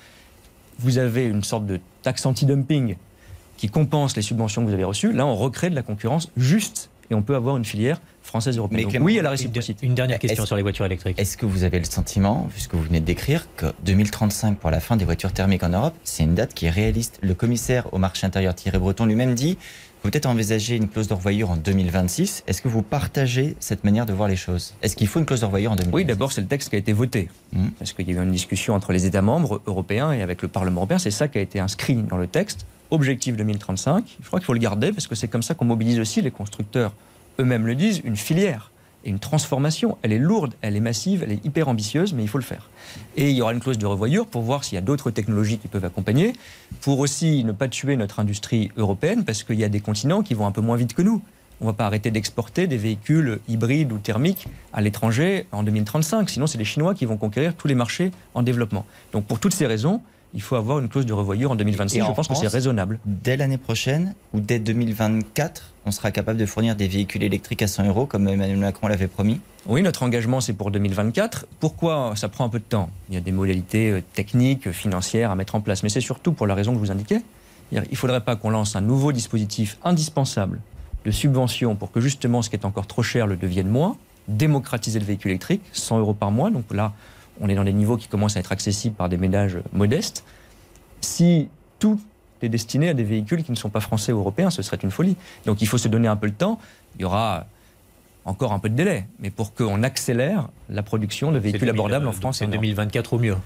vous 0.82 0.98
avez 0.98 1.24
une 1.24 1.44
sorte 1.44 1.66
de 1.66 1.80
taxe 2.02 2.26
anti-dumping 2.26 2.96
qui 3.56 3.68
compense 3.68 4.16
les 4.16 4.22
subventions 4.22 4.62
que 4.62 4.68
vous 4.68 4.74
avez 4.74 4.84
reçues, 4.84 5.12
là 5.12 5.26
on 5.26 5.36
recrée 5.36 5.70
de 5.70 5.74
la 5.74 5.82
concurrence 5.82 6.30
juste 6.36 6.90
et 7.10 7.14
on 7.14 7.22
peut 7.22 7.36
avoir 7.36 7.56
une 7.56 7.64
filière 7.64 8.00
française 8.22 8.56
européenne. 8.56 9.02
oui 9.02 9.18
à 9.18 9.22
la 9.22 9.30
réciprocité. 9.30 9.86
Une 9.86 9.94
dernière 9.94 10.18
question 10.18 10.46
sur 10.46 10.56
les 10.56 10.62
voitures 10.62 10.86
électriques. 10.86 11.18
Est-ce 11.18 11.36
que 11.36 11.46
vous 11.46 11.64
avez 11.64 11.78
le 11.78 11.84
sentiment, 11.84 12.48
puisque 12.50 12.74
vous 12.74 12.82
venez 12.82 13.00
de 13.00 13.04
décrire, 13.04 13.46
que 13.56 13.66
2035 13.84 14.58
pour 14.58 14.70
la 14.70 14.80
fin 14.80 14.96
des 14.96 15.04
voitures 15.04 15.32
thermiques 15.32 15.62
en 15.62 15.68
Europe, 15.68 15.94
c'est 16.04 16.22
une 16.22 16.34
date 16.34 16.54
qui 16.54 16.66
est 16.66 16.70
réaliste? 16.70 17.18
Le 17.22 17.34
commissaire 17.34 17.92
au 17.92 17.98
marché 17.98 18.26
intérieur 18.26 18.54
Thierry 18.54 18.78
Breton 18.78 19.04
lui-même 19.04 19.34
dit 19.34 19.58
peut-être 20.02 20.26
envisager 20.26 20.76
une 20.76 20.88
clause 20.88 21.08
de 21.08 21.14
revoyure 21.14 21.50
en 21.50 21.56
2026. 21.56 22.44
Est-ce 22.46 22.60
que 22.60 22.68
vous 22.68 22.82
partagez 22.82 23.56
cette 23.60 23.84
manière 23.84 24.06
de 24.06 24.12
voir 24.12 24.28
les 24.28 24.36
choses? 24.36 24.74
Est-ce 24.82 24.96
qu'il 24.96 25.06
faut 25.06 25.20
une 25.20 25.26
clause 25.26 25.40
de 25.40 25.46
revoyure 25.46 25.72
en 25.72 25.76
2026 25.76 25.94
Oui, 25.94 26.04
d'abord, 26.04 26.32
c'est 26.32 26.40
le 26.40 26.46
texte 26.46 26.70
qui 26.70 26.76
a 26.76 26.78
été 26.78 26.92
voté. 26.92 27.28
Mmh. 27.52 27.68
Parce 27.78 27.92
qu'il 27.92 28.08
y 28.08 28.12
a 28.12 28.20
eu 28.20 28.22
une 28.22 28.32
discussion 28.32 28.74
entre 28.74 28.92
les 28.92 29.06
États 29.06 29.22
membres 29.22 29.60
européens 29.66 30.12
et 30.12 30.22
avec 30.22 30.42
le 30.42 30.48
Parlement 30.48 30.80
européen. 30.80 30.98
C'est 30.98 31.10
ça 31.10 31.28
qui 31.28 31.38
a 31.38 31.40
été 31.40 31.60
inscrit 31.60 31.94
dans 31.94 32.18
le 32.18 32.26
texte. 32.26 32.66
Objectif 32.90 33.36
2035. 33.36 34.16
Je 34.20 34.26
crois 34.26 34.38
qu'il 34.40 34.46
faut 34.46 34.52
le 34.52 34.58
garder 34.58 34.92
parce 34.92 35.06
que 35.06 35.14
c'est 35.14 35.28
comme 35.28 35.42
ça 35.42 35.54
qu'on 35.54 35.64
mobilise 35.64 35.98
aussi 35.98 36.20
les 36.20 36.30
constructeurs 36.30 36.92
eux-mêmes 37.38 37.66
le 37.66 37.74
disent, 37.74 38.00
une 38.04 38.16
filière 38.16 38.71
et 39.04 39.10
une 39.10 39.18
transformation. 39.18 39.98
Elle 40.02 40.12
est 40.12 40.18
lourde, 40.18 40.54
elle 40.60 40.76
est 40.76 40.80
massive, 40.80 41.22
elle 41.22 41.32
est 41.32 41.44
hyper 41.44 41.68
ambitieuse, 41.68 42.12
mais 42.12 42.22
il 42.22 42.28
faut 42.28 42.38
le 42.38 42.44
faire. 42.44 42.70
Et 43.16 43.30
il 43.30 43.36
y 43.36 43.42
aura 43.42 43.52
une 43.52 43.60
clause 43.60 43.78
de 43.78 43.86
revoyure 43.86 44.26
pour 44.26 44.42
voir 44.42 44.64
s'il 44.64 44.76
y 44.76 44.78
a 44.78 44.82
d'autres 44.82 45.10
technologies 45.10 45.58
qui 45.58 45.68
peuvent 45.68 45.84
accompagner, 45.84 46.32
pour 46.80 46.98
aussi 46.98 47.44
ne 47.44 47.52
pas 47.52 47.68
tuer 47.68 47.96
notre 47.96 48.20
industrie 48.20 48.70
européenne, 48.76 49.24
parce 49.24 49.42
qu'il 49.42 49.58
y 49.58 49.64
a 49.64 49.68
des 49.68 49.80
continents 49.80 50.22
qui 50.22 50.34
vont 50.34 50.46
un 50.46 50.52
peu 50.52 50.60
moins 50.60 50.76
vite 50.76 50.94
que 50.94 51.02
nous. 51.02 51.22
On 51.60 51.66
ne 51.66 51.70
va 51.70 51.74
pas 51.74 51.86
arrêter 51.86 52.10
d'exporter 52.10 52.66
des 52.66 52.76
véhicules 52.76 53.38
hybrides 53.48 53.92
ou 53.92 53.98
thermiques 53.98 54.48
à 54.72 54.80
l'étranger 54.80 55.46
en 55.52 55.62
2035, 55.62 56.28
sinon 56.28 56.48
c'est 56.48 56.58
les 56.58 56.64
Chinois 56.64 56.94
qui 56.94 57.06
vont 57.06 57.16
conquérir 57.16 57.54
tous 57.54 57.68
les 57.68 57.76
marchés 57.76 58.10
en 58.34 58.42
développement. 58.42 58.84
Donc 59.12 59.26
pour 59.26 59.38
toutes 59.38 59.54
ces 59.54 59.66
raisons, 59.66 60.00
il 60.34 60.42
faut 60.42 60.56
avoir 60.56 60.78
une 60.78 60.88
clause 60.88 61.06
de 61.06 61.12
revoyure 61.12 61.52
en 61.52 61.56
2026. 61.56 62.00
je 62.00 62.12
pense 62.12 62.28
que 62.28 62.34
c'est 62.34 62.48
raisonnable. 62.48 62.98
Dès 63.04 63.36
l'année 63.36 63.58
prochaine 63.58 64.14
ou 64.32 64.40
dès 64.40 64.58
2024, 64.58 65.71
on 65.84 65.90
sera 65.90 66.10
capable 66.10 66.38
de 66.38 66.46
fournir 66.46 66.76
des 66.76 66.88
véhicules 66.88 67.22
électriques 67.22 67.62
à 67.62 67.66
100 67.66 67.86
euros 67.88 68.06
comme 68.06 68.28
Emmanuel 68.28 68.58
Macron 68.58 68.86
l'avait 68.88 69.08
promis 69.08 69.40
Oui, 69.66 69.82
notre 69.82 70.02
engagement 70.02 70.40
c'est 70.40 70.52
pour 70.52 70.70
2024. 70.70 71.46
Pourquoi 71.60 72.14
ça 72.16 72.28
prend 72.28 72.44
un 72.44 72.48
peu 72.48 72.58
de 72.58 72.64
temps? 72.64 72.90
Il 73.08 73.14
y 73.14 73.18
a 73.18 73.20
des 73.20 73.32
modalités 73.32 73.90
euh, 73.90 74.02
techniques, 74.12 74.70
financières 74.70 75.30
à 75.30 75.36
mettre 75.36 75.54
en 75.54 75.60
place, 75.60 75.82
mais 75.82 75.88
c'est 75.88 76.00
surtout 76.00 76.32
pour 76.32 76.46
la 76.46 76.54
raison 76.54 76.72
que 76.72 76.78
je 76.78 76.84
vous 76.84 76.90
indiquais. 76.90 77.22
Il 77.72 77.82
ne 77.90 77.96
faudrait 77.96 78.20
pas 78.20 78.36
qu'on 78.36 78.50
lance 78.50 78.76
un 78.76 78.82
nouveau 78.82 79.12
dispositif 79.12 79.78
indispensable 79.82 80.60
de 81.04 81.10
subvention 81.10 81.74
pour 81.74 81.90
que 81.90 82.00
justement 82.00 82.42
ce 82.42 82.50
qui 82.50 82.56
est 82.56 82.66
encore 82.66 82.86
trop 82.86 83.02
cher 83.02 83.26
le 83.26 83.36
devienne 83.36 83.68
moins, 83.68 83.96
démocratiser 84.28 84.98
le 84.98 85.06
véhicule 85.06 85.30
électrique, 85.30 85.62
100 85.72 85.98
euros 86.00 86.14
par 86.14 86.30
mois. 86.30 86.50
Donc 86.50 86.72
là, 86.72 86.92
on 87.40 87.48
est 87.48 87.54
dans 87.54 87.64
des 87.64 87.72
niveaux 87.72 87.96
qui 87.96 88.08
commencent 88.08 88.36
à 88.36 88.40
être 88.40 88.52
accessibles 88.52 88.94
par 88.94 89.08
des 89.08 89.16
ménages 89.16 89.58
modestes. 89.72 90.24
Si 91.00 91.48
tout 91.78 91.98
destiné 92.48 92.88
à 92.90 92.94
des 92.94 93.05
véhicules 93.05 93.44
qui 93.44 93.50
ne 93.50 93.57
sont 93.57 93.70
pas 93.70 93.81
français 93.81 94.12
ou 94.12 94.18
européens, 94.18 94.50
ce 94.50 94.62
serait 94.62 94.78
une 94.83 94.90
folie. 94.90 95.16
Donc 95.46 95.62
il 95.62 95.68
faut 95.68 95.78
se 95.78 95.88
donner 95.88 96.09
un 96.09 96.16
peu 96.16 96.26
le 96.26 96.33
temps. 96.33 96.59
Il 96.96 97.02
y 97.02 97.05
aura 97.05 97.46
encore 98.24 98.52
un 98.52 98.59
peu 98.59 98.68
de 98.68 98.74
délai, 98.74 99.07
mais 99.18 99.31
pour 99.31 99.55
qu'on 99.55 99.83
accélère 99.83 100.48
la 100.68 100.83
production 100.83 101.33
de 101.33 101.38
véhicules 101.38 101.68
abordables 101.68 102.07
en 102.07 102.12
France. 102.12 102.42
En 102.42 102.48
2024 102.48 103.14
au 103.14 103.18
mieux. 103.18 103.37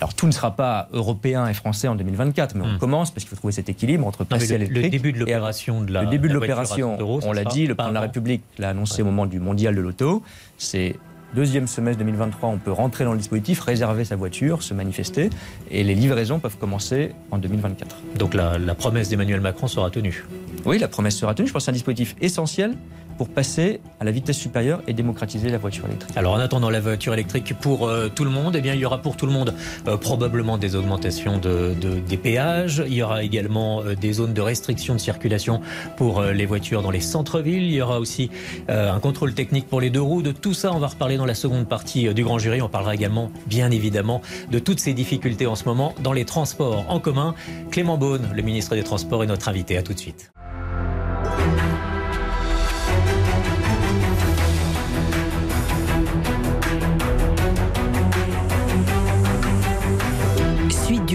Alors 0.00 0.14
tout 0.14 0.26
ne 0.26 0.32
sera 0.32 0.56
pas 0.56 0.88
européen 0.92 1.46
et 1.46 1.54
français 1.54 1.86
en 1.86 1.94
2024, 1.94 2.56
mais 2.56 2.64
on 2.64 2.72
hmm. 2.74 2.78
commence 2.78 3.10
parce 3.12 3.22
qu'il 3.22 3.30
faut 3.30 3.36
trouver 3.36 3.52
cet 3.52 3.68
équilibre 3.68 4.04
entre 4.06 4.24
passer 4.24 4.58
le, 4.58 4.66
le 4.66 4.88
début 4.88 5.12
de 5.12 5.18
l'opération 5.20 5.80
de 5.80 5.92
la 5.92 6.02
le 6.02 6.08
début 6.08 6.28
de 6.28 6.34
l'opération, 6.34 6.98
on 7.00 7.32
l'a 7.32 7.44
dit, 7.44 7.66
le 7.66 7.76
président 7.76 7.90
de 7.90 7.94
la 7.94 8.00
République 8.00 8.42
l'a 8.58 8.70
annoncé 8.70 9.02
au 9.02 9.04
moment 9.04 9.26
du 9.26 9.38
mondial 9.38 9.76
de 9.76 9.80
l'auto, 9.80 10.22
c'est 10.58 10.96
Deuxième 11.34 11.66
semestre 11.66 11.98
2023, 12.00 12.50
on 12.50 12.58
peut 12.58 12.72
rentrer 12.72 13.04
dans 13.04 13.12
le 13.12 13.18
dispositif, 13.18 13.60
réserver 13.60 14.04
sa 14.04 14.16
voiture, 14.16 14.62
se 14.62 14.74
manifester, 14.74 15.30
et 15.70 15.82
les 15.82 15.94
livraisons 15.94 16.40
peuvent 16.40 16.58
commencer 16.58 17.12
en 17.30 17.38
2024. 17.38 17.96
Donc 18.18 18.34
la, 18.34 18.58
la 18.58 18.74
promesse 18.74 19.08
d'Emmanuel 19.08 19.40
Macron 19.40 19.66
sera 19.66 19.88
tenue 19.88 20.26
Oui, 20.66 20.78
la 20.78 20.88
promesse 20.88 21.16
sera 21.16 21.34
tenue. 21.34 21.48
Je 21.48 21.52
pense 21.54 21.62
que 21.62 21.64
c'est 21.64 21.70
un 21.70 21.74
dispositif 21.74 22.16
essentiel 22.20 22.74
pour 23.22 23.28
passer 23.28 23.80
à 24.00 24.04
la 24.04 24.10
vitesse 24.10 24.36
supérieure 24.36 24.82
et 24.88 24.94
démocratiser 24.94 25.48
la 25.48 25.58
voiture 25.58 25.86
électrique. 25.86 26.16
Alors 26.16 26.32
en 26.32 26.40
attendant 26.40 26.70
la 26.70 26.80
voiture 26.80 27.14
électrique 27.14 27.54
pour 27.60 27.86
euh, 27.86 28.08
tout 28.08 28.24
le 28.24 28.30
monde, 28.30 28.56
eh 28.56 28.60
bien, 28.60 28.74
il 28.74 28.80
y 28.80 28.84
aura 28.84 29.00
pour 29.00 29.16
tout 29.16 29.26
le 29.26 29.32
monde 29.32 29.54
euh, 29.86 29.96
probablement 29.96 30.58
des 30.58 30.74
augmentations 30.74 31.38
de, 31.38 31.72
des 31.72 32.16
péages, 32.16 32.82
il 32.84 32.94
y 32.94 33.00
aura 33.00 33.22
également 33.22 33.80
euh, 33.82 33.94
des 33.94 34.14
zones 34.14 34.34
de 34.34 34.40
restriction 34.40 34.94
de 34.94 34.98
circulation 34.98 35.60
pour 35.96 36.20
les 36.20 36.46
voitures 36.46 36.82
dans 36.82 36.90
les 36.90 37.00
centres-villes, 37.00 37.62
il 37.62 37.74
y 37.74 37.80
aura 37.80 38.00
aussi 38.00 38.28
un 38.68 38.98
contrôle 38.98 39.34
technique 39.34 39.68
pour 39.68 39.80
les 39.80 39.90
deux 39.90 40.02
roues. 40.02 40.22
De 40.22 40.32
tout 40.32 40.54
ça, 40.54 40.72
on 40.72 40.80
va 40.80 40.88
reparler 40.88 41.16
dans 41.16 41.26
la 41.26 41.34
seconde 41.34 41.68
partie 41.68 42.12
du 42.12 42.24
grand 42.24 42.40
jury. 42.40 42.60
On 42.60 42.68
parlera 42.68 42.94
également, 42.94 43.30
bien 43.46 43.70
évidemment, 43.70 44.20
de 44.50 44.58
toutes 44.58 44.80
ces 44.80 44.94
difficultés 44.94 45.46
en 45.46 45.54
ce 45.54 45.64
moment 45.64 45.94
dans 46.02 46.12
les 46.12 46.24
transports 46.24 46.84
en 46.88 46.98
commun. 46.98 47.36
Clément 47.70 47.98
Beaune, 47.98 48.28
le 48.34 48.42
ministre 48.42 48.74
des 48.74 48.82
Transports, 48.82 49.22
est 49.22 49.28
notre 49.28 49.48
invité. 49.48 49.76
À 49.76 49.82
tout 49.82 49.94
de 49.94 50.00
suite. 50.00 50.32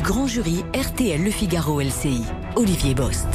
Grand 0.08 0.26
jury 0.26 0.64
RTL 0.74 1.22
Le 1.22 1.30
Figaro 1.30 1.82
LCI. 1.82 2.22
Olivier 2.56 2.96
Bost. 2.96 3.28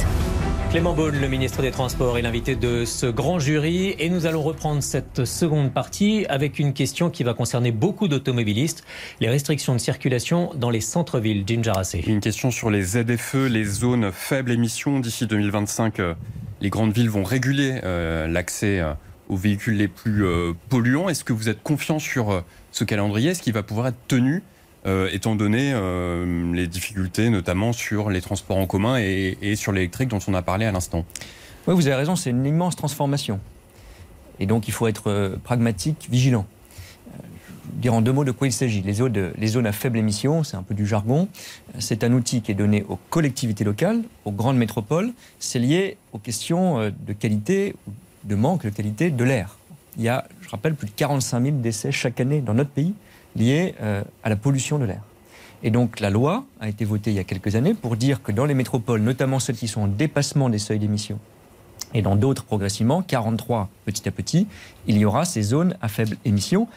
Clément 0.71 0.95
Beaune, 0.95 1.21
le 1.21 1.27
ministre 1.27 1.61
des 1.61 1.69
Transports, 1.69 2.17
est 2.17 2.23
l'invité 2.23 2.55
de 2.55 2.83
ce 2.83 3.05
grand 3.05 3.37
jury 3.37 3.93
et 3.99 4.09
nous 4.09 4.25
allons 4.25 4.41
reprendre 4.41 4.81
cette 4.81 5.23
seconde 5.25 5.71
partie 5.71 6.25
avec 6.29 6.57
une 6.57 6.73
question 6.73 7.11
qui 7.11 7.23
va 7.23 7.35
concerner 7.35 7.71
beaucoup 7.71 8.07
d'automobilistes, 8.07 8.83
les 9.19 9.29
restrictions 9.29 9.73
de 9.73 9.77
circulation 9.77 10.49
dans 10.55 10.71
les 10.71 10.81
centres-villes. 10.81 11.43
Jim 11.45 11.61
Une 12.07 12.21
question 12.21 12.49
sur 12.49 12.71
les 12.71 12.81
ZFE, 12.81 13.47
les 13.51 13.65
zones 13.65 14.11
faibles 14.11 14.49
émissions. 14.49 14.99
D'ici 14.99 15.27
2025, 15.27 15.99
euh, 15.99 16.15
les 16.59 16.71
grandes 16.71 16.91
villes 16.91 17.11
vont 17.11 17.23
réguler 17.23 17.81
euh, 17.83 18.25
l'accès 18.27 18.79
euh, 18.79 18.93
aux 19.29 19.37
véhicules 19.37 19.77
les 19.77 19.87
plus 19.87 20.25
polluants. 20.69 21.07
Est-ce 21.07 21.23
que 21.23 21.33
vous 21.33 21.49
êtes 21.49 21.61
confiant 21.61 21.99
sur 21.99 22.43
ce 22.71 22.83
calendrier? 22.83 23.29
Est-ce 23.29 23.43
qu'il 23.43 23.53
va 23.53 23.61
pouvoir 23.61 23.85
être 23.85 24.07
tenu 24.07 24.41
euh, 24.85 25.07
étant 25.13 25.35
donné 25.35 25.71
euh, 25.73 26.53
les 26.53 26.67
difficultés 26.67 27.29
notamment 27.29 27.71
sur 27.71 28.09
les 28.09 28.19
transports 28.19 28.57
en 28.57 28.67
commun 28.67 28.97
et, 28.97 29.55
sur 29.55 29.71
l'électrique 29.71 30.09
dont 30.09 30.19
on 30.27 30.33
a 30.33 30.41
parlé 30.41 30.65
à 30.65 30.73
l'instant. 30.73 31.05
Oui, 31.67 31.73
vous 31.73 31.87
avez 31.87 31.95
raison, 31.95 32.17
c'est 32.17 32.31
une 32.31 32.45
immense 32.45 32.75
transformation. 32.75 33.39
Et 34.41 34.45
donc 34.45 34.67
il 34.67 34.71
faut 34.71 34.87
être 34.87 35.09
euh, 35.09 35.37
pragmatique, 35.41 36.07
vigilant. 36.11 36.45
Je 37.75 37.81
dire 37.81 37.93
en 37.93 38.01
deux 38.01 38.11
mots 38.11 38.25
de 38.25 38.31
quoi 38.31 38.47
il 38.47 38.51
s'agit. 38.51 38.81
Les, 38.81 38.95
les 39.37 39.47
zones 39.47 39.65
à 39.65 39.71
faible 39.71 39.97
émission, 39.97 40.43
c'est 40.43 40.57
un 40.57 40.63
peu 40.63 40.73
du 40.73 40.85
jargon. 40.85 41.29
C'est 41.79 42.03
un 42.03 42.11
outil 42.11 42.41
qui 42.41 42.51
est 42.51 42.55
donné 42.55 42.83
aux 42.89 42.99
collectivités 43.09 43.63
locales, 43.63 44.01
aux 44.25 44.31
grandes 44.31 44.57
métropoles. 44.57 45.13
C'est 45.39 45.59
lié 45.59 45.97
aux 46.11 46.19
questions 46.19 46.91
de 46.91 47.13
qualité, 47.13 47.73
de 48.25 48.35
manque 48.35 48.65
de 48.65 48.69
qualité 48.69 49.11
de 49.11 49.23
l'air. 49.23 49.57
Il 49.97 50.03
y 50.03 50.09
a, 50.09 50.27
je 50.41 50.49
rappelle, 50.49 50.75
plus 50.75 50.87
de 50.87 50.93
45 50.93 51.43
000 51.43 51.57
décès 51.57 51.91
chaque 51.91 52.19
année 52.19 52.41
dans 52.41 52.53
notre 52.53 52.69
pays 52.69 52.93
liées 53.35 53.75
euh, 53.81 54.03
à 54.23 54.29
la 54.29 54.35
pollution 54.35 54.79
de 54.79 54.85
l'air. 54.85 55.01
Et 55.63 55.71
donc 55.71 55.99
la 55.99 56.09
loi 56.09 56.45
a 56.59 56.67
été 56.67 56.85
votée 56.85 57.11
il 57.11 57.15
y 57.15 57.19
a 57.19 57.23
quelques 57.23 57.55
années 57.55 57.73
pour 57.73 57.95
dire 57.95 58.21
que 58.21 58.31
dans 58.31 58.45
les 58.45 58.53
métropoles, 58.53 59.01
notamment 59.01 59.39
celles 59.39 59.55
qui 59.55 59.67
sont 59.67 59.81
en 59.81 59.87
dépassement 59.87 60.49
des 60.49 60.59
seuils 60.59 60.79
d'émission, 60.79 61.19
et 61.93 62.01
dans 62.01 62.15
d'autres 62.15 62.43
progressivement, 62.43 63.01
43 63.01 63.69
petit 63.85 64.07
à 64.07 64.11
petit, 64.11 64.47
il 64.87 64.97
y 64.97 65.05
aura 65.05 65.25
ces 65.25 65.41
zones 65.41 65.77
à 65.81 65.87
faible 65.87 66.17
émission 66.25 66.67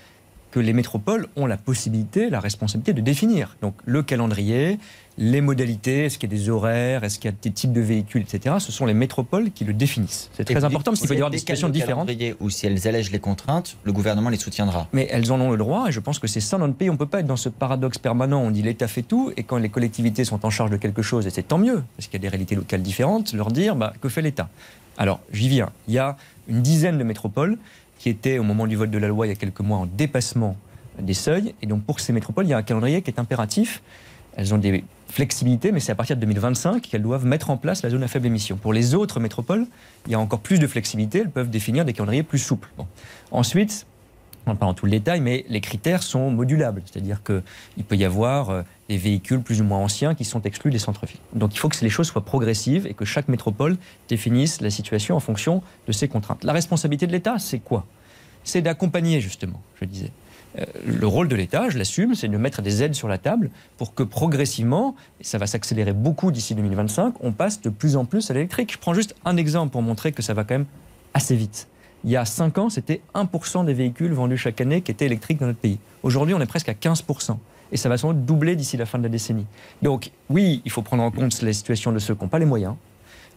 que 0.57 0.61
les 0.61 0.73
métropoles 0.73 1.27
ont 1.37 1.45
la 1.45 1.59
possibilité, 1.59 2.31
la 2.31 2.41
responsabilité 2.41 2.95
de 2.95 3.03
définir. 3.03 3.59
Donc 3.61 3.75
le 3.85 4.03
calendrier, 4.03 4.79
les 5.19 5.43
modalités, 5.43 6.07
est-ce 6.07 6.17
qu'il 6.17 6.33
y 6.33 6.35
a 6.35 6.39
des 6.39 6.49
horaires, 6.49 7.05
est-ce 7.05 7.19
qu'il 7.19 7.31
y 7.31 7.35
a 7.35 7.37
des 7.43 7.51
types 7.51 7.75
de 7.75 7.83
véhicules, 7.83 8.23
etc. 8.23 8.55
Ce 8.59 8.73
sont 8.73 8.87
les 8.87 8.95
métropoles 8.95 9.51
qui 9.51 9.67
le 9.67 9.75
définissent. 9.75 10.31
C'est 10.33 10.47
très 10.47 10.65
important 10.65 10.93
parce 10.93 11.01
qu'il 11.01 11.11
peut 11.11 11.15
y 11.15 11.19
avoir 11.19 11.31
des 11.31 11.37
situations 11.37 11.69
différentes. 11.69 12.11
Ou 12.41 12.49
si 12.49 12.67
elles 12.67 12.89
allègent 12.89 13.11
les 13.11 13.19
contraintes, 13.19 13.77
le 13.85 13.93
gouvernement 13.93 14.31
les 14.31 14.39
soutiendra. 14.39 14.89
Mais 14.95 15.07
elles 15.11 15.31
en 15.31 15.39
ont 15.43 15.51
le 15.51 15.59
droit 15.59 15.91
et 15.91 15.93
je 15.93 16.01
pense 16.01 16.19
que 16.19 16.27
c'est 16.27 16.41
ça 16.41 16.57
dans 16.57 16.67
notre 16.67 16.79
pays. 16.79 16.89
On 16.89 16.95
ne 16.95 16.99
peut 16.99 17.05
pas 17.05 17.21
être 17.21 17.27
dans 17.27 17.37
ce 17.37 17.51
paradoxe 17.51 17.99
permanent. 17.99 18.41
On 18.41 18.51
dit 18.51 18.63
l'État 18.63 18.89
fait 18.89 19.03
tout 19.03 19.35
et 19.37 19.43
quand 19.43 19.59
les 19.59 19.69
collectivités 19.69 20.25
sont 20.25 20.47
en 20.47 20.51
charge 20.51 20.71
de 20.71 20.79
quelque 20.79 21.03
chose, 21.03 21.27
et 21.27 21.31
c'est 21.31 21.43
tant 21.43 21.59
mieux, 21.59 21.85
parce 21.99 22.07
qu'il 22.09 22.15
y 22.15 22.23
a 22.23 22.25
des 22.25 22.31
réalités 22.31 22.55
locales 22.55 22.81
différentes, 22.81 23.35
leur 23.35 23.53
dire 23.53 23.77
bah, 23.77 23.93
que 24.01 24.09
fait 24.09 24.23
l'État? 24.23 24.49
Alors 24.97 25.21
j'y 25.35 25.51
viens. 25.51 25.69
Il 25.87 25.93
y 25.93 25.99
a 25.99 26.17
une 26.49 26.63
dizaine 26.63 26.97
de 26.97 27.05
métropoles 27.05 27.59
qui 27.99 28.09
étaient 28.09 28.39
au 28.39 28.43
moment 28.43 28.67
du 28.67 28.77
vote 28.77 28.91
de 28.91 28.99
la 28.99 29.09
loi 29.09 29.27
il 29.27 29.31
y 29.31 29.33
a 29.33 29.37
quelques 29.37 29.61
mois 29.61 29.79
en 29.79 29.87
dépassement 29.87 30.57
des 31.01 31.15
seuils. 31.15 31.55
Et 31.63 31.67
donc 31.67 31.83
pour 31.85 32.01
ces 32.01 32.13
métropoles, 32.13 32.47
il 32.47 32.51
y 32.51 32.55
a 32.55 32.59
un 32.59 32.63
calendrier 32.63 33.03
qui 33.03 33.11
est 33.11 33.19
impératif 33.19 33.83
elles 34.37 34.53
ont 34.53 34.59
des 34.59 34.85
flexibilités, 35.09 35.73
mais 35.73 35.81
c'est 35.81 35.93
à 35.93 35.95
partir 35.95 36.15
de 36.17 36.21
2025 36.21 36.83
qu'elles 36.83 37.03
doivent 37.03 37.25
mettre 37.25 37.49
en 37.49 37.57
place 37.57 37.83
la 37.83 37.91
zone 37.91 38.03
à 38.03 38.09
faible 38.09 38.27
émission. 38.27 38.57
Pour 38.57 38.75
les 38.75 38.95
autres 38.95 39.19
métropoles, 39.19 39.67
il 40.07 40.13
y 40.13 40.15
a 40.15 40.21
encore 40.21 40.41
plus 40.41 40.59
de 40.59 40.67
flexibilité, 40.67 41.21
elles 41.21 41.31
peuvent 41.31 41.49
définir 41.49 41.87
des 41.87 41.95
calendriers 41.95 42.23
plus 42.23 42.39
souples. 42.39 42.69
Ensuite, 43.31 43.87
on 44.47 44.53
ne 44.53 44.57
pas 44.57 44.67
en 44.67 44.75
tout 44.75 44.85
le 44.85 44.91
détail, 44.91 45.21
mais 45.21 45.47
les 45.49 45.63
critères 45.63 46.03
sont 46.03 46.31
modulables. 46.31 46.83
C'est-à-dire 46.85 47.23
qu'il 47.23 47.85
peut 47.85 47.97
y 47.97 48.05
avoir 48.05 48.51
euh, 48.51 48.63
des 48.89 48.97
véhicules 48.97 49.41
plus 49.41 49.61
ou 49.61 49.65
moins 49.65 49.79
anciens 49.79 50.15
qui 50.15 50.25
sont 50.25 50.43
exclus 50.43 50.71
des 50.71 50.79
centres-villes. 50.79 51.21
Donc 51.35 51.55
il 51.55 51.59
faut 51.59 51.69
que 51.69 51.77
les 51.81 51.91
choses 51.91 52.07
soient 52.07 52.25
progressives 52.25 52.87
et 52.87 52.95
que 52.95 53.05
chaque 53.05 53.29
métropole 53.29 53.77
définisse 54.09 54.61
la 54.61 54.71
situation 54.71 55.17
en 55.17 55.21
fonction 55.21 55.63
de 55.87 55.93
ses 55.93 56.09
contraintes. 56.09 56.45
La 56.45 56.53
responsabilité 56.53 57.07
de 57.07 57.13
l'État, 57.13 57.39
c'est 57.39 57.59
quoi? 57.59 57.85
C'est 58.45 58.63
d'accompagner, 58.63 59.21
justement, 59.21 59.61
je 59.81 59.87
disais. 59.87 60.13
Euh, 60.59 60.65
le 60.87 61.07
rôle 61.07 61.29
de 61.29 61.35
l'État, 61.35 61.69
je 61.69 61.79
l'assume, 61.79 62.15
c'est 62.15 62.29
de 62.29 62.37
mettre 62.37 62.63
des 62.63 62.83
aides 62.83 62.95
sur 62.95 63.09
la 63.09 63.19
table 63.19 63.51
pour 63.77 63.95
que 63.95 64.03
progressivement, 64.03 64.95
et 65.21 65.25
ça 65.25 65.39
va 65.39 65.47
s'accélérer 65.47 65.93
beaucoup 65.93 66.31
d'ici 66.31 66.55
2025, 66.55 67.15
on 67.21 67.33
passe 67.33 67.61
de 67.61 67.71
plus 67.71 67.97
en 67.97 68.05
plus 68.05 68.31
à 68.31 68.35
l'électrique. 68.35 68.73
Je 68.73 68.79
prends 68.79 68.95
juste 68.95 69.15
un 69.25 69.37
exemple 69.37 69.73
pour 69.73 69.83
montrer 69.83 70.13
que 70.13 70.23
ça 70.23 70.33
va 70.33 70.45
quand 70.45 70.55
même 70.55 70.67
assez 71.13 71.35
vite. 71.35 71.67
Il 72.05 72.11
y 72.11 72.17
a 72.17 72.25
5 72.25 72.59
ans, 72.59 72.71
c'était 72.71 73.01
1% 73.15 73.65
des 73.65 73.75
véhicules 73.75 74.13
vendus 74.13 74.37
chaque 74.37 74.61
année 74.61 74.81
qui 74.81 74.93
étaient 74.93 75.07
électriques 75.07 75.41
dans 75.41 75.47
notre 75.47 75.59
pays. 75.59 75.79
Aujourd'hui, 76.03 76.35
on 76.35 76.41
est 76.41 76.47
presque 76.47 76.69
à 76.69 76.75
15%. 76.75 77.37
Et 77.73 77.77
ça 77.77 77.89
va 77.89 77.99
sans 77.99 78.13
doute 78.13 78.25
doubler 78.25 78.57
d'ici 78.57 78.77
la 78.77 78.87
fin 78.87 78.99
de 78.99 79.03
la 79.03 79.09
décennie. 79.09 79.47
Donc 79.83 80.11
oui, 80.31 80.63
il 80.65 80.71
faut 80.71 80.83
prendre 80.83 81.03
en 81.03 81.11
compte 81.11 81.41
la 81.43 81.53
situation 81.53 81.93
de 81.93 81.99
ceux 81.99 82.15
qui 82.15 82.23
n'ont 82.23 82.29
pas 82.29 82.39
les 82.39 82.47
moyens, 82.47 82.75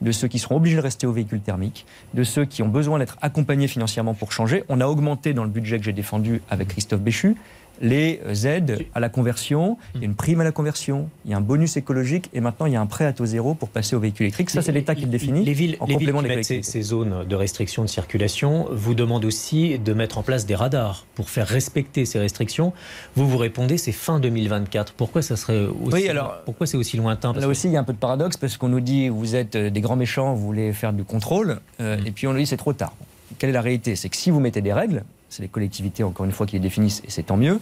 de 0.02 0.12
ceux 0.12 0.28
qui 0.28 0.39
seront 0.39 0.58
obligés 0.58 0.78
de 0.78 0.82
rester 0.82 1.08
aux 1.08 1.12
véhicules 1.12 1.42
thermiques, 1.42 1.86
de 2.13 2.24
ceux 2.24 2.46
qui 2.46 2.63
ont 2.63 2.70
besoin 2.70 3.00
d'être 3.00 3.18
accompagnés 3.22 3.68
financièrement 3.68 4.13
pour 4.13 4.32
changer. 4.32 4.63
On 4.70 4.82
a 4.82 4.88
augmenté 4.88 5.34
dans 5.34 5.44
le 5.44 5.50
budget 5.50 5.78
que 5.78 5.86
j'ai 5.86 5.94
défendu 5.94 6.42
avec 6.50 6.70
Christophe 6.70 7.02
Béchu 7.02 7.36
les 7.82 8.22
aides 8.46 8.86
à 8.94 9.00
la 9.00 9.10
conversion. 9.10 9.78
Il 9.96 10.02
y 10.02 10.04
a 10.04 10.06
une 10.06 10.15
prime 10.15 10.42
à 10.42 10.44
la 10.44 10.52
conversion, 10.52 11.10
il 11.26 11.32
y 11.32 11.34
a 11.34 11.38
un 11.38 11.42
bonus 11.42 11.78
écologique 11.78 12.30
et 12.34 12.42
maintenant 12.42 12.65
il 12.65 12.74
y 12.74 12.76
a 12.76 12.82
un 12.82 12.86
prêt 12.86 13.06
à 13.06 13.13
taux 13.13 13.26
zéro 13.26 13.54
pour 13.54 13.70
passer 13.70 13.96
au 13.96 14.00
véhicule 14.00 14.26
électrique. 14.26 14.50
Ça, 14.50 14.62
c'est 14.62 14.72
l'État 14.72 14.96
qui 14.96 15.04
le 15.04 15.12
définit. 15.12 15.46
Les 15.46 15.54
villes, 15.54 15.78
en 15.80 15.86
les 15.86 15.94
complément 15.94 16.22
villes 16.22 16.32
qui 16.32 16.38
des 16.38 16.44
ces, 16.44 16.63
ces 16.63 16.82
zones 16.82 17.26
de 17.28 17.36
restriction 17.36 17.84
de 17.84 17.89
circulation 17.89 18.68
vous 18.72 18.94
demandent 18.94 19.26
aussi 19.26 19.80
de 19.80 19.94
mettre 19.94 20.18
en 20.18 20.24
place 20.24 20.46
des 20.46 20.56
radars 20.56 21.06
pour 21.15 21.30
faire 21.30 21.48
respecter 21.48 22.06
ces 22.06 22.20
restrictions. 22.20 22.74
Vous 23.15 23.28
vous 23.28 23.38
répondez, 23.38 23.78
c'est 23.78 23.92
fin 23.92 24.20
2024. 24.20 24.94
Pourquoi 24.94 25.22
ça 25.22 25.36
serait 25.36 25.65
aussi, 25.65 25.94
Oui, 25.94 26.10
alors, 26.10 26.42
pourquoi 26.46 26.68
c'est 26.68 26.78
aussi 26.78 26.98
lointain? 26.98 27.34
Là 27.34 27.48
aussi, 27.48 27.68
il 27.68 27.74
y 27.74 27.78
a 27.78 27.80
un 27.80 27.84
peu 27.84 27.94
de 27.94 27.98
paradoxe 27.98 28.38
parce 28.38 28.58
qu'on 28.58 28.70
nous 28.70 28.82
dit 28.82 29.10
vous 29.10 29.36
êtes 29.36 29.56
euh, 29.56 29.70
des 29.70 29.82
grands 29.82 29.96
méchants, 29.96 30.34
vous 30.34 30.46
voulez 30.46 30.74
faire 30.74 30.94
du 30.94 31.04
contrôle, 31.04 31.60
euh, 31.80 31.98
et 32.06 32.12
puis 32.12 32.28
on 32.28 32.34
nous 32.34 32.39
dit 32.39 32.46
c'est 32.46 32.58
trop 32.58 32.74
tard. 32.74 32.94
Quelle 33.38 33.52
est 33.52 33.54
la 33.54 33.62
réalité? 33.62 33.96
C'est 33.96 34.10
que 34.10 34.18
si 34.18 34.32
vous 34.32 34.39
mettez 34.39 34.62
des 34.62 34.74
règles, 34.74 35.04
c'est 35.30 35.42
les 35.42 35.48
collectivités 35.48 36.04
encore 36.04 36.26
une 36.26 36.32
fois 36.32 36.46
qui 36.46 36.54
les 36.56 36.60
définissent, 36.60 37.02
et 37.06 37.10
c'est 37.12 37.24
tant 37.24 37.38
mieux, 37.38 37.60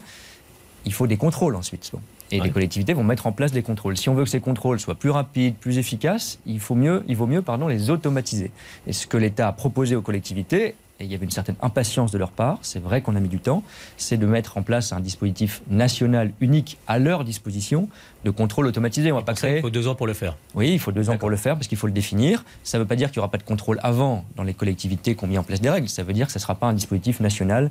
il 0.86 0.94
faut 0.94 1.08
des 1.08 1.18
contrôles 1.18 1.56
ensuite. 1.56 1.90
Bon. 1.94 2.00
Et 2.32 2.40
Ouais. 2.40 2.48
les 2.48 2.52
collectivités 2.52 2.94
vont 2.94 3.04
mettre 3.04 3.26
en 3.28 3.32
place 3.32 3.52
des 3.52 3.62
contrôles. 3.62 3.96
Si 3.98 4.10
on 4.10 4.14
veut 4.14 4.24
que 4.26 4.30
ces 4.30 4.42
contrôles 4.42 4.80
soient 4.80 4.96
plus 4.96 5.10
rapides, 5.10 5.56
plus 5.56 5.78
efficaces, 5.78 6.40
il, 6.46 6.60
faut 6.60 6.76
mieux, 6.76 7.04
il 7.08 7.16
vaut 7.16 7.28
mieux 7.28 7.42
pardon, 7.42 7.68
les 7.68 7.90
automatiser. 7.90 8.52
Et 8.86 8.94
ce 8.94 9.08
que 9.08 9.16
l'État 9.18 9.48
a 9.48 9.54
proposé 9.54 9.96
aux 9.96 10.02
collectivités, 10.02 10.76
et 11.00 11.06
il 11.06 11.12
y 11.12 11.16
avait 11.16 11.26
une 11.26 11.32
certaine 11.32 11.56
impatience 11.62 12.12
de 12.12 12.18
leur 12.18 12.32
part, 12.32 12.60
c'est 12.62 12.80
vrai 12.80 13.02
qu'on 13.02 13.16
a 13.16 13.20
mis 13.20 13.30
du 13.30 13.40
temps, 13.40 13.64
c'est 13.98 14.18
de 14.18 14.26
mettre 14.26 14.58
en 14.58 14.64
place 14.64 14.94
un 14.94 15.00
dispositif 15.00 15.62
national 15.70 16.32
unique 16.42 16.78
à 16.88 16.98
leur 16.98 17.24
disposition 17.24 17.88
de 18.26 18.32
contrôle 18.32 18.66
automatisé. 18.66 19.12
On 19.12 19.16
va 19.16 19.22
pas 19.22 19.34
créer 19.34 19.58
il 19.58 19.62
faut 19.62 19.70
deux 19.70 19.88
ans 19.88 19.96
pour 19.96 20.08
le 20.08 20.14
faire. 20.14 20.36
oui, 20.56 20.74
il 20.74 20.80
faut 20.80 20.92
deux 20.92 21.10
ans 21.10 21.18
pour 21.18 21.30
le 21.30 21.38
faire 21.38 21.56
parce 21.56 21.68
qu'il 21.68 21.78
faut 21.78 21.88
le 21.88 21.94
définir. 21.94 22.44
Ça 22.64 22.78
ne 22.78 22.84
veut 22.84 22.88
pas 22.88 22.96
dire 22.96 23.12
qu'il 23.12 23.20
n'y 23.20 23.22
aura 23.22 23.32
pas 23.32 23.38
de 23.38 23.44
contrôle 23.44 23.80
avant 23.84 24.26
dans 24.36 24.44
les 24.44 24.54
collectivités 24.54 25.16
qui 25.16 25.24
ont 25.24 25.28
mis 25.28 25.38
en 25.38 25.44
place 25.44 25.62
des 25.62 25.70
règles. 25.70 25.88
Ça 25.88 26.04
veut 26.04 26.14
dire 26.14 26.26
que 26.26 26.32
ce 26.32 26.40
ne 26.40 26.42
sera 26.42 26.56
pas 26.56 26.68
un 26.68 26.74
dispositif 26.74 27.20
national 27.20 27.70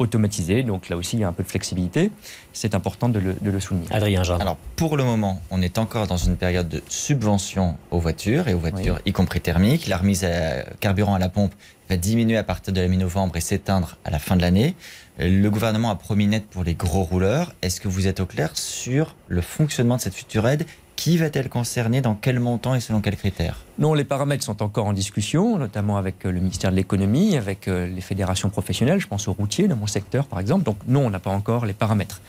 automatisé. 0.00 0.62
Donc 0.64 0.88
là 0.88 0.96
aussi, 0.96 1.16
il 1.16 1.20
y 1.20 1.24
a 1.24 1.28
un 1.28 1.32
peu 1.32 1.44
de 1.44 1.48
flexibilité. 1.48 2.10
C'est 2.52 2.74
important 2.74 3.08
de 3.08 3.20
le, 3.20 3.34
de 3.40 3.50
le 3.50 3.60
souligner. 3.60 3.86
Adrien 3.90 4.24
Jean. 4.24 4.38
Alors, 4.38 4.56
pour 4.74 4.96
le 4.96 5.04
moment, 5.04 5.40
on 5.50 5.62
est 5.62 5.78
encore 5.78 6.06
dans 6.08 6.16
une 6.16 6.36
période 6.36 6.68
de 6.68 6.82
subvention 6.88 7.76
aux 7.90 8.00
voitures 8.00 8.48
et 8.48 8.54
aux 8.54 8.58
voitures 8.58 8.98
y 9.06 9.12
compris 9.12 9.40
thermiques. 9.40 9.86
La 9.86 9.98
remise 9.98 10.24
à 10.24 10.64
carburant 10.80 11.14
à 11.14 11.18
la 11.18 11.28
pompe 11.28 11.54
va 11.88 11.96
diminuer 11.96 12.38
à 12.38 12.44
partir 12.44 12.72
de 12.72 12.80
la 12.80 12.88
mi-novembre 12.88 13.36
et 13.36 13.40
s'éteindre 13.40 13.98
à 14.04 14.10
la 14.10 14.18
fin 14.18 14.36
de 14.36 14.42
l'année. 14.42 14.74
Le 15.18 15.48
gouvernement 15.50 15.90
a 15.90 15.96
promis 15.96 16.26
net 16.26 16.46
pour 16.50 16.64
les 16.64 16.74
gros 16.74 17.02
rouleurs. 17.02 17.54
Est-ce 17.60 17.80
que 17.80 17.88
vous 17.88 18.06
êtes 18.06 18.20
au 18.20 18.26
clair 18.26 18.50
sur 18.54 19.14
le 19.28 19.42
fonctionnement 19.42 19.96
de 19.96 20.00
cette 20.00 20.14
future 20.14 20.48
aide 20.48 20.64
Qui 21.00 21.16
va-t-elle 21.16 21.48
concerner 21.48 22.02
Dans 22.02 22.14
quel 22.14 22.40
montant 22.40 22.74
et 22.74 22.80
selon 22.80 23.00
quels 23.00 23.16
critères? 23.16 23.64
Non, 23.78 23.94
les 23.94 24.04
paramètres 24.04 24.44
sont 24.44 24.62
encore 24.62 24.84
en 24.84 24.92
discussion, 24.92 25.56
notamment 25.56 25.96
avec 25.96 26.26
euh, 26.26 26.30
le 26.30 26.40
ministère 26.40 26.70
de 26.70 26.76
l'économie, 26.76 27.38
avec 27.38 27.68
euh, 27.68 27.86
les 27.86 28.02
fédérations 28.02 28.50
professionnelles. 28.50 29.00
Je 29.00 29.06
pense 29.06 29.26
aux 29.26 29.32
routiers 29.32 29.66
dans 29.66 29.76
mon 29.76 29.86
secteur, 29.86 30.26
par 30.26 30.40
exemple. 30.40 30.62
Donc 30.64 30.76
non, 30.86 31.06
on 31.06 31.08
n'a 31.08 31.18
pas 31.18 31.30
encore 31.30 31.64
les 31.64 31.72
paramètres. 31.72 32.20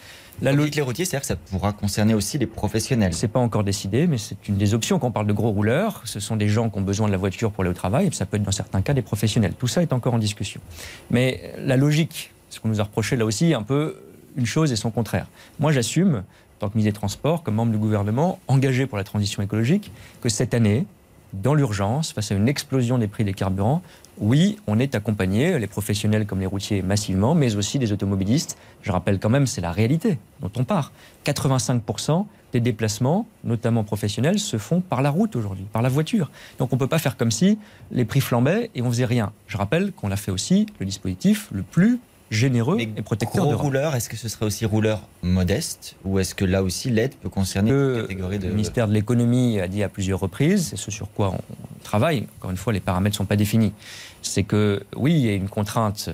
La 0.42 0.52
Quand 0.52 0.56
vous 0.56 0.60
lo- 0.60 0.66
dites 0.68 0.76
les 0.78 0.82
routiers, 0.84 1.04
c'est-à-dire 1.04 1.20
que 1.20 1.28
ça 1.28 1.36
pourra 1.36 1.74
concerner 1.74 2.14
aussi 2.14 2.38
les 2.38 2.46
professionnels. 2.46 3.14
C'est 3.14 3.28
pas 3.28 3.42
encore 3.42 3.66
décidé, 3.66 4.08
mais 4.08 4.18
c'est 4.18 4.48
une 4.48 4.56
des 4.56 4.74
options 4.74 5.00
quand 5.00 5.08
on 5.08 5.12
parle 5.12 5.28
de 5.28 5.34
gros 5.34 5.52
rouleurs. 5.52 6.02
Ce 6.06 6.22
sont 6.22 6.38
des 6.38 6.48
gens 6.48 6.70
qui 6.70 6.78
ont 6.80 6.82
besoin 6.82 7.08
de 7.08 7.12
la 7.12 7.18
voiture 7.18 7.52
pour 7.52 7.64
aller 7.66 7.72
au 7.72 7.74
travail, 7.74 8.08
et 8.08 8.12
ça 8.14 8.26
peut 8.26 8.38
être 8.38 8.44
dans 8.44 8.54
certains 8.54 8.82
cas 8.82 8.94
des 8.94 9.02
professionnels. 9.02 9.52
Tout 9.60 9.68
ça 9.68 9.82
est 9.82 9.92
encore 9.92 10.14
en 10.14 10.18
discussion. 10.18 10.62
Mais 11.10 11.54
la 11.58 11.76
logique, 11.76 12.32
ce 12.50 12.62
qu'on 12.62 12.70
nous 12.70 12.80
a 12.80 12.84
reproché 12.86 13.18
là 13.18 13.26
aussi, 13.26 13.54
un 13.54 13.64
peu 13.64 13.98
une 14.38 14.46
chose 14.46 14.72
et 14.72 14.78
son 14.78 14.92
contraire. 14.92 15.28
Moi, 15.60 15.74
j'assume, 15.74 16.24
tant 16.62 16.70
que 16.70 16.78
ministre 16.78 16.94
des 16.94 17.00
Transports, 17.00 17.42
comme 17.42 17.56
membre 17.56 17.72
du 17.72 17.80
gouvernement, 17.80 18.40
engagé 18.48 18.86
pour 18.86 18.98
la 18.98 19.04
transition 19.04 19.42
écologique, 19.42 19.92
que 20.22 20.30
cette 20.30 20.54
année, 20.54 20.86
dans 21.34 21.56
l'urgence, 21.56 22.12
face 22.12 22.32
à 22.32 22.36
une 22.36 22.48
explosion 22.48 23.00
des 23.00 23.08
prix 23.08 23.24
des 23.24 23.34
carburants, 23.34 23.82
oui, 24.20 24.58
on 24.68 24.78
est 24.78 24.94
accompagné, 24.94 25.58
les 25.58 25.66
professionnels 25.66 26.28
comme 26.28 26.40
les 26.40 26.46
routiers 26.46 26.84
massivement, 26.84 27.34
mais 27.34 27.56
aussi 27.56 27.80
des 27.80 27.92
automobilistes. 27.92 28.58
Je 28.84 28.92
rappelle 28.92 29.18
quand 29.18 29.30
même, 29.30 29.48
c'est 29.48 29.62
la 29.62 29.72
réalité 29.72 30.20
dont 30.42 30.52
on 30.56 30.64
part. 30.64 30.92
85% 31.26 32.26
des 32.54 32.60
déplacements, 32.60 33.26
notamment 33.44 33.84
professionnels, 33.84 34.38
se 34.38 34.58
font 34.58 34.82
par 34.82 35.02
la 35.02 35.10
route 35.10 35.36
aujourd'hui, 35.36 35.66
par 35.72 35.82
la 35.82 35.90
voiture. 35.90 36.30
Donc 36.60 36.72
on 36.74 36.76
ne 36.76 36.80
peut 36.80 36.88
pas 36.88 37.00
faire 37.00 37.18
comme 37.18 37.32
si 37.32 37.58
les 37.92 38.06
prix 38.06 38.22
flambaient 38.22 38.70
et 38.76 38.84
on 38.84 38.90
faisait 38.92 39.06
rien. 39.06 39.32
Je 39.48 39.58
rappelle 39.58 39.94
qu'on 39.94 40.12
a 40.12 40.16
fait 40.16 40.32
aussi 40.32 40.68
le 40.80 40.86
dispositif 40.86 41.48
le 41.52 41.64
plus 41.64 42.00
généreux 42.32 42.78
Mais 42.78 42.90
et 42.96 43.02
protecteur 43.02 43.46
gros 43.46 43.58
rouleurs, 43.58 43.94
est-ce 43.96 44.10
que 44.10 44.16
ce 44.16 44.30
serait 44.30 44.46
aussi 44.46 44.66
rouleur 44.66 45.08
modeste 45.22 45.96
ou 46.06 46.18
est-ce 46.18 46.34
que 46.34 46.46
là 46.46 46.64
aussi 46.64 46.90
l'aide 46.90 47.14
peut 47.16 47.30
concerner 47.30 47.72
une 47.72 48.02
catégorie 48.02 48.40
de 48.40 48.48
le 48.48 48.54
ministère 48.54 48.88
de 48.88 48.94
l'économie 48.94 49.60
a 49.60 49.68
dit 49.68 49.84
à 49.84 49.90
plusieurs 49.90 50.20
reprises, 50.20 50.70
c'est 50.70 50.78
ce 50.78 50.90
sur 50.90 51.12
quoi 51.12 51.34
on 51.34 51.84
travaille, 51.84 52.28
encore 52.40 52.52
une 52.52 52.58
fois, 52.58 52.74
les 52.74 52.80
paramètres 52.80 53.16
ne 53.16 53.18
sont 53.18 53.26
pas 53.26 53.36
définis, 53.36 53.74
c'est 54.22 54.44
que 54.44 54.84
oui, 54.96 55.14
il 55.14 55.26
y 55.26 55.30
a 55.30 55.34
une 55.34 55.50
contrainte 55.50 56.10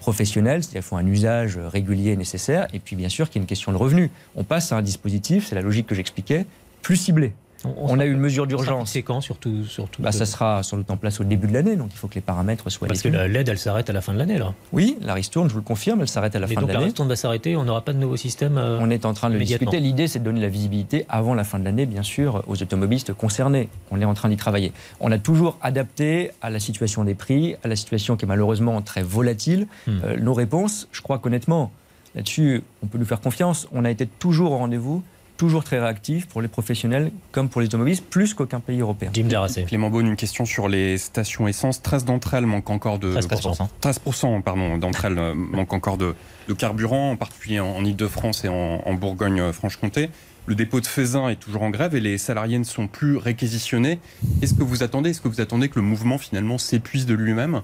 professionnelle, 0.00 0.62
c'est-à-dire 0.62 0.82
qu'il 0.82 0.88
faut 0.88 0.96
un 0.96 1.06
usage 1.06 1.58
régulier 1.58 2.14
nécessaire, 2.16 2.68
et 2.74 2.78
puis 2.78 2.94
bien 2.94 3.08
sûr 3.08 3.30
qu'il 3.30 3.40
y 3.40 3.40
a 3.40 3.44
une 3.44 3.48
question 3.48 3.72
de 3.72 3.78
revenu. 3.78 4.10
On 4.36 4.44
passe 4.44 4.70
à 4.70 4.76
un 4.76 4.82
dispositif, 4.82 5.46
c'est 5.48 5.54
la 5.54 5.62
logique 5.62 5.86
que 5.86 5.94
j'expliquais, 5.94 6.44
plus 6.82 6.96
ciblé. 6.96 7.32
On 7.76 7.98
a 7.98 8.04
eu 8.06 8.12
une 8.12 8.18
mesure 8.20 8.46
d'urgence. 8.46 8.90
C'est 8.92 9.02
quand, 9.02 9.20
surtout, 9.20 9.64
surtout 9.64 10.02
Bah, 10.02 10.12
ça 10.12 10.26
sera 10.26 10.62
sans 10.62 10.76
doute 10.76 10.90
en 10.90 10.96
place 10.96 11.20
au 11.20 11.24
début 11.24 11.46
de 11.46 11.52
l'année, 11.52 11.76
donc 11.76 11.88
il 11.92 11.96
faut 11.96 12.08
que 12.08 12.14
les 12.14 12.20
paramètres 12.20 12.70
soient 12.70 12.86
Parce 12.88 13.02
que 13.02 13.08
définis. 13.08 13.22
la- 13.22 13.28
l'aide, 13.28 13.48
elle 13.48 13.58
s'arrête 13.58 13.88
à 13.90 13.92
la 13.92 14.00
fin 14.00 14.12
de 14.12 14.18
l'année, 14.18 14.38
là. 14.38 14.54
Oui, 14.72 14.96
la 15.00 15.14
ristourne, 15.14 15.48
je 15.48 15.52
vous 15.54 15.60
le 15.60 15.64
confirme, 15.64 16.00
elle 16.00 16.08
s'arrête 16.08 16.34
à 16.36 16.38
la 16.38 16.46
Mais 16.46 16.54
fin 16.54 16.60
donc 16.60 16.68
de 16.68 16.72
la 16.72 16.78
l'année. 16.80 16.86
ristourne 16.86 17.08
va 17.08 17.16
s'arrêter, 17.16 17.56
on 17.56 17.64
n'aura 17.64 17.82
pas 17.82 17.92
de 17.92 17.98
nouveau 17.98 18.16
système. 18.16 18.58
euh, 18.58 18.78
On 18.80 18.90
est 18.90 19.04
en 19.06 19.14
train 19.14 19.28
de 19.30 19.34
le 19.34 19.44
discuter. 19.44 19.80
L'idée, 19.80 20.08
c'est 20.08 20.18
de 20.18 20.24
donner 20.24 20.40
la 20.40 20.48
visibilité 20.48 21.06
avant 21.08 21.34
la 21.34 21.44
fin 21.44 21.58
de 21.58 21.64
l'année, 21.64 21.86
bien 21.86 22.02
sûr, 22.02 22.42
aux 22.46 22.60
automobilistes 22.62 23.12
concernés. 23.12 23.68
On 23.90 24.00
est 24.00 24.04
en 24.04 24.14
train 24.14 24.28
d'y 24.28 24.36
travailler. 24.36 24.72
On 25.00 25.10
a 25.12 25.18
toujours 25.18 25.58
adapté 25.62 26.30
à 26.42 26.50
la 26.50 26.60
situation 26.60 27.04
des 27.04 27.14
prix, 27.14 27.56
à 27.64 27.68
la 27.68 27.76
situation 27.76 28.16
qui 28.16 28.24
est 28.24 28.28
malheureusement 28.28 28.80
très 28.82 29.02
volatile. 29.02 29.66
Hmm. 29.86 29.92
Euh, 30.04 30.16
nos 30.18 30.34
réponses, 30.34 30.88
je 30.92 31.00
crois 31.02 31.18
qu'honnêtement, 31.18 31.72
là-dessus, 32.14 32.62
on 32.82 32.86
peut 32.86 32.98
nous 32.98 33.04
faire 33.04 33.20
confiance. 33.20 33.66
On 33.72 33.84
a 33.84 33.90
été 33.90 34.06
toujours 34.06 34.52
au 34.52 34.58
rendez-vous, 34.58 35.02
toujours 35.36 35.64
très 35.64 35.80
réactifs 35.80 36.26
pour 36.26 36.42
les 36.42 36.48
professionnels 36.48 37.10
comme 37.32 37.48
pour 37.48 37.60
les 37.60 37.66
automobilistes, 37.66 38.04
plus 38.04 38.34
qu'aucun 38.34 38.60
pays 38.60 38.80
européen. 38.80 39.10
Jim. 39.12 39.28
Clément 39.66 39.90
Beaune, 39.90 40.06
une 40.06 40.16
question 40.16 40.44
sur 40.44 40.68
les 40.68 40.98
stations 40.98 41.48
essence. 41.48 41.82
13 41.82 42.04
d'entre 42.04 42.34
elles 42.34 42.46
manquent 42.46 42.70
encore 42.70 42.98
de 42.98 43.14
13%. 43.14 43.68
13% 43.82 44.42
pardon, 44.42 44.78
d'entre 44.78 45.04
elles 45.06 45.18
euh, 45.18 45.34
manquent 45.36 45.72
encore 45.72 45.96
de, 45.96 46.14
de 46.48 46.54
carburant, 46.54 47.12
en 47.12 47.16
particulier 47.16 47.60
en, 47.60 47.76
en 47.76 47.84
Ile-de-France 47.84 48.44
et 48.44 48.48
en, 48.48 48.82
en 48.84 48.94
Bourgogne-Franche-Comté. 48.94 50.10
Le 50.46 50.54
dépôt 50.54 50.80
de 50.80 50.86
Faisin 50.86 51.30
est 51.30 51.36
toujours 51.36 51.62
en 51.62 51.70
grève 51.70 51.94
et 51.94 52.00
les 52.00 52.18
salariés 52.18 52.58
ne 52.58 52.64
sont 52.64 52.86
plus 52.86 53.16
réquisitionnés. 53.16 53.98
Est-ce 54.42 54.52
que 54.52 54.62
vous 54.62 54.82
attendez 54.82 55.10
Est-ce 55.10 55.22
que 55.22 55.28
vous 55.28 55.40
attendez 55.40 55.70
que 55.70 55.76
le 55.76 55.86
mouvement 55.86 56.18
finalement 56.18 56.58
s'épuise 56.58 57.06
de 57.06 57.14
lui-même? 57.14 57.62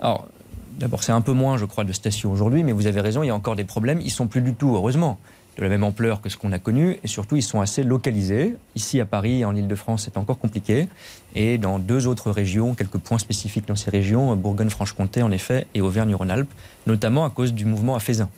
Alors, 0.00 0.26
d'abord, 0.76 1.04
c'est 1.04 1.12
un 1.12 1.20
peu 1.20 1.32
moins, 1.32 1.56
je 1.56 1.66
crois, 1.66 1.84
de 1.84 1.92
stations 1.92 2.32
aujourd'hui, 2.32 2.64
mais 2.64 2.72
vous 2.72 2.88
avez 2.88 3.00
raison, 3.00 3.22
il 3.22 3.28
y 3.28 3.30
a 3.30 3.34
encore 3.34 3.54
des 3.54 3.64
problèmes. 3.64 4.00
Ils 4.00 4.10
sont 4.10 4.26
plus 4.26 4.40
du 4.40 4.54
tout, 4.54 4.74
heureusement, 4.74 5.20
de 5.56 5.62
la 5.62 5.68
même 5.68 5.84
ampleur 5.84 6.20
que 6.20 6.28
ce 6.28 6.36
qu'on 6.36 6.52
a 6.52 6.58
connu, 6.58 6.98
et 7.02 7.06
surtout, 7.08 7.36
ils 7.36 7.42
sont 7.42 7.60
assez 7.60 7.82
localisés. 7.82 8.56
Ici, 8.76 9.00
à 9.00 9.04
Paris 9.04 9.44
en 9.44 9.54
Ile-de-France, 9.54 10.04
c'est 10.04 10.16
encore 10.16 10.38
compliqué. 10.38 10.88
Et 11.34 11.58
dans 11.58 11.78
deux 11.78 12.06
autres 12.06 12.30
régions, 12.30 12.74
quelques 12.74 12.98
points 12.98 13.18
spécifiques 13.18 13.66
dans 13.68 13.76
ces 13.76 13.90
régions, 13.90 14.34
Bourgogne-Franche-Comté, 14.36 15.22
en 15.22 15.30
effet, 15.30 15.66
et 15.74 15.80
Auvergne-Rhône-Alpes, 15.80 16.50
notamment 16.86 17.24
à 17.24 17.30
cause 17.30 17.52
du 17.52 17.64
mouvement 17.64 17.94
à 17.94 18.00
Faisin. 18.00 18.28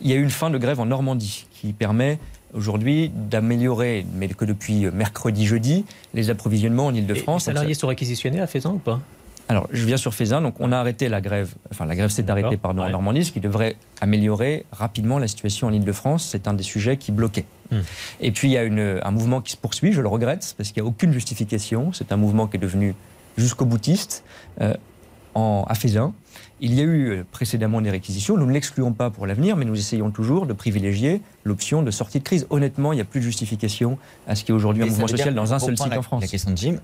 Il 0.00 0.08
y 0.08 0.12
a 0.12 0.16
eu 0.16 0.22
une 0.22 0.30
fin 0.30 0.50
de 0.50 0.58
grève 0.58 0.78
en 0.78 0.86
Normandie 0.86 1.46
qui 1.50 1.72
permet 1.72 2.18
aujourd'hui 2.54 3.10
d'améliorer, 3.14 4.06
mais 4.14 4.28
que 4.28 4.44
depuis 4.44 4.86
mercredi, 4.92 5.44
jeudi, 5.44 5.84
les 6.14 6.30
approvisionnements 6.30 6.86
en 6.86 6.90
Et 6.90 6.94
Les 6.94 7.00
Ile-de-France. 7.00 7.44
salariés 7.44 7.74
sont 7.74 7.88
réquisitionnés 7.88 8.40
à 8.40 8.46
Faisan 8.46 8.74
ou 8.74 8.78
pas? 8.78 9.00
Alors, 9.48 9.66
je 9.72 9.84
viens 9.86 9.96
sur 9.96 10.14
Fézin. 10.14 10.42
Donc, 10.42 10.56
on 10.60 10.72
a 10.72 10.76
arrêté 10.76 11.08
la 11.08 11.20
grève. 11.20 11.54
Enfin, 11.70 11.86
la 11.86 11.96
grève 11.96 12.10
s'est 12.10 12.30
arrêtée, 12.30 12.56
pardon, 12.56 12.82
en 12.82 12.90
Normandie, 12.90 13.24
ce 13.24 13.32
qui 13.32 13.40
devrait 13.40 13.76
améliorer 14.00 14.66
rapidement 14.72 15.18
la 15.18 15.26
situation 15.26 15.68
en 15.68 15.72
Ile-de-France. 15.72 16.28
C'est 16.30 16.48
un 16.48 16.54
des 16.54 16.62
sujets 16.62 16.96
qui 16.96 17.12
bloquait. 17.12 17.46
Hmm. 17.70 17.80
Et 18.20 18.30
puis, 18.30 18.48
il 18.48 18.52
y 18.52 18.58
a 18.58 18.64
une, 18.64 19.00
un 19.02 19.10
mouvement 19.10 19.40
qui 19.40 19.52
se 19.52 19.56
poursuit. 19.56 19.92
Je 19.92 20.02
le 20.02 20.08
regrette 20.08 20.54
parce 20.56 20.70
qu'il 20.70 20.82
n'y 20.82 20.86
a 20.86 20.90
aucune 20.90 21.12
justification. 21.12 21.92
C'est 21.92 22.12
un 22.12 22.16
mouvement 22.16 22.46
qui 22.46 22.56
est 22.56 22.60
devenu 22.60 22.94
jusqu'au 23.38 23.64
boutiste 23.64 24.22
euh, 24.60 24.74
en, 25.34 25.64
à 25.66 25.74
Fézin. 25.74 26.12
Il 26.60 26.74
y 26.74 26.80
a 26.80 26.84
eu 26.84 27.10
euh, 27.10 27.24
précédemment 27.30 27.80
des 27.80 27.90
réquisitions. 27.90 28.36
Nous 28.36 28.46
ne 28.46 28.52
l'excluons 28.52 28.92
pas 28.92 29.10
pour 29.10 29.26
l'avenir, 29.26 29.56
mais 29.56 29.64
nous 29.64 29.78
essayons 29.78 30.10
toujours 30.10 30.46
de 30.46 30.52
privilégier 30.52 31.22
l'option 31.44 31.82
de 31.82 31.90
sortie 31.90 32.18
de 32.18 32.24
crise. 32.24 32.46
Honnêtement, 32.50 32.92
il 32.92 32.96
n'y 32.96 33.02
a 33.02 33.04
plus 33.04 33.20
de 33.20 33.24
justification 33.24 33.96
à 34.26 34.34
ce 34.34 34.44
qu'il 34.44 34.52
y 34.52 34.56
ait 34.56 34.58
aujourd'hui 34.58 34.82
un 34.82 34.86
mouvement 34.86 35.06
social 35.06 35.34
dans 35.34 35.54
un 35.54 35.58
seul 35.58 35.78
site 35.78 35.92
en 35.92 36.02
France. 36.02 36.22
La 36.22 36.28
question 36.28 36.50
de 36.50 36.56
Jim, 36.56 36.76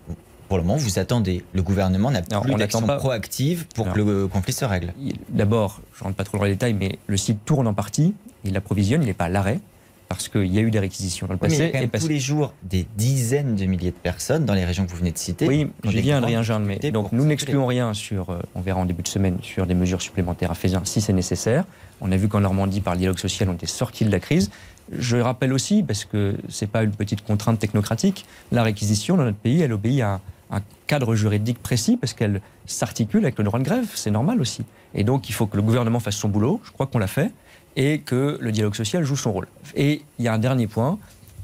pour 0.49 0.59
le 0.59 0.65
moment, 0.65 0.77
vous 0.77 0.99
attendez. 0.99 1.45
Le 1.53 1.63
gouvernement 1.63 2.11
n'a 2.11 2.23
plus 2.23 2.55
d'action 2.55 2.83
proactive 2.83 3.67
pour 3.75 3.93
que 3.93 3.99
le 3.99 4.29
conflit 4.29 4.53
se 4.53 4.65
règle. 4.65 4.93
D'abord, 5.29 5.81
je 5.95 6.01
ne 6.01 6.05
rentre 6.05 6.17
pas 6.17 6.25
trop 6.25 6.39
dans 6.39 6.45
les 6.45 6.53
détails, 6.53 6.75
mais 6.75 6.99
le 7.07 7.17
site 7.17 7.45
tourne 7.45 7.67
en 7.67 7.75
partie. 7.75 8.15
Il 8.45 8.57
approvisionne, 8.57 9.03
il 9.03 9.07
n'est 9.07 9.15
pas 9.15 9.25
à 9.25 9.31
l'arrêt 9.31 9.61
parce 10.09 10.29
qu'il 10.29 10.53
y 10.53 10.59
a 10.59 10.61
eu 10.61 10.71
des 10.71 10.79
réquisitions 10.79 11.27
dans 11.27 11.33
le 11.33 11.39
passé. 11.39 11.73
il 11.75 11.81
y 11.81 11.85
a 11.85 11.89
tous 11.89 12.09
les 12.09 12.21
jours 12.21 12.53
des 12.63 12.87
dizaines 12.97 13.57
de 13.57 13.65
milliers 13.65 13.91
de 13.91 13.97
personnes 13.97 14.45
dans 14.45 14.55
les 14.55 14.65
régions 14.65 14.85
que 14.85 14.91
vous 14.91 14.99
venez 14.99 15.13
de 15.13 15.19
citer. 15.19 15.47
Oui, 15.47 15.71
j'y 15.85 16.01
viens, 16.03 16.19
Adrien 16.19 16.43
Jeanne. 16.43 16.65
Mais 16.65 16.79
donc 16.91 17.11
nous 17.13 17.25
n'excluons 17.25 17.67
rien 17.67 17.95
sur, 17.95 18.31
euh, 18.31 18.39
on 18.55 18.61
verra 18.61 18.81
en 18.81 18.85
début 18.85 19.03
de 19.03 19.09
semaine, 19.09 19.39
sur 19.43 19.67
des 19.67 19.75
mesures 19.75 20.03
supplémentaires 20.03 20.51
à 20.51 20.55
Fézin 20.55 20.83
si 20.85 21.01
c'est 21.01 21.13
nécessaire. 21.13 21.65
On 22.01 22.13
a 22.13 22.17
vu 22.17 22.29
qu'en 22.29 22.41
Normandie, 22.41 22.81
par 22.81 22.95
le 22.95 23.01
dialogue 23.01 23.19
social, 23.19 23.49
on 23.49 23.55
était 23.55 23.67
sorti 23.67 24.05
de 24.05 24.11
la 24.11 24.21
crise. 24.21 24.51
Je 24.93 25.17
rappelle 25.17 25.53
aussi, 25.53 25.83
parce 25.83 26.05
que 26.05 26.37
ce 26.49 26.65
n'est 26.65 26.71
pas 26.71 26.83
une 26.83 26.93
petite 26.93 27.25
contrainte 27.25 27.59
technocratique, 27.59 28.27
la 28.53 28.63
réquisition 28.63 29.17
dans 29.17 29.25
notre 29.25 29.39
pays, 29.39 29.63
elle 29.63 29.73
obéit 29.73 30.03
à 30.03 30.21
un 30.55 30.63
cadre 30.87 31.15
juridique 31.15 31.63
précis 31.63 31.97
parce 31.97 32.13
qu'elle 32.13 32.41
s'articule 32.67 33.25
avec 33.25 33.39
le 33.39 33.45
droit 33.45 33.59
de 33.59 33.65
grève. 33.65 33.87
C'est 33.95 34.11
normal 34.11 34.41
aussi. 34.41 34.63
Et 34.95 35.05
donc, 35.05 35.29
il 35.29 35.33
faut 35.33 35.47
que 35.47 35.57
le 35.57 35.63
gouvernement 35.63 36.01
fasse 36.01 36.17
son 36.17 36.29
boulot. 36.29 36.61
Je 36.65 36.71
crois 36.71 36.87
qu'on 36.87 36.99
l'a 36.99 37.07
fait. 37.07 37.33
Et 37.77 37.99
que 37.99 38.39
le 38.41 38.53
dialogue 38.53 38.77
social 38.77 39.03
joue 39.05 39.17
son 39.17 39.33
rôle. 39.33 39.49
Et 39.75 40.03
il 40.19 40.25
y 40.25 40.29
a 40.29 40.33
un 40.33 40.39
dernier 40.39 40.69
point, 40.69 40.97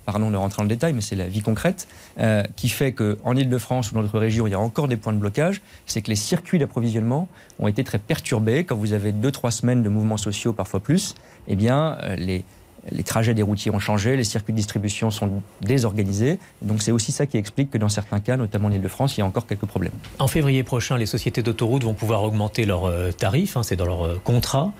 pardon 0.06 0.30
de 0.30 0.36
rentrer 0.36 0.58
dans 0.58 0.62
le 0.64 0.68
détail, 0.68 0.92
mais 0.92 1.00
c'est 1.00 1.16
la 1.16 1.26
vie 1.26 1.42
concrète, 1.42 1.88
euh, 2.20 2.44
qui 2.54 2.68
fait 2.68 2.92
qu'en 2.92 3.34
Ile-de-France 3.34 3.90
ou 3.90 3.94
dans 3.94 4.02
d'autres 4.02 4.20
régions, 4.20 4.46
il 4.46 4.50
y 4.50 4.54
a 4.54 4.61
encore 4.61 4.86
des 4.86 4.96
points 4.96 5.12
de 5.12 5.18
blocage. 5.18 5.61
C'est 5.86 6.02
que 6.02 6.08
les 6.08 6.16
circuits 6.16 6.61
d'approvisionnement 6.61 7.26
ont 7.58 7.66
été 7.66 7.82
très 7.82 7.98
perturbés. 7.98 8.62
Quand 8.62 8.76
vous 8.76 8.92
avez 8.92 9.11
deux, 9.11 9.32
trois 9.32 9.50
semaines 9.50 9.82
de 9.82 9.88
mouvements 9.88 10.18
sociaux, 10.18 10.52
parfois 10.52 10.78
plus, 10.78 11.16
eh 11.48 11.56
bien, 11.56 11.98
euh, 12.04 12.14
les, 12.14 12.44
les 12.91 13.03
trajets 13.03 13.35
des 13.35 13.43
routiers 13.43 13.70
ont 13.70 13.78
changé, 13.78 14.16
les 14.16 14.24
circuits 14.24 14.53
de 14.53 14.57
distribution 14.57 15.11
sont 15.11 15.43
désorganisés. 15.61 16.39
Donc 16.62 16.83
c'est 16.83 16.93
aussi 16.93 17.12
ça 17.12 17.26
qui 17.26 17.37
explique 17.37 17.70
que 17.70 17.78
dans 17.78 17.89
certains 17.89 18.20
cas, 18.20 18.37
notamment 18.37 18.68
en 18.68 18.72
Ile-de-France, 18.72 19.16
il 19.16 19.20
y 19.20 19.22
a 19.22 19.26
encore 19.26 19.47
quelques 19.47 19.66
problèmes. 19.66 19.93
En 20.18 20.28
février 20.28 20.62
prochain, 20.62 20.97
les 20.97 21.07
sociétés 21.07 21.43
d'autoroutes 21.43 21.85
vont 21.85 21.95
pouvoir 21.95 22.22
augmenter 22.22 22.64
leurs 22.64 22.87
euh, 22.87 23.12
tarifs, 23.12 23.57
hein, 23.57 23.62
c'est 23.62 23.76
dans 23.76 23.87
leur 23.87 24.07
euh, 24.07 24.20
contrat. 24.22 24.72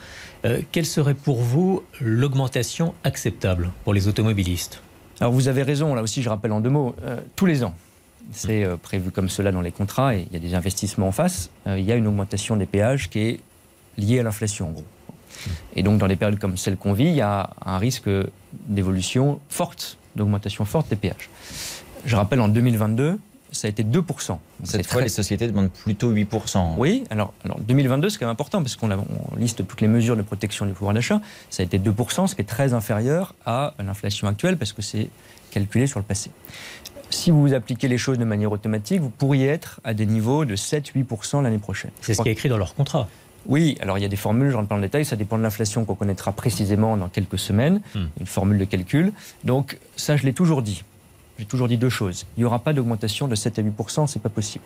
Euh, 0.45 0.63
quelle 0.73 0.87
serait 0.87 1.15
pour 1.15 1.43
vous 1.43 1.83
l'augmentation 2.01 2.95
acceptable 3.05 3.71
pour 3.85 3.93
les 3.93 4.09
automobilistes? 4.09 4.83
Alors 5.21 5.33
vous 5.33 5.49
avez 5.49 5.63
raison, 5.63 5.95
là 5.95 6.03
aussi 6.03 6.23
je 6.23 6.31
rappelle 6.31 6.53
en 6.53 6.61
deux 6.61 6.71
mots, 6.71 6.97
tous 7.37 7.45
les 7.45 7.63
ans, 7.63 7.75
c'est 8.33 8.67
prévu 8.83 9.11
comme 9.11 9.29
cela 9.29 9.53
dans 9.53 9.61
les 9.61 9.71
contrats 9.71 10.17
et 10.17 10.27
il 10.27 10.33
y 10.33 10.37
a 10.37 10.39
des 10.39 10.55
investissements 10.55 11.09
en 11.09 11.13
face, 11.13 11.51
il 11.67 11.83
y 11.83 11.93
a 11.93 11.95
une 11.95 12.07
augmentation 12.07 12.57
des 12.57 12.65
péages 12.65 13.11
qui 13.11 13.19
est 13.19 13.41
liée 13.99 14.21
à 14.21 14.23
l'inflation 14.23 14.69
en 14.69 14.71
gros. 14.71 14.85
Et 15.77 15.83
donc, 15.83 15.99
dans 15.99 16.09
des 16.09 16.17
périodes 16.17 16.39
comme 16.39 16.57
celle 16.57 16.77
qu'on 16.77 16.93
vit, 16.93 17.07
il 17.07 17.15
y 17.15 17.21
a 17.21 17.51
un 17.65 17.79
risque 17.79 18.09
d'évolution 18.53 19.41
forte, 19.49 19.99
d'augmentation 20.17 20.65
forte 20.65 20.89
des 20.89 20.97
péages. 20.97 21.31
Je 22.05 22.17
rappelle, 22.17 22.41
en 22.41 22.49
2022, 22.49 23.19
ça 23.53 23.67
a 23.67 23.71
été 23.71 23.83
2%. 23.83 24.39
Cette 24.65 24.87
fois, 24.87 25.03
les 25.03 25.09
sociétés 25.09 25.47
demandent 25.47 25.71
plutôt 25.71 26.13
8%. 26.13 26.75
Oui, 26.79 27.05
alors, 27.11 27.33
alors 27.45 27.59
2022, 27.61 28.09
c'est 28.09 28.19
quand 28.19 28.27
même 28.27 28.33
important, 28.33 28.63
parce 28.63 28.77
qu'on 28.77 28.89
liste 29.37 29.67
toutes 29.67 29.81
les 29.81 29.89
mesures 29.89 30.17
de 30.17 30.23
protection 30.23 30.67
du 30.67 30.73
pouvoir 30.73 30.95
d'achat. 30.95 31.21
Ça 31.51 31.63
a 31.63 31.67
été 31.67 31.79
2%, 31.79 32.27
ce 32.29 32.35
qui 32.35 32.41
est 32.43 32.45
très 32.45 32.75
inférieur 32.75 33.35
à 33.47 33.75
l'inflation 33.79 34.29
actuelle, 34.29 34.57
parce 34.57 34.73
que 34.73 34.83
c'est 34.83 35.09
calculé 35.51 35.87
sur 35.87 35.99
le 35.99 36.05
passé. 36.05 36.31
Si 37.11 37.33
vous 37.33 37.53
appliquez 37.53 37.89
les 37.89 37.99
choses 37.99 38.19
de 38.19 38.25
manière 38.25 38.53
automatique, 38.53 39.01
vous 39.01 39.11
pourriez 39.11 39.49
être 39.49 39.81
à 39.83 39.95
des 39.95 40.07
niveaux 40.07 40.45
de 40.45 40.55
7-8% 40.55 41.43
l'année 41.43 41.59
prochaine. 41.59 41.91
C'est 42.01 42.15
ce 42.15 42.23
qui 42.23 42.29
est 42.29 42.33
écrit 42.33 42.49
dans 42.49 42.57
leur 42.57 42.75
contrat. 42.75 43.09
Oui, 43.47 43.77
alors 43.81 43.99
il 43.99 44.03
y 44.03 44.05
a 44.05 44.09
des 44.09 44.17
formules, 44.17 44.51
je 44.51 44.57
rentre 44.57 44.69
pas 44.69 44.77
le 44.77 44.83
détail, 44.83 45.05
ça 45.05 45.17
dépend 45.17 45.39
de 45.39 45.43
l'inflation 45.43 45.85
qu'on 45.85 45.95
connaîtra 45.95 46.33
précisément 46.33 46.97
dans 46.97 47.09
quelques 47.09 47.39
semaines, 47.39 47.81
hmm. 47.95 48.07
une 48.21 48.27
formule 48.27 48.59
de 48.59 48.65
calcul. 48.65 49.13
Donc 49.45 49.79
ça, 49.97 50.17
je 50.17 50.25
l'ai 50.25 50.33
toujours 50.33 50.63
dit. 50.63 50.85
J'ai 51.39 51.47
toujours 51.47 51.69
dit 51.69 51.79
deux 51.79 51.89
choses. 51.89 52.27
Il 52.37 52.41
n'y 52.41 52.45
aura 52.45 52.59
pas 52.59 52.75
d'augmentation 52.75 53.27
de 53.27 53.35
7 53.35 53.59
à 53.59 53.63
8% 53.63 54.07
c'est 54.07 54.21
pas 54.21 54.29
possible. 54.29 54.65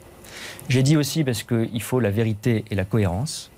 J'ai 0.68 0.82
dit 0.82 0.96
aussi 0.96 1.22
parce 1.22 1.44
qu'il 1.44 1.82
faut 1.82 2.00
la 2.00 2.10
vérité 2.10 2.64
et 2.70 2.74
la 2.74 2.84
cohérence. 2.84 3.50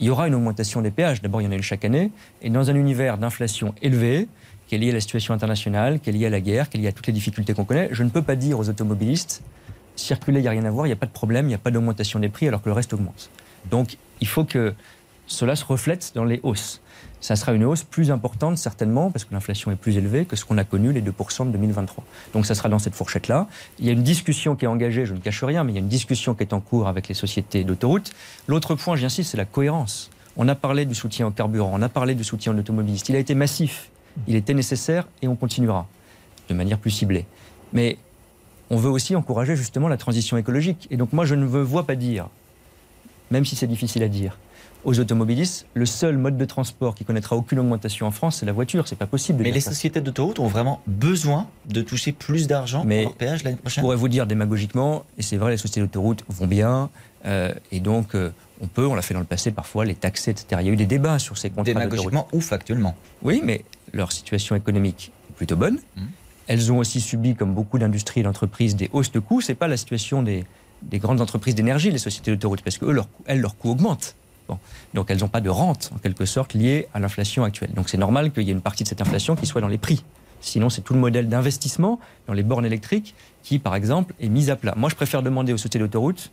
Il 0.00 0.06
y 0.06 0.10
aura 0.10 0.26
une 0.26 0.34
augmentation 0.34 0.82
des 0.82 0.90
péages. 0.90 1.22
D'abord, 1.22 1.40
il 1.40 1.44
y 1.44 1.46
en 1.46 1.52
a 1.52 1.54
une 1.54 1.62
chaque 1.62 1.84
année. 1.84 2.10
Et 2.42 2.50
dans 2.50 2.68
un 2.68 2.74
univers 2.74 3.18
d'inflation 3.18 3.72
élevée, 3.82 4.26
qui 4.66 4.74
est 4.74 4.78
lié 4.78 4.90
à 4.90 4.94
la 4.94 5.00
situation 5.00 5.32
internationale, 5.32 6.00
qui 6.00 6.10
est 6.10 6.12
lié 6.12 6.26
à 6.26 6.30
la 6.30 6.40
guerre, 6.40 6.68
qui 6.68 6.76
est 6.76 6.80
lié 6.80 6.88
à 6.88 6.92
toutes 6.92 7.06
les 7.06 7.12
difficultés 7.12 7.54
qu'on 7.54 7.64
connaît, 7.64 7.88
je 7.92 8.02
ne 8.02 8.10
peux 8.10 8.22
pas 8.22 8.34
dire 8.34 8.58
aux 8.58 8.68
automobilistes 8.68 9.42
circuler, 9.94 10.40
il 10.40 10.42
n'y 10.42 10.48
a 10.48 10.50
rien 10.50 10.64
à 10.64 10.70
voir, 10.70 10.86
il 10.86 10.90
n'y 10.90 10.94
a 10.94 10.96
pas 10.96 11.06
de 11.06 11.12
problème, 11.12 11.46
il 11.46 11.48
n'y 11.48 11.54
a 11.54 11.58
pas 11.58 11.70
d'augmentation 11.70 12.18
des 12.20 12.28
prix 12.28 12.48
alors 12.48 12.62
que 12.62 12.68
le 12.68 12.74
reste 12.74 12.92
augmente. 12.92 13.30
Donc 13.70 13.96
il 14.20 14.26
faut 14.26 14.44
que 14.44 14.74
cela 15.26 15.56
se 15.56 15.64
reflète 15.64 16.12
dans 16.14 16.24
les 16.24 16.40
hausses. 16.42 16.80
Ça 17.20 17.34
sera 17.34 17.52
une 17.52 17.64
hausse 17.64 17.82
plus 17.82 18.10
importante 18.10 18.58
certainement 18.58 19.10
parce 19.10 19.24
que 19.24 19.34
l'inflation 19.34 19.70
est 19.72 19.76
plus 19.76 19.96
élevée 19.96 20.26
que 20.26 20.36
ce 20.36 20.44
qu'on 20.44 20.58
a 20.58 20.64
connu 20.64 20.92
les 20.92 21.02
2% 21.02 21.46
de 21.46 21.52
2023. 21.52 22.04
Donc 22.32 22.46
ça 22.46 22.54
sera 22.54 22.68
dans 22.68 22.78
cette 22.78 22.94
fourchette-là. 22.94 23.48
Il 23.78 23.86
y 23.86 23.88
a 23.88 23.92
une 23.92 24.02
discussion 24.02 24.54
qui 24.54 24.64
est 24.64 24.68
engagée, 24.68 25.06
je 25.06 25.14
ne 25.14 25.18
cache 25.18 25.42
rien, 25.42 25.64
mais 25.64 25.72
il 25.72 25.74
y 25.74 25.78
a 25.78 25.80
une 25.80 25.88
discussion 25.88 26.34
qui 26.34 26.42
est 26.42 26.52
en 26.52 26.60
cours 26.60 26.88
avec 26.88 27.08
les 27.08 27.14
sociétés 27.14 27.64
d'autoroutes. 27.64 28.12
L'autre 28.46 28.74
point, 28.74 28.96
j'insiste, 28.96 29.30
c'est 29.30 29.36
la 29.36 29.44
cohérence. 29.44 30.10
On 30.36 30.46
a 30.48 30.54
parlé 30.54 30.84
du 30.84 30.94
soutien 30.94 31.26
au 31.26 31.30
carburant, 31.30 31.70
on 31.72 31.82
a 31.82 31.88
parlé 31.88 32.14
du 32.14 32.22
soutien 32.22 32.54
aux 32.54 32.58
automobilistes. 32.58 33.08
Il 33.08 33.16
a 33.16 33.18
été 33.18 33.34
massif, 33.34 33.90
il 34.28 34.36
était 34.36 34.54
nécessaire 34.54 35.08
et 35.22 35.28
on 35.28 35.36
continuera 35.36 35.86
de 36.48 36.54
manière 36.54 36.78
plus 36.78 36.90
ciblée. 36.90 37.24
Mais 37.72 37.96
on 38.70 38.76
veut 38.76 38.90
aussi 38.90 39.16
encourager 39.16 39.56
justement 39.56 39.88
la 39.88 39.96
transition 39.96 40.36
écologique. 40.36 40.86
Et 40.90 40.96
donc 40.96 41.12
moi, 41.12 41.24
je 41.24 41.34
ne 41.34 41.46
veux 41.46 41.62
vois 41.62 41.86
pas 41.86 41.96
dire 41.96 42.28
même 43.30 43.44
si 43.44 43.56
c'est 43.56 43.66
difficile 43.66 44.02
à 44.02 44.08
dire, 44.08 44.38
aux 44.84 45.00
automobilistes, 45.00 45.66
le 45.74 45.84
seul 45.84 46.16
mode 46.16 46.36
de 46.36 46.44
transport 46.44 46.94
qui 46.94 47.04
connaîtra 47.04 47.34
aucune 47.34 47.58
augmentation 47.58 48.06
en 48.06 48.12
France, 48.12 48.36
c'est 48.38 48.46
la 48.46 48.52
voiture. 48.52 48.86
C'est 48.86 48.96
pas 48.96 49.08
possible. 49.08 49.42
Mais 49.42 49.50
les 49.50 49.60
sociétés 49.60 50.00
d'autoroutes 50.00 50.38
ont 50.38 50.46
vraiment 50.46 50.80
besoin 50.86 51.48
de 51.68 51.82
toucher 51.82 52.12
plus 52.12 52.46
d'argent 52.46 52.82
pour 52.82 52.90
leur 52.90 53.14
péage 53.14 53.42
l'année 53.42 53.56
prochaine. 53.56 53.82
Je 53.82 53.84
pourrais 53.84 53.96
vous 53.96 54.08
dire 54.08 54.26
démagogiquement, 54.26 55.04
et 55.18 55.22
c'est 55.22 55.36
vrai, 55.36 55.50
les 55.50 55.56
sociétés 55.56 55.80
d'autoroutes 55.80 56.24
vont 56.28 56.46
bien, 56.46 56.88
euh, 57.26 57.52
et 57.72 57.80
donc 57.80 58.14
euh, 58.14 58.30
on 58.60 58.68
peut, 58.68 58.86
on 58.86 58.94
l'a 58.94 59.02
fait 59.02 59.14
dans 59.14 59.20
le 59.20 59.26
passé 59.26 59.50
parfois, 59.50 59.84
les 59.84 59.96
taxer, 59.96 60.30
etc. 60.30 60.46
Il 60.60 60.66
y 60.66 60.70
a 60.70 60.72
eu 60.72 60.76
des 60.76 60.86
débats 60.86 61.18
sur 61.18 61.36
ces 61.36 61.50
contrats 61.50 61.64
Démagogiquement 61.64 62.28
ou 62.32 62.40
factuellement 62.40 62.94
Oui, 63.22 63.40
mais 63.42 63.64
leur 63.92 64.12
situation 64.12 64.54
économique 64.54 65.10
est 65.30 65.34
plutôt 65.34 65.56
bonne. 65.56 65.78
Mmh. 65.96 66.02
Elles 66.46 66.70
ont 66.70 66.78
aussi 66.78 67.00
subi, 67.00 67.34
comme 67.34 67.54
beaucoup 67.54 67.78
d'industries 67.78 68.20
et 68.20 68.22
d'entreprises, 68.22 68.76
des 68.76 68.88
hausses 68.92 69.10
de 69.10 69.18
coûts. 69.18 69.40
C'est 69.40 69.56
pas 69.56 69.66
la 69.66 69.76
situation 69.76 70.22
des 70.22 70.44
des 70.82 70.98
grandes 70.98 71.20
entreprises 71.20 71.54
d'énergie, 71.54 71.90
les 71.90 71.98
sociétés 71.98 72.30
d'autoroutes, 72.30 72.62
parce 72.62 72.78
que 72.78 72.86
leur, 72.86 73.08
elles, 73.26 73.40
leur 73.40 73.56
coût 73.56 73.70
augmente. 73.70 74.14
Donc 74.94 75.10
elles 75.10 75.18
n'ont 75.18 75.28
pas 75.28 75.40
de 75.40 75.50
rente, 75.50 75.90
en 75.94 75.98
quelque 75.98 76.24
sorte, 76.24 76.54
liée 76.54 76.86
à 76.94 77.00
l'inflation 77.00 77.44
actuelle. 77.44 77.72
Donc 77.74 77.88
c'est 77.88 77.98
normal 77.98 78.30
qu'il 78.30 78.44
y 78.44 78.50
ait 78.50 78.52
une 78.52 78.60
partie 78.60 78.84
de 78.84 78.88
cette 78.88 79.00
inflation 79.00 79.34
qui 79.34 79.46
soit 79.46 79.60
dans 79.60 79.68
les 79.68 79.78
prix. 79.78 80.04
Sinon, 80.40 80.70
c'est 80.70 80.82
tout 80.82 80.94
le 80.94 81.00
modèle 81.00 81.28
d'investissement 81.28 81.98
dans 82.28 82.32
les 82.32 82.44
bornes 82.44 82.66
électriques 82.66 83.14
qui, 83.42 83.58
par 83.58 83.74
exemple, 83.74 84.14
est 84.20 84.28
mis 84.28 84.50
à 84.50 84.56
plat. 84.56 84.74
Moi, 84.76 84.88
je 84.88 84.94
préfère 84.94 85.22
demander 85.22 85.52
aux 85.52 85.56
sociétés 85.56 85.78
d'autoroutes 85.78 86.30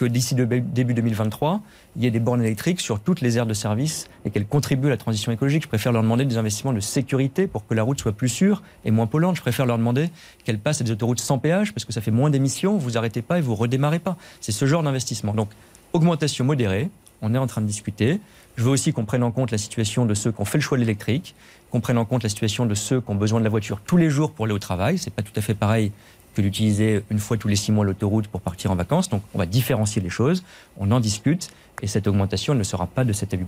que 0.00 0.06
d'ici 0.06 0.34
début 0.34 0.94
2023, 0.94 1.60
il 1.96 2.02
y 2.02 2.06
ait 2.06 2.10
des 2.10 2.20
bornes 2.20 2.40
électriques 2.40 2.80
sur 2.80 3.00
toutes 3.00 3.20
les 3.20 3.36
aires 3.36 3.44
de 3.44 3.52
service 3.52 4.08
et 4.24 4.30
qu'elles 4.30 4.46
contribuent 4.46 4.86
à 4.86 4.90
la 4.90 4.96
transition 4.96 5.30
écologique. 5.30 5.64
Je 5.64 5.68
préfère 5.68 5.92
leur 5.92 6.02
demander 6.02 6.24
des 6.24 6.38
investissements 6.38 6.72
de 6.72 6.80
sécurité 6.80 7.46
pour 7.46 7.66
que 7.66 7.74
la 7.74 7.82
route 7.82 8.00
soit 8.00 8.12
plus 8.12 8.30
sûre 8.30 8.62
et 8.86 8.90
moins 8.90 9.06
polluante. 9.06 9.36
Je 9.36 9.42
préfère 9.42 9.66
leur 9.66 9.76
demander 9.76 10.08
qu'elles 10.42 10.58
passent 10.58 10.80
à 10.80 10.84
des 10.84 10.92
autoroutes 10.92 11.20
sans 11.20 11.38
péage 11.38 11.74
parce 11.74 11.84
que 11.84 11.92
ça 11.92 12.00
fait 12.00 12.10
moins 12.10 12.30
d'émissions, 12.30 12.78
vous 12.78 12.96
arrêtez 12.96 13.20
pas 13.20 13.36
et 13.36 13.42
vous 13.42 13.54
redémarrez 13.54 13.98
pas. 13.98 14.16
C'est 14.40 14.52
ce 14.52 14.64
genre 14.64 14.82
d'investissement. 14.82 15.34
Donc, 15.34 15.50
augmentation 15.92 16.46
modérée, 16.46 16.88
on 17.20 17.34
est 17.34 17.38
en 17.38 17.46
train 17.46 17.60
de 17.60 17.66
discuter. 17.66 18.20
Je 18.56 18.62
veux 18.62 18.70
aussi 18.70 18.94
qu'on 18.94 19.04
prenne 19.04 19.22
en 19.22 19.32
compte 19.32 19.50
la 19.50 19.58
situation 19.58 20.06
de 20.06 20.14
ceux 20.14 20.32
qui 20.32 20.40
ont 20.40 20.46
fait 20.46 20.56
le 20.56 20.62
choix 20.62 20.78
de 20.78 20.82
l'électrique, 20.82 21.34
qu'on 21.70 21.80
prenne 21.80 21.98
en 21.98 22.06
compte 22.06 22.22
la 22.22 22.30
situation 22.30 22.64
de 22.64 22.74
ceux 22.74 23.02
qui 23.02 23.10
ont 23.10 23.16
besoin 23.16 23.38
de 23.38 23.44
la 23.44 23.50
voiture 23.50 23.82
tous 23.84 23.98
les 23.98 24.08
jours 24.08 24.32
pour 24.32 24.46
aller 24.46 24.54
au 24.54 24.58
travail. 24.58 24.96
C'est 24.96 25.12
pas 25.12 25.22
tout 25.22 25.32
à 25.36 25.42
fait 25.42 25.54
pareil 25.54 25.92
que 26.34 26.42
d'utiliser 26.42 27.02
une 27.10 27.18
fois 27.18 27.36
tous 27.36 27.48
les 27.48 27.56
six 27.56 27.72
mois 27.72 27.84
l'autoroute 27.84 28.28
pour 28.28 28.40
partir 28.40 28.70
en 28.70 28.76
vacances. 28.76 29.08
Donc 29.08 29.22
on 29.34 29.38
va 29.38 29.46
différencier 29.46 30.00
les 30.02 30.10
choses, 30.10 30.44
on 30.78 30.90
en 30.90 31.00
discute, 31.00 31.50
et 31.82 31.86
cette 31.86 32.06
augmentation 32.06 32.54
ne 32.54 32.62
sera 32.62 32.86
pas 32.86 33.04
de 33.04 33.12
7 33.12 33.34
à 33.34 33.36
8 33.36 33.44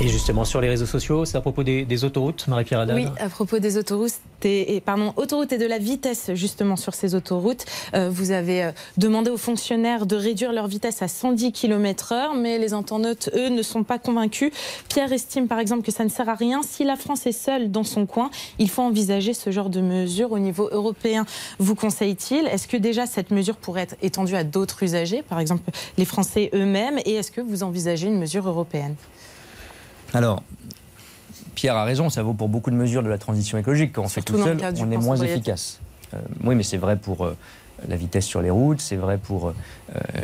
Et 0.00 0.06
justement, 0.06 0.44
sur 0.44 0.60
les 0.60 0.68
réseaux 0.68 0.86
sociaux, 0.86 1.24
c'est 1.24 1.36
à 1.36 1.40
propos 1.40 1.64
des, 1.64 2.04
autoroutes, 2.04 2.46
Marie-Pierre 2.46 2.86
Oui, 2.94 3.06
à 3.18 3.28
propos 3.28 3.58
des 3.58 3.76
autoroutes 3.76 4.12
et, 4.44 4.80
pardon, 4.80 5.12
autoroutes 5.16 5.52
et 5.52 5.58
de 5.58 5.66
la 5.66 5.78
vitesse, 5.78 6.30
justement, 6.34 6.76
sur 6.76 6.94
ces 6.94 7.16
autoroutes. 7.16 7.64
Euh, 7.94 8.08
vous 8.08 8.30
avez 8.30 8.62
euh, 8.62 8.70
demandé 8.96 9.28
aux 9.28 9.36
fonctionnaires 9.36 10.06
de 10.06 10.14
réduire 10.14 10.52
leur 10.52 10.68
vitesse 10.68 11.02
à 11.02 11.08
110 11.08 11.50
km/h, 11.50 12.38
mais 12.38 12.58
les 12.58 12.74
internautes, 12.74 13.28
eux, 13.34 13.48
ne 13.48 13.60
sont 13.62 13.82
pas 13.82 13.98
convaincus. 13.98 14.52
Pierre 14.88 15.12
estime, 15.12 15.48
par 15.48 15.58
exemple, 15.58 15.82
que 15.82 15.90
ça 15.90 16.04
ne 16.04 16.10
sert 16.10 16.28
à 16.28 16.36
rien. 16.36 16.62
Si 16.62 16.84
la 16.84 16.94
France 16.94 17.26
est 17.26 17.32
seule 17.32 17.72
dans 17.72 17.82
son 17.82 18.06
coin, 18.06 18.30
il 18.60 18.70
faut 18.70 18.82
envisager 18.82 19.34
ce 19.34 19.50
genre 19.50 19.68
de 19.68 19.80
mesure 19.80 20.30
au 20.30 20.38
niveau 20.38 20.68
européen. 20.70 21.26
Vous 21.58 21.74
conseille-t-il? 21.74 22.46
Est-ce 22.46 22.68
que 22.68 22.76
déjà 22.76 23.06
cette 23.06 23.32
mesure 23.32 23.56
pourrait 23.56 23.82
être 23.82 23.96
étendue 24.00 24.36
à 24.36 24.44
d'autres 24.44 24.84
usagers, 24.84 25.22
par 25.22 25.40
exemple 25.40 25.68
les 25.96 26.04
Français 26.04 26.50
eux-mêmes? 26.54 27.00
Et 27.04 27.14
est-ce 27.14 27.32
que 27.32 27.40
vous 27.40 27.64
envisagez 27.64 28.06
une 28.06 28.18
mesure 28.20 28.48
européenne? 28.48 28.94
Alors, 30.14 30.42
Pierre 31.54 31.76
a 31.76 31.84
raison, 31.84 32.08
ça 32.08 32.22
vaut 32.22 32.34
pour 32.34 32.48
beaucoup 32.48 32.70
de 32.70 32.76
mesures 32.76 33.02
de 33.02 33.08
la 33.08 33.18
transition 33.18 33.58
écologique. 33.58 33.92
Quand 33.92 34.02
on 34.02 34.08
fait 34.08 34.22
tout 34.22 34.42
seul, 34.42 34.58
on 34.78 34.90
est 34.90 34.96
moins 34.96 35.16
efficace. 35.16 35.80
Euh, 36.14 36.18
oui, 36.44 36.54
mais 36.54 36.62
c'est 36.62 36.76
vrai 36.76 36.96
pour 36.96 37.26
euh, 37.26 37.36
la 37.88 37.96
vitesse 37.96 38.24
sur 38.24 38.40
les 38.40 38.50
routes, 38.50 38.80
c'est 38.80 38.96
vrai 38.96 39.18
pour 39.18 39.48
euh, 39.48 39.52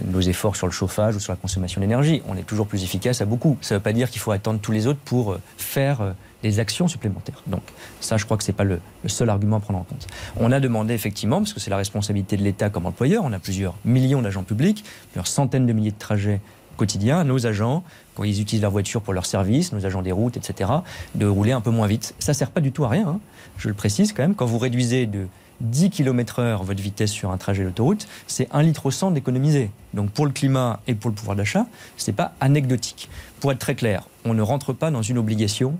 nos 0.06 0.20
efforts 0.20 0.56
sur 0.56 0.66
le 0.66 0.72
chauffage 0.72 1.16
ou 1.16 1.20
sur 1.20 1.32
la 1.32 1.36
consommation 1.36 1.80
d'énergie. 1.80 2.22
On 2.28 2.36
est 2.36 2.44
toujours 2.44 2.66
plus 2.66 2.82
efficace 2.84 3.20
à 3.20 3.26
beaucoup. 3.26 3.58
Ça 3.60 3.74
ne 3.74 3.78
veut 3.78 3.82
pas 3.82 3.92
dire 3.92 4.10
qu'il 4.10 4.20
faut 4.20 4.30
attendre 4.30 4.60
tous 4.60 4.72
les 4.72 4.86
autres 4.86 5.00
pour 5.04 5.36
faire 5.56 6.14
des 6.42 6.60
actions 6.60 6.88
supplémentaires. 6.88 7.42
Donc 7.46 7.62
ça, 8.00 8.16
je 8.16 8.24
crois 8.24 8.36
que 8.36 8.44
ce 8.44 8.52
n'est 8.52 8.56
pas 8.56 8.64
le, 8.64 8.80
le, 9.02 9.08
seul 9.08 9.28
argument 9.28 9.56
à 9.56 9.60
prendre 9.60 9.80
en 9.80 9.84
compte. 9.84 10.06
On 10.36 10.52
a 10.52 10.60
demandé 10.60 10.94
effectivement, 10.94 11.38
parce 11.38 11.52
que 11.52 11.60
c'est 11.60 11.70
la 11.70 11.76
responsabilité 11.76 12.36
de 12.36 12.42
l'État 12.42 12.70
comme 12.70 12.86
employeur, 12.86 13.24
on 13.24 13.32
a 13.32 13.38
plusieurs 13.38 13.74
millions 13.84 14.22
d'agents 14.22 14.44
publics, 14.44 14.84
plusieurs 15.10 15.26
centaines 15.26 15.66
de 15.66 15.72
milliers 15.72 15.90
de 15.90 15.98
trajets 15.98 16.40
quotidien 16.74 17.24
nos 17.24 17.46
agents, 17.46 17.84
quand 18.14 18.24
ils 18.24 18.40
utilisent 18.40 18.62
leur 18.62 18.70
voiture 18.70 19.00
pour 19.00 19.12
leur 19.12 19.26
service, 19.26 19.72
nos 19.72 19.86
agents 19.86 20.02
des 20.02 20.12
routes, 20.12 20.36
etc., 20.36 20.70
de 21.14 21.26
rouler 21.26 21.52
un 21.52 21.60
peu 21.60 21.70
moins 21.70 21.86
vite. 21.86 22.14
Ça 22.18 22.32
ne 22.32 22.36
sert 22.36 22.50
pas 22.50 22.60
du 22.60 22.72
tout 22.72 22.84
à 22.84 22.88
rien, 22.88 23.08
hein. 23.08 23.20
je 23.58 23.68
le 23.68 23.74
précise 23.74 24.12
quand 24.12 24.22
même. 24.22 24.34
Quand 24.34 24.46
vous 24.46 24.58
réduisez 24.58 25.06
de 25.06 25.26
10 25.60 25.90
km/h 25.90 26.64
votre 26.64 26.82
vitesse 26.82 27.10
sur 27.10 27.30
un 27.30 27.36
trajet 27.36 27.64
d'autoroute, 27.64 28.06
c'est 28.26 28.48
1 28.52 28.62
litre 28.62 28.86
au 28.86 28.90
100 28.90 29.12
d'économiser. 29.12 29.70
Donc 29.94 30.10
pour 30.10 30.26
le 30.26 30.32
climat 30.32 30.80
et 30.86 30.94
pour 30.94 31.10
le 31.10 31.14
pouvoir 31.14 31.36
d'achat, 31.36 31.66
ce 31.96 32.10
n'est 32.10 32.14
pas 32.16 32.32
anecdotique. 32.40 33.08
Pour 33.40 33.52
être 33.52 33.58
très 33.58 33.74
clair, 33.74 34.08
on 34.24 34.34
ne 34.34 34.42
rentre 34.42 34.72
pas 34.72 34.90
dans 34.90 35.02
une 35.02 35.18
obligation, 35.18 35.76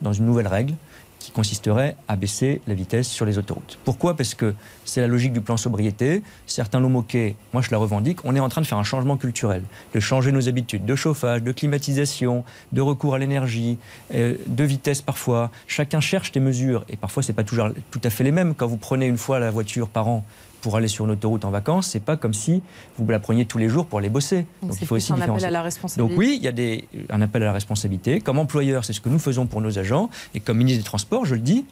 dans 0.00 0.12
une 0.12 0.26
nouvelle 0.26 0.48
règle 0.48 0.74
qui 1.22 1.30
consisterait 1.30 1.96
à 2.08 2.16
baisser 2.16 2.60
la 2.66 2.74
vitesse 2.74 3.08
sur 3.08 3.24
les 3.24 3.38
autoroutes. 3.38 3.78
Pourquoi? 3.84 4.16
Parce 4.16 4.34
que 4.34 4.54
c'est 4.84 5.00
la 5.00 5.06
logique 5.06 5.32
du 5.32 5.40
plan 5.40 5.56
sobriété. 5.56 6.22
Certains 6.46 6.80
l'ont 6.80 6.90
moqué, 6.90 7.36
moi 7.52 7.62
je 7.62 7.70
la 7.70 7.78
revendique. 7.78 8.24
On 8.24 8.34
est 8.34 8.40
en 8.40 8.48
train 8.48 8.60
de 8.60 8.66
faire 8.66 8.78
un 8.78 8.84
changement 8.84 9.16
culturel, 9.16 9.62
de 9.94 10.00
changer 10.00 10.32
nos 10.32 10.48
habitudes 10.48 10.84
de 10.84 10.96
chauffage, 10.96 11.42
de 11.42 11.52
climatisation, 11.52 12.44
de 12.72 12.80
recours 12.80 13.14
à 13.14 13.18
l'énergie, 13.18 13.78
euh, 14.14 14.36
de 14.46 14.64
vitesse 14.64 15.00
parfois. 15.00 15.50
Chacun 15.66 16.00
cherche 16.00 16.32
des 16.32 16.40
mesures 16.40 16.84
et 16.88 16.96
parfois 16.96 17.22
c'est 17.22 17.32
pas 17.32 17.44
toujours 17.44 17.68
tout 17.90 18.00
à 18.02 18.10
fait 18.10 18.24
les 18.24 18.32
mêmes. 18.32 18.54
Quand 18.54 18.66
vous 18.66 18.76
prenez 18.76 19.06
une 19.06 19.18
fois 19.18 19.38
la 19.38 19.50
voiture 19.50 19.88
par 19.88 20.08
an 20.08 20.24
pour 20.62 20.76
aller 20.76 20.88
sur 20.88 21.04
une 21.04 21.10
autoroute 21.10 21.44
en 21.44 21.50
vacances, 21.50 21.88
c'est 21.88 22.00
pas 22.00 22.16
comme 22.16 22.32
si 22.32 22.62
vous 22.96 23.06
la 23.06 23.18
preniez 23.18 23.44
tous 23.44 23.58
les 23.58 23.68
jours 23.68 23.84
pour 23.84 23.98
aller 23.98 24.08
bosser. 24.08 24.46
Donc, 24.62 24.76
il 24.80 24.86
faut 24.86 24.96
aussi 24.96 25.12
un 25.12 25.20
appel 25.20 25.44
à 25.44 25.50
la 25.50 25.62
responsabilité. 25.62 26.08
Donc 26.14 26.18
oui, 26.18 26.36
il 26.38 26.42
y 26.42 26.48
a 26.48 26.52
des, 26.52 26.88
un 27.10 27.20
appel 27.20 27.42
à 27.42 27.46
la 27.46 27.52
responsabilité. 27.52 28.20
Comme 28.20 28.38
employeur, 28.38 28.84
c'est 28.84 28.94
ce 28.94 29.00
que 29.00 29.10
nous 29.10 29.18
faisons 29.18 29.46
pour 29.46 29.60
nos 29.60 29.78
agents. 29.78 30.08
Et 30.34 30.40
comme 30.40 30.58
ministre 30.58 30.80
des 30.80 30.86
Transports, 30.86 31.26
je 31.26 31.34
le 31.34 31.40
dis, 31.40 31.66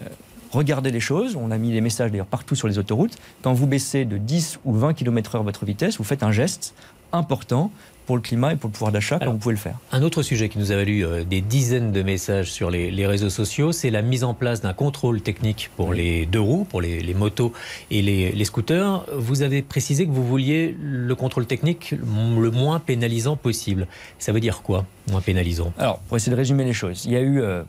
euh, 0.00 0.04
regardez 0.50 0.90
les 0.90 1.00
choses. 1.00 1.36
On 1.36 1.50
a 1.50 1.58
mis 1.58 1.70
les 1.70 1.82
messages 1.82 2.10
d'ailleurs 2.10 2.26
partout 2.26 2.56
sur 2.56 2.66
les 2.66 2.78
autoroutes. 2.78 3.16
Quand 3.42 3.52
vous 3.52 3.66
baissez 3.66 4.06
de 4.06 4.16
10 4.16 4.60
ou 4.64 4.72
20 4.72 4.94
km/h 4.94 5.44
votre 5.44 5.64
vitesse, 5.66 5.98
vous 5.98 6.04
faites 6.04 6.22
un 6.22 6.32
geste 6.32 6.74
important 7.12 7.70
pour 8.10 8.16
le 8.16 8.22
climat 8.22 8.54
et 8.54 8.56
pour 8.56 8.70
le 8.70 8.72
pouvoir 8.72 8.90
d'achat 8.90 9.20
comme 9.20 9.34
vous 9.34 9.38
pouvez 9.38 9.54
le 9.54 9.60
faire. 9.60 9.76
Un 9.92 10.02
autre 10.02 10.24
sujet 10.24 10.48
qui 10.48 10.58
nous 10.58 10.72
a 10.72 10.74
valu 10.74 11.04
euh, 11.04 11.22
des 11.22 11.40
dizaines 11.40 11.92
de 11.92 12.02
messages 12.02 12.50
sur 12.50 12.68
les, 12.68 13.06
réseaux 13.06 13.30
sociaux, 13.30 13.70
c'est 13.70 13.90
la 13.90 14.02
mise 14.02 14.24
en 14.24 14.34
place 14.34 14.60
d'un 14.60 14.72
contrôle 14.72 15.20
technique 15.20 15.70
pour 15.76 15.92
les 15.92 16.26
deux 16.26 16.40
roues, 16.40 16.64
pour 16.64 16.80
les, 16.80 17.14
motos 17.14 17.52
et 17.92 18.02
les, 18.02 18.44
scooters. 18.44 19.04
Vous 19.16 19.42
avez 19.42 19.62
précisé 19.62 20.06
que 20.06 20.10
vous 20.10 20.26
vouliez 20.26 20.76
le 20.82 21.14
contrôle 21.14 21.46
technique 21.46 21.92
le 21.92 22.50
moins 22.50 22.80
pénalisant 22.80 23.36
possible. 23.36 23.86
Ça 24.18 24.32
veut 24.32 24.40
dire 24.40 24.62
quoi, 24.62 24.86
moins 25.08 25.20
pénalisant? 25.20 25.72
Alors, 25.78 26.00
pour 26.00 26.16
essayer 26.16 26.32
de 26.32 26.36
résumer 26.36 26.64
les 26.64 26.72
choses, 26.72 27.04
il 27.04 27.12
y 27.12 27.16
a 27.16 27.20
eu... 27.20 27.40
Euh, 27.40 27.62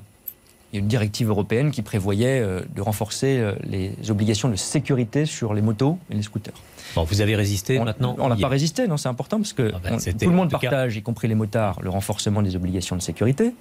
une 0.73 0.87
directive 0.87 1.29
européenne 1.29 1.71
qui 1.71 1.81
prévoyait 1.81 2.39
euh, 2.39 2.61
de 2.75 2.81
renforcer 2.81 3.43
les 3.63 3.93
obligations 4.09 4.49
de 4.49 4.55
sécurité 4.55 5.25
sur 5.25 5.53
les 5.53 5.61
motos 5.61 5.97
et 6.09 6.15
les 6.15 6.21
scooters. 6.21 6.53
Bon, 6.95 7.03
vous 7.03 7.21
avez 7.21 7.35
résisté 7.35 7.79
maintenant 7.79 8.15
On 8.19 8.29
n'a 8.29 8.35
pas 8.35 8.47
résisté, 8.47 8.87
non, 8.87 8.97
c'est 8.97 9.09
important 9.09 9.37
parce 9.37 9.53
que 9.53 9.71
ah 9.73 9.79
ben, 9.83 9.97
tout 9.97 10.29
le 10.29 10.35
monde 10.35 10.51
partage, 10.51 10.97
y 10.97 11.01
compris 11.01 11.27
les 11.27 11.35
motards, 11.35 11.81
le 11.81 11.89
renforcement 11.89 12.41
des 12.41 12.55
obligations 12.55 12.95
de 12.95 13.01
sécurité. 13.01 13.53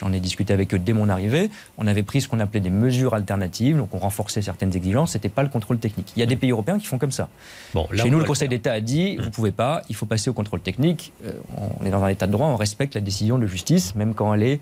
J'en 0.00 0.12
ai 0.12 0.20
discuté 0.20 0.52
avec 0.52 0.72
eux 0.74 0.78
dès 0.78 0.92
mon 0.92 1.08
arrivée. 1.08 1.50
On 1.76 1.86
avait 1.86 2.02
pris 2.02 2.22
ce 2.22 2.28
qu'on 2.28 2.40
appelait 2.40 2.60
des 2.60 2.70
mesures 2.70 3.14
alternatives, 3.14 3.76
donc 3.76 3.94
on 3.94 3.98
renforçait 3.98 4.42
certaines 4.42 4.74
exigences. 4.74 5.12
C'était 5.12 5.28
pas 5.28 5.42
le 5.42 5.48
contrôle 5.48 5.78
technique. 5.78 6.12
Il 6.16 6.20
y 6.20 6.22
a 6.22 6.26
des 6.26 6.36
pays 6.36 6.50
européens 6.50 6.78
qui 6.78 6.86
font 6.86 6.98
comme 6.98 7.12
ça. 7.12 7.28
Bon, 7.74 7.86
Chez 7.94 8.08
nous, 8.08 8.18
le 8.18 8.24
Conseil 8.24 8.48
d'État 8.48 8.72
a 8.72 8.80
dit 8.80 9.16
vous 9.16 9.30
pouvez 9.30 9.52
pas, 9.52 9.82
il 9.88 9.94
faut 9.94 10.06
passer 10.06 10.30
au 10.30 10.32
contrôle 10.32 10.60
technique. 10.60 11.12
Euh, 11.26 11.32
on 11.80 11.84
est 11.84 11.90
dans 11.90 12.02
un 12.02 12.08
état 12.08 12.26
de 12.26 12.32
droit, 12.32 12.46
on 12.46 12.56
respecte 12.56 12.94
la 12.94 13.00
décision 13.00 13.38
de 13.38 13.46
justice, 13.46 13.94
même 13.94 14.14
quand 14.14 14.32
elle 14.34 14.42
est 14.42 14.60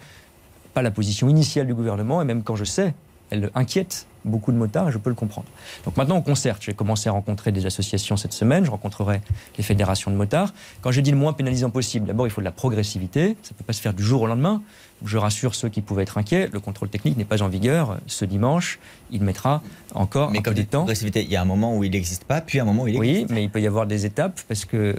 pas 0.74 0.82
la 0.82 0.90
position 0.90 1.28
initiale 1.28 1.66
du 1.66 1.74
gouvernement, 1.74 2.22
et 2.22 2.24
même 2.24 2.42
quand 2.42 2.56
je 2.56 2.64
sais, 2.64 2.94
elle 3.30 3.50
inquiète 3.54 4.06
beaucoup 4.24 4.52
de 4.52 4.56
motards 4.56 4.90
je 4.90 4.98
peux 4.98 5.10
le 5.10 5.16
comprendre. 5.16 5.48
Donc 5.84 5.96
maintenant, 5.96 6.16
on 6.16 6.22
concerte. 6.22 6.62
Je 6.62 6.66
vais 6.66 6.74
commencer 6.74 7.08
à 7.08 7.12
rencontrer 7.12 7.52
des 7.52 7.66
associations 7.66 8.16
cette 8.16 8.32
semaine. 8.32 8.64
Je 8.64 8.70
rencontrerai 8.70 9.20
les 9.56 9.64
fédérations 9.64 10.10
de 10.10 10.16
motards. 10.16 10.52
Quand 10.82 10.90
j'ai 10.90 11.02
dit 11.02 11.10
le 11.10 11.16
moins 11.16 11.32
pénalisant 11.32 11.70
possible, 11.70 12.06
d'abord, 12.06 12.26
il 12.26 12.30
faut 12.30 12.40
de 12.40 12.44
la 12.44 12.52
progressivité. 12.52 13.36
Ça 13.42 13.52
ne 13.52 13.58
peut 13.58 13.64
pas 13.64 13.72
se 13.72 13.80
faire 13.80 13.94
du 13.94 14.02
jour 14.02 14.22
au 14.22 14.26
lendemain. 14.26 14.62
Je 15.04 15.18
rassure 15.18 15.54
ceux 15.54 15.68
qui 15.68 15.80
pouvaient 15.80 16.02
être 16.02 16.18
inquiets, 16.18 16.48
le 16.52 16.60
contrôle 16.60 16.88
technique 16.88 17.16
n'est 17.16 17.24
pas 17.24 17.42
en 17.42 17.48
vigueur 17.48 17.98
ce 18.06 18.24
dimanche. 18.24 18.78
Il 19.10 19.22
mettra 19.22 19.62
encore 19.94 20.30
mais 20.30 20.38
un 20.38 20.42
peu 20.42 20.54
de 20.54 20.62
temps. 20.62 20.86
Il 20.86 21.22
y 21.30 21.36
a 21.36 21.42
un 21.42 21.44
moment 21.44 21.76
où 21.76 21.84
il 21.84 21.90
n'existe 21.90 22.24
pas, 22.24 22.40
puis 22.40 22.60
un 22.60 22.64
moment 22.64 22.84
où 22.84 22.88
il 22.88 22.96
existe. 22.96 23.28
Oui, 23.28 23.34
mais 23.34 23.42
il 23.42 23.50
peut 23.50 23.60
y 23.60 23.66
avoir 23.66 23.86
des 23.86 24.06
étapes 24.06 24.40
parce 24.46 24.64
que 24.64 24.76
euh, 24.76 24.94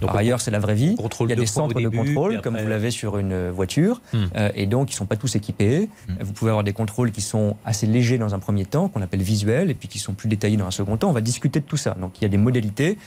par 0.00 0.16
ailleurs 0.16 0.40
c'est 0.40 0.50
la 0.50 0.58
vraie 0.58 0.74
vie. 0.74 0.96
Il 1.20 1.28
y 1.28 1.32
a 1.32 1.36
des 1.36 1.46
centres 1.46 1.80
de 1.80 1.88
contrôle 1.88 2.40
comme 2.42 2.56
vous 2.56 2.68
l'avez 2.68 2.90
sur 2.90 3.18
une 3.18 3.50
voiture 3.50 4.00
hmm. 4.12 4.18
euh, 4.36 4.50
et 4.54 4.66
donc 4.66 4.90
ils 4.90 4.94
ne 4.94 4.98
sont 4.98 5.06
pas 5.06 5.16
tous 5.16 5.34
équipés. 5.36 5.88
Hmm. 6.08 6.14
Vous 6.20 6.32
pouvez 6.32 6.50
avoir 6.50 6.64
des 6.64 6.72
contrôles 6.72 7.10
qui 7.10 7.20
sont 7.20 7.56
assez 7.64 7.86
légers 7.86 8.18
dans 8.18 8.34
un 8.34 8.38
premier 8.38 8.64
temps, 8.64 8.88
qu'on 8.88 9.02
appelle 9.02 9.22
visuels, 9.22 9.70
et 9.70 9.74
puis 9.74 9.88
qui 9.88 9.98
sont 9.98 10.12
plus 10.12 10.28
détaillés 10.28 10.56
dans 10.56 10.66
un 10.66 10.70
second 10.70 10.96
temps. 10.96 11.08
On 11.08 11.14
va 11.14 11.20
discuter 11.20 11.60
de 11.60 11.64
tout 11.64 11.76
ça. 11.76 11.96
Donc 12.00 12.12
il 12.20 12.22
y 12.22 12.26
a 12.26 12.28
des 12.28 12.38
modalités. 12.38 12.98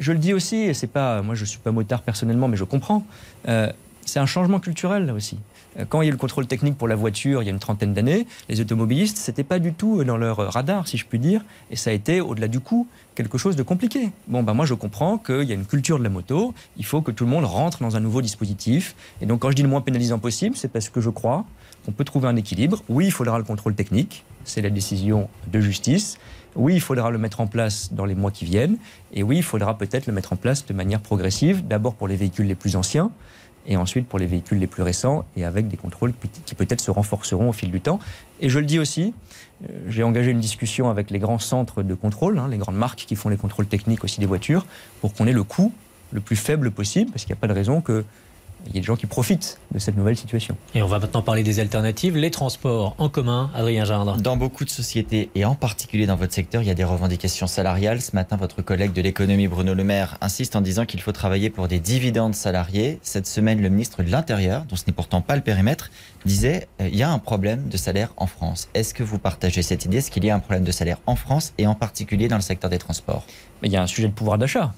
Je 0.00 0.12
le 0.12 0.18
dis 0.18 0.32
aussi, 0.32 0.56
et 0.56 0.74
c'est 0.74 0.88
pas, 0.88 1.22
moi 1.22 1.34
je 1.34 1.44
suis 1.44 1.58
pas 1.58 1.70
motard 1.70 2.02
personnellement, 2.02 2.48
mais 2.48 2.56
je 2.56 2.64
comprends. 2.64 3.04
Euh, 3.48 3.70
c'est 4.04 4.18
un 4.18 4.26
changement 4.26 4.60
culturel 4.60 5.06
là 5.06 5.14
aussi. 5.14 5.38
Euh, 5.78 5.84
quand 5.88 6.02
il 6.02 6.06
y 6.06 6.08
a 6.08 6.10
eu 6.10 6.12
le 6.12 6.18
contrôle 6.18 6.46
technique 6.46 6.76
pour 6.76 6.88
la 6.88 6.94
voiture 6.94 7.42
il 7.42 7.46
y 7.46 7.48
a 7.48 7.52
une 7.52 7.58
trentaine 7.58 7.94
d'années, 7.94 8.26
les 8.48 8.60
automobilistes, 8.60 9.16
c'était 9.16 9.44
pas 9.44 9.58
du 9.58 9.72
tout 9.72 10.00
euh, 10.00 10.04
dans 10.04 10.16
leur 10.16 10.36
radar, 10.52 10.88
si 10.88 10.96
je 10.96 11.06
puis 11.06 11.18
dire, 11.18 11.44
et 11.70 11.76
ça 11.76 11.90
a 11.90 11.92
été, 11.92 12.20
au-delà 12.20 12.48
du 12.48 12.60
coût, 12.60 12.86
quelque 13.14 13.38
chose 13.38 13.56
de 13.56 13.62
compliqué. 13.62 14.10
Bon, 14.28 14.42
ben 14.42 14.54
moi 14.54 14.66
je 14.66 14.74
comprends 14.74 15.18
qu'il 15.18 15.44
y 15.44 15.52
a 15.52 15.54
une 15.54 15.66
culture 15.66 15.98
de 15.98 16.04
la 16.04 16.10
moto, 16.10 16.54
il 16.76 16.84
faut 16.84 17.02
que 17.02 17.10
tout 17.10 17.24
le 17.24 17.30
monde 17.30 17.44
rentre 17.44 17.82
dans 17.82 17.96
un 17.96 18.00
nouveau 18.00 18.22
dispositif, 18.22 18.94
et 19.20 19.26
donc 19.26 19.40
quand 19.40 19.50
je 19.50 19.56
dis 19.56 19.62
le 19.62 19.68
moins 19.68 19.80
pénalisant 19.80 20.18
possible, 20.18 20.56
c'est 20.56 20.68
parce 20.68 20.88
que 20.88 21.00
je 21.00 21.10
crois 21.10 21.44
qu'on 21.84 21.92
peut 21.92 22.04
trouver 22.04 22.28
un 22.28 22.36
équilibre. 22.36 22.82
Oui, 22.88 23.06
il 23.06 23.12
faudra 23.12 23.38
le 23.38 23.44
contrôle 23.44 23.74
technique, 23.74 24.24
c'est 24.44 24.62
la 24.62 24.70
décision 24.70 25.28
de 25.52 25.60
justice. 25.60 26.18
Oui, 26.56 26.74
il 26.74 26.80
faudra 26.80 27.10
le 27.10 27.18
mettre 27.18 27.40
en 27.40 27.48
place 27.48 27.92
dans 27.92 28.04
les 28.04 28.14
mois 28.14 28.30
qui 28.30 28.44
viennent, 28.44 28.76
et 29.12 29.22
oui, 29.22 29.38
il 29.38 29.42
faudra 29.42 29.76
peut-être 29.76 30.06
le 30.06 30.12
mettre 30.12 30.32
en 30.32 30.36
place 30.36 30.64
de 30.64 30.72
manière 30.72 31.00
progressive, 31.00 31.66
d'abord 31.66 31.94
pour 31.94 32.06
les 32.06 32.16
véhicules 32.16 32.46
les 32.46 32.54
plus 32.54 32.76
anciens, 32.76 33.10
et 33.66 33.76
ensuite 33.76 34.06
pour 34.06 34.18
les 34.18 34.26
véhicules 34.26 34.58
les 34.58 34.66
plus 34.66 34.82
récents 34.82 35.24
et 35.36 35.44
avec 35.44 35.68
des 35.68 35.76
contrôles 35.76 36.12
qui 36.44 36.54
peut-être 36.54 36.80
se 36.80 36.90
renforceront 36.90 37.48
au 37.48 37.52
fil 37.52 37.70
du 37.70 37.80
temps. 37.80 37.98
Et 38.40 38.48
je 38.48 38.58
le 38.58 38.66
dis 38.66 38.78
aussi, 38.78 39.14
euh, 39.62 39.72
j'ai 39.88 40.02
engagé 40.02 40.30
une 40.30 40.40
discussion 40.40 40.90
avec 40.90 41.10
les 41.10 41.18
grands 41.18 41.38
centres 41.38 41.82
de 41.82 41.94
contrôle, 41.94 42.38
hein, 42.38 42.48
les 42.48 42.58
grandes 42.58 42.76
marques 42.76 43.04
qui 43.06 43.16
font 43.16 43.28
les 43.28 43.36
contrôles 43.36 43.66
techniques 43.66 44.04
aussi 44.04 44.20
des 44.20 44.26
voitures, 44.26 44.66
pour 45.00 45.14
qu'on 45.14 45.26
ait 45.26 45.32
le 45.32 45.44
coût 45.44 45.72
le 46.12 46.20
plus 46.20 46.36
faible 46.36 46.70
possible, 46.70 47.10
parce 47.10 47.24
qu'il 47.24 47.32
n'y 47.32 47.38
a 47.38 47.40
pas 47.40 47.48
de 47.48 47.52
raison 47.52 47.80
que 47.80 48.04
il 48.66 48.74
y 48.74 48.78
a 48.78 48.80
des 48.80 48.86
gens 48.86 48.96
qui 48.96 49.06
profitent 49.06 49.58
de 49.72 49.78
cette 49.78 49.96
nouvelle 49.96 50.16
situation. 50.16 50.56
Et 50.74 50.82
on 50.82 50.86
va 50.86 50.98
maintenant 50.98 51.22
parler 51.22 51.42
des 51.42 51.60
alternatives, 51.60 52.16
les 52.16 52.30
transports 52.30 52.94
en 52.98 53.08
commun, 53.08 53.50
Adrien 53.54 53.84
Gindre. 53.84 54.16
Dans 54.16 54.36
beaucoup 54.36 54.64
de 54.64 54.70
sociétés, 54.70 55.30
et 55.34 55.44
en 55.44 55.54
particulier 55.54 56.06
dans 56.06 56.16
votre 56.16 56.32
secteur, 56.32 56.62
il 56.62 56.68
y 56.68 56.70
a 56.70 56.74
des 56.74 56.84
revendications 56.84 57.46
salariales. 57.46 58.00
Ce 58.00 58.14
matin, 58.14 58.36
votre 58.36 58.62
collègue 58.62 58.92
de 58.92 59.02
l'économie, 59.02 59.48
Bruno 59.48 59.74
Le 59.74 59.84
Maire, 59.84 60.16
insiste 60.20 60.56
en 60.56 60.60
disant 60.60 60.86
qu'il 60.86 61.00
faut 61.00 61.12
travailler 61.12 61.50
pour 61.50 61.68
des 61.68 61.78
dividendes 61.78 62.34
salariés. 62.34 62.98
Cette 63.02 63.26
semaine, 63.26 63.60
le 63.60 63.68
ministre 63.68 64.02
de 64.02 64.10
l'Intérieur, 64.10 64.64
dont 64.64 64.76
ce 64.76 64.84
n'est 64.86 64.92
pourtant 64.92 65.20
pas 65.20 65.36
le 65.36 65.42
périmètre, 65.42 65.90
disait 66.24 66.68
euh, 66.80 66.88
il 66.88 66.96
y 66.96 67.02
a 67.02 67.10
un 67.10 67.18
problème 67.18 67.68
de 67.68 67.76
salaire 67.76 68.12
en 68.16 68.26
France. 68.26 68.68
Est-ce 68.74 68.94
que 68.94 69.02
vous 69.02 69.18
partagez 69.18 69.62
cette 69.62 69.84
idée? 69.84 69.98
Est-ce 69.98 70.10
qu'il 70.10 70.24
y 70.24 70.30
a 70.30 70.34
un 70.34 70.40
problème 70.40 70.64
de 70.64 70.72
salaire 70.72 70.98
en 71.06 71.16
France 71.16 71.52
et 71.58 71.66
en 71.66 71.74
particulier 71.74 72.28
dans 72.28 72.36
le 72.36 72.42
secteur 72.42 72.70
des 72.70 72.78
transports? 72.78 73.24
Il 73.62 73.72
y 73.72 73.76
a 73.76 73.82
un 73.82 73.86
sujet 73.86 74.08
de 74.08 74.12
pouvoir 74.12 74.38
d'achat. 74.38 74.74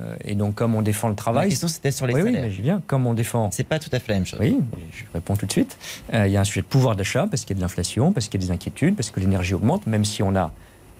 Euh, 0.00 0.16
et 0.24 0.34
donc, 0.34 0.54
comme 0.56 0.74
on 0.74 0.82
défend 0.82 1.08
le 1.08 1.14
travail. 1.14 1.44
La 1.44 1.50
question, 1.50 1.68
c'était 1.68 1.90
sur 1.90 2.06
les 2.06 2.14
oui, 2.14 2.22
salaires. 2.22 2.42
Oui, 2.42 2.48
mais 2.48 2.50
je 2.50 2.62
viens. 2.62 2.82
Comme 2.86 3.06
on 3.06 3.14
défend. 3.14 3.50
C'est 3.52 3.64
pas 3.64 3.78
tout 3.78 3.90
à 3.92 3.98
fait 3.98 4.12
la 4.12 4.18
même 4.18 4.26
chose. 4.26 4.40
Oui, 4.40 4.58
je 4.92 5.04
réponds 5.12 5.36
tout 5.36 5.46
de 5.46 5.52
suite. 5.52 5.78
Euh, 6.12 6.26
il 6.26 6.32
y 6.32 6.36
a 6.36 6.40
un 6.40 6.44
sujet 6.44 6.62
de 6.62 6.66
pouvoir 6.66 6.96
d'achat 6.96 7.26
parce 7.30 7.44
qu'il 7.44 7.56
y 7.56 7.58
a 7.58 7.60
de 7.60 7.62
l'inflation, 7.62 8.12
parce 8.12 8.28
qu'il 8.28 8.40
y 8.40 8.44
a 8.44 8.46
des 8.46 8.52
inquiétudes, 8.52 8.96
parce 8.96 9.10
que 9.10 9.20
l'énergie 9.20 9.54
augmente, 9.54 9.86
même 9.86 10.04
si 10.04 10.22
on 10.22 10.34
a 10.34 10.52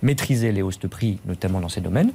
maîtrisé 0.03 0.53
les 0.53 0.63
hausses 0.63 0.79
de 0.79 0.87
prix, 0.87 1.19
notamment 1.27 1.61
dans 1.61 1.69
ces 1.69 1.81
domaines. 1.81 2.13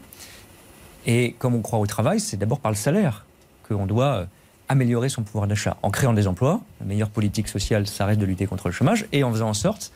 Et 1.05 1.35
comme 1.39 1.55
on 1.55 1.61
croit 1.61 1.79
au 1.79 1.87
travail, 1.87 2.19
c'est 2.19 2.37
d'abord 2.37 2.59
par 2.59 2.71
le 2.71 2.77
salaire 2.77 3.25
qu'on 3.67 3.85
doit 3.85 4.05
euh, 4.05 4.25
améliorer 4.69 5.09
son 5.09 5.23
pouvoir 5.23 5.47
d'achat 5.47 5.77
en 5.81 5.89
créant 5.89 6.13
des 6.13 6.27
emplois. 6.27 6.61
La 6.79 6.85
meilleure 6.85 7.09
politique 7.09 7.47
sociale, 7.47 7.87
ça 7.87 8.05
reste 8.05 8.19
de 8.19 8.25
lutter 8.25 8.45
contre 8.45 8.67
le 8.67 8.73
chômage 8.73 9.05
et 9.11 9.23
en 9.23 9.31
faisant 9.31 9.49
en 9.49 9.53
sorte, 9.53 9.91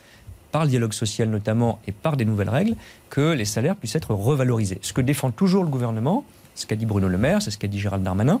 par 0.52 0.64
le 0.64 0.70
dialogue 0.70 0.92
social 0.92 1.28
notamment 1.30 1.80
et 1.86 1.92
par 1.92 2.16
des 2.16 2.24
nouvelles 2.24 2.48
règles, 2.48 2.76
que 3.10 3.32
les 3.32 3.44
salaires 3.44 3.74
puissent 3.74 3.96
être 3.96 4.14
revalorisés. 4.14 4.78
Ce 4.82 4.92
que 4.92 5.00
défend 5.00 5.30
toujours 5.30 5.64
le 5.64 5.70
gouvernement, 5.70 6.24
ce 6.54 6.66
qu'a 6.66 6.76
dit 6.76 6.86
Bruno 6.86 7.08
Le 7.08 7.18
Maire, 7.18 7.42
c'est 7.42 7.50
ce 7.50 7.58
qu'a 7.58 7.68
dit 7.68 7.78
Gérald 7.78 8.02
Darmanin, 8.02 8.40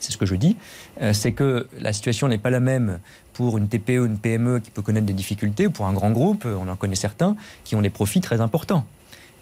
c'est 0.00 0.12
ce 0.12 0.16
que 0.16 0.26
je 0.26 0.34
dis, 0.34 0.56
euh, 1.00 1.12
c'est 1.12 1.32
que 1.32 1.68
la 1.78 1.92
situation 1.92 2.28
n'est 2.28 2.38
pas 2.38 2.50
la 2.50 2.60
même 2.60 2.98
pour 3.32 3.58
une 3.58 3.68
TPE, 3.68 4.06
une 4.06 4.18
PME 4.18 4.60
qui 4.60 4.70
peut 4.70 4.82
connaître 4.82 5.06
des 5.06 5.12
difficultés, 5.12 5.66
ou 5.66 5.70
pour 5.70 5.86
un 5.86 5.92
grand 5.92 6.10
groupe, 6.10 6.46
on 6.46 6.68
en 6.68 6.76
connaît 6.76 6.96
certains, 6.96 7.36
qui 7.64 7.76
ont 7.76 7.82
des 7.82 7.90
profits 7.90 8.20
très 8.20 8.40
importants. 8.40 8.84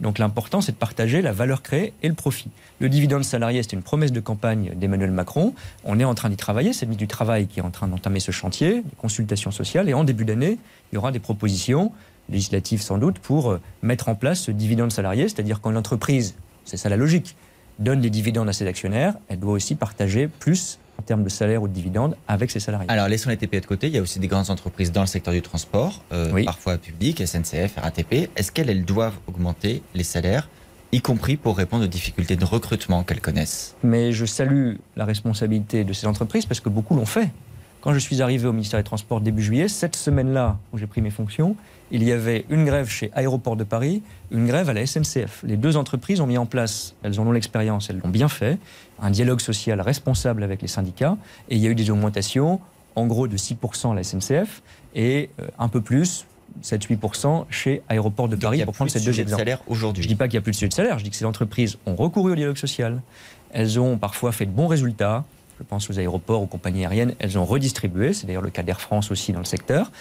Donc 0.00 0.18
l'important, 0.18 0.60
c'est 0.60 0.72
de 0.72 0.76
partager 0.76 1.20
la 1.22 1.32
valeur 1.32 1.62
créée 1.62 1.92
et 2.02 2.08
le 2.08 2.14
profit. 2.14 2.48
Le 2.78 2.88
dividende 2.88 3.22
salarié, 3.22 3.62
c'est 3.62 3.74
une 3.74 3.82
promesse 3.82 4.12
de 4.12 4.20
campagne 4.20 4.72
d'Emmanuel 4.74 5.10
Macron. 5.10 5.54
On 5.84 6.00
est 6.00 6.04
en 6.04 6.14
train 6.14 6.30
d'y 6.30 6.36
travailler. 6.36 6.72
C'est 6.72 6.86
le 6.86 6.90
ministre 6.90 7.04
du 7.04 7.08
Travail 7.08 7.46
qui 7.46 7.60
est 7.60 7.62
en 7.62 7.70
train 7.70 7.86
d'entamer 7.86 8.20
ce 8.20 8.30
chantier, 8.30 8.76
des 8.76 8.96
consultations 8.96 9.50
sociales. 9.50 9.88
Et 9.88 9.94
en 9.94 10.04
début 10.04 10.24
d'année, 10.24 10.58
il 10.90 10.94
y 10.94 10.98
aura 10.98 11.12
des 11.12 11.18
propositions 11.18 11.92
législatives 12.30 12.80
sans 12.80 12.96
doute 12.96 13.18
pour 13.18 13.50
euh, 13.50 13.60
mettre 13.82 14.08
en 14.08 14.14
place 14.14 14.40
ce 14.40 14.50
dividende 14.50 14.92
salarié. 14.92 15.28
C'est-à-dire 15.28 15.60
quand 15.60 15.70
l'entreprise, 15.70 16.34
c'est 16.64 16.78
ça 16.78 16.88
la 16.88 16.96
logique, 16.96 17.36
donne 17.80 18.00
des 18.00 18.10
dividendes 18.10 18.48
à 18.48 18.52
ses 18.52 18.66
actionnaires, 18.66 19.14
elle 19.28 19.40
doit 19.40 19.54
aussi 19.54 19.74
partager 19.74 20.28
plus 20.28 20.78
en 20.98 21.02
termes 21.02 21.24
de 21.24 21.30
salaire 21.30 21.62
ou 21.62 21.68
de 21.68 21.72
dividendes 21.72 22.14
avec 22.28 22.50
ses 22.50 22.60
salariés. 22.60 22.86
Alors, 22.90 23.08
laissons 23.08 23.30
les 23.30 23.38
TPE 23.38 23.60
de 23.60 23.66
côté. 23.66 23.86
Il 23.86 23.94
y 23.94 23.98
a 23.98 24.02
aussi 24.02 24.18
des 24.18 24.28
grandes 24.28 24.50
entreprises 24.50 24.92
dans 24.92 25.00
le 25.00 25.06
secteur 25.06 25.32
du 25.32 25.40
transport, 25.40 26.04
euh, 26.12 26.44
parfois 26.44 26.76
publiques, 26.76 27.26
SNCF, 27.26 27.76
RATP. 27.78 28.30
Est-ce 28.36 28.52
qu'elles 28.52 28.84
doivent 28.84 29.16
augmenter 29.26 29.82
les 29.94 30.04
salaires 30.04 30.48
y 30.92 31.00
compris 31.00 31.36
pour 31.36 31.56
répondre 31.56 31.84
aux 31.84 31.88
difficultés 31.88 32.36
de 32.36 32.44
recrutement 32.44 33.02
qu'elles 33.02 33.22
connaissent? 33.22 33.76
Mais 33.82 34.12
je 34.12 34.26
salue 34.26 34.74
la 34.94 35.06
responsabilité 35.06 35.84
de 35.84 35.92
ces 35.94 36.06
entreprises 36.06 36.44
parce 36.44 36.60
que 36.60 36.68
beaucoup 36.68 36.94
l'ont 36.94 37.06
fait. 37.06 37.30
Quand 37.80 37.94
je 37.94 37.98
suis 37.98 38.20
arrivé 38.20 38.46
au 38.46 38.52
ministère 38.52 38.78
des 38.78 38.84
Transports 38.84 39.20
début 39.20 39.42
juillet, 39.42 39.66
cette 39.66 39.96
semaine-là 39.96 40.58
où 40.72 40.78
j'ai 40.78 40.86
pris 40.86 41.00
mes 41.00 41.10
fonctions, 41.10 41.56
il 41.90 42.04
y 42.04 42.12
avait 42.12 42.44
une 42.50 42.66
grève 42.66 42.88
chez 42.90 43.10
Aéroport 43.14 43.56
de 43.56 43.64
Paris, 43.64 44.02
une 44.30 44.46
grève 44.46 44.68
à 44.68 44.74
la 44.74 44.86
SNCF. 44.86 45.42
Les 45.44 45.56
deux 45.56 45.78
entreprises 45.78 46.20
ont 46.20 46.26
mis 46.26 46.36
en 46.36 46.44
place, 46.44 46.94
elles 47.02 47.18
en 47.18 47.26
ont 47.26 47.32
l'expérience, 47.32 47.88
elles 47.88 47.98
l'ont 47.98 48.10
bien 48.10 48.28
fait, 48.28 48.58
un 49.00 49.10
dialogue 49.10 49.40
social 49.40 49.80
responsable 49.80 50.42
avec 50.42 50.60
les 50.60 50.68
syndicats, 50.68 51.16
et 51.48 51.56
il 51.56 51.62
y 51.62 51.66
a 51.66 51.70
eu 51.70 51.74
des 51.74 51.90
augmentations, 51.90 52.60
en 52.96 53.06
gros 53.06 53.26
de 53.26 53.36
6% 53.38 53.92
à 53.92 53.94
la 53.94 54.04
SNCF, 54.04 54.62
et 54.94 55.30
euh, 55.40 55.46
un 55.58 55.68
peu 55.68 55.80
plus, 55.80 56.26
7-8% 56.62 57.46
chez 57.48 57.80
Aéroport 57.88 58.28
de 58.28 58.36
Paris, 58.36 58.62
pour 58.64 58.74
prendre 58.74 58.90
ces 58.90 59.00
deux 59.00 59.18
exemples. 59.20 59.38
salaire 59.38 59.62
aujourd'hui. 59.68 60.02
Je 60.02 60.08
ne 60.08 60.12
dis 60.12 60.16
pas 60.16 60.28
qu'il 60.28 60.34
n'y 60.34 60.42
a 60.42 60.42
plus 60.42 60.52
de 60.52 60.56
sujet 60.56 60.68
de 60.68 60.74
salaire, 60.74 60.98
je 60.98 61.04
dis 61.04 61.10
que 61.10 61.16
ces 61.16 61.24
entreprises 61.24 61.78
ont 61.86 61.96
recouru 61.96 62.32
au 62.32 62.36
dialogue 62.36 62.58
social, 62.58 63.00
elles 63.52 63.80
ont 63.80 63.96
parfois 63.96 64.32
fait 64.32 64.46
de 64.46 64.52
bons 64.52 64.66
résultats, 64.66 65.24
je 65.60 65.64
pense 65.64 65.90
aux 65.90 65.98
aéroports, 65.98 66.40
aux 66.40 66.46
compagnies 66.46 66.84
aériennes, 66.84 67.14
elles 67.18 67.38
ont 67.38 67.44
redistribué, 67.44 68.14
c'est 68.14 68.26
d'ailleurs 68.26 68.42
le 68.42 68.50
cas 68.50 68.62
d'Air 68.62 68.80
France 68.80 69.10
aussi 69.10 69.32
dans 69.32 69.38
le 69.38 69.44
secteur, 69.44 69.92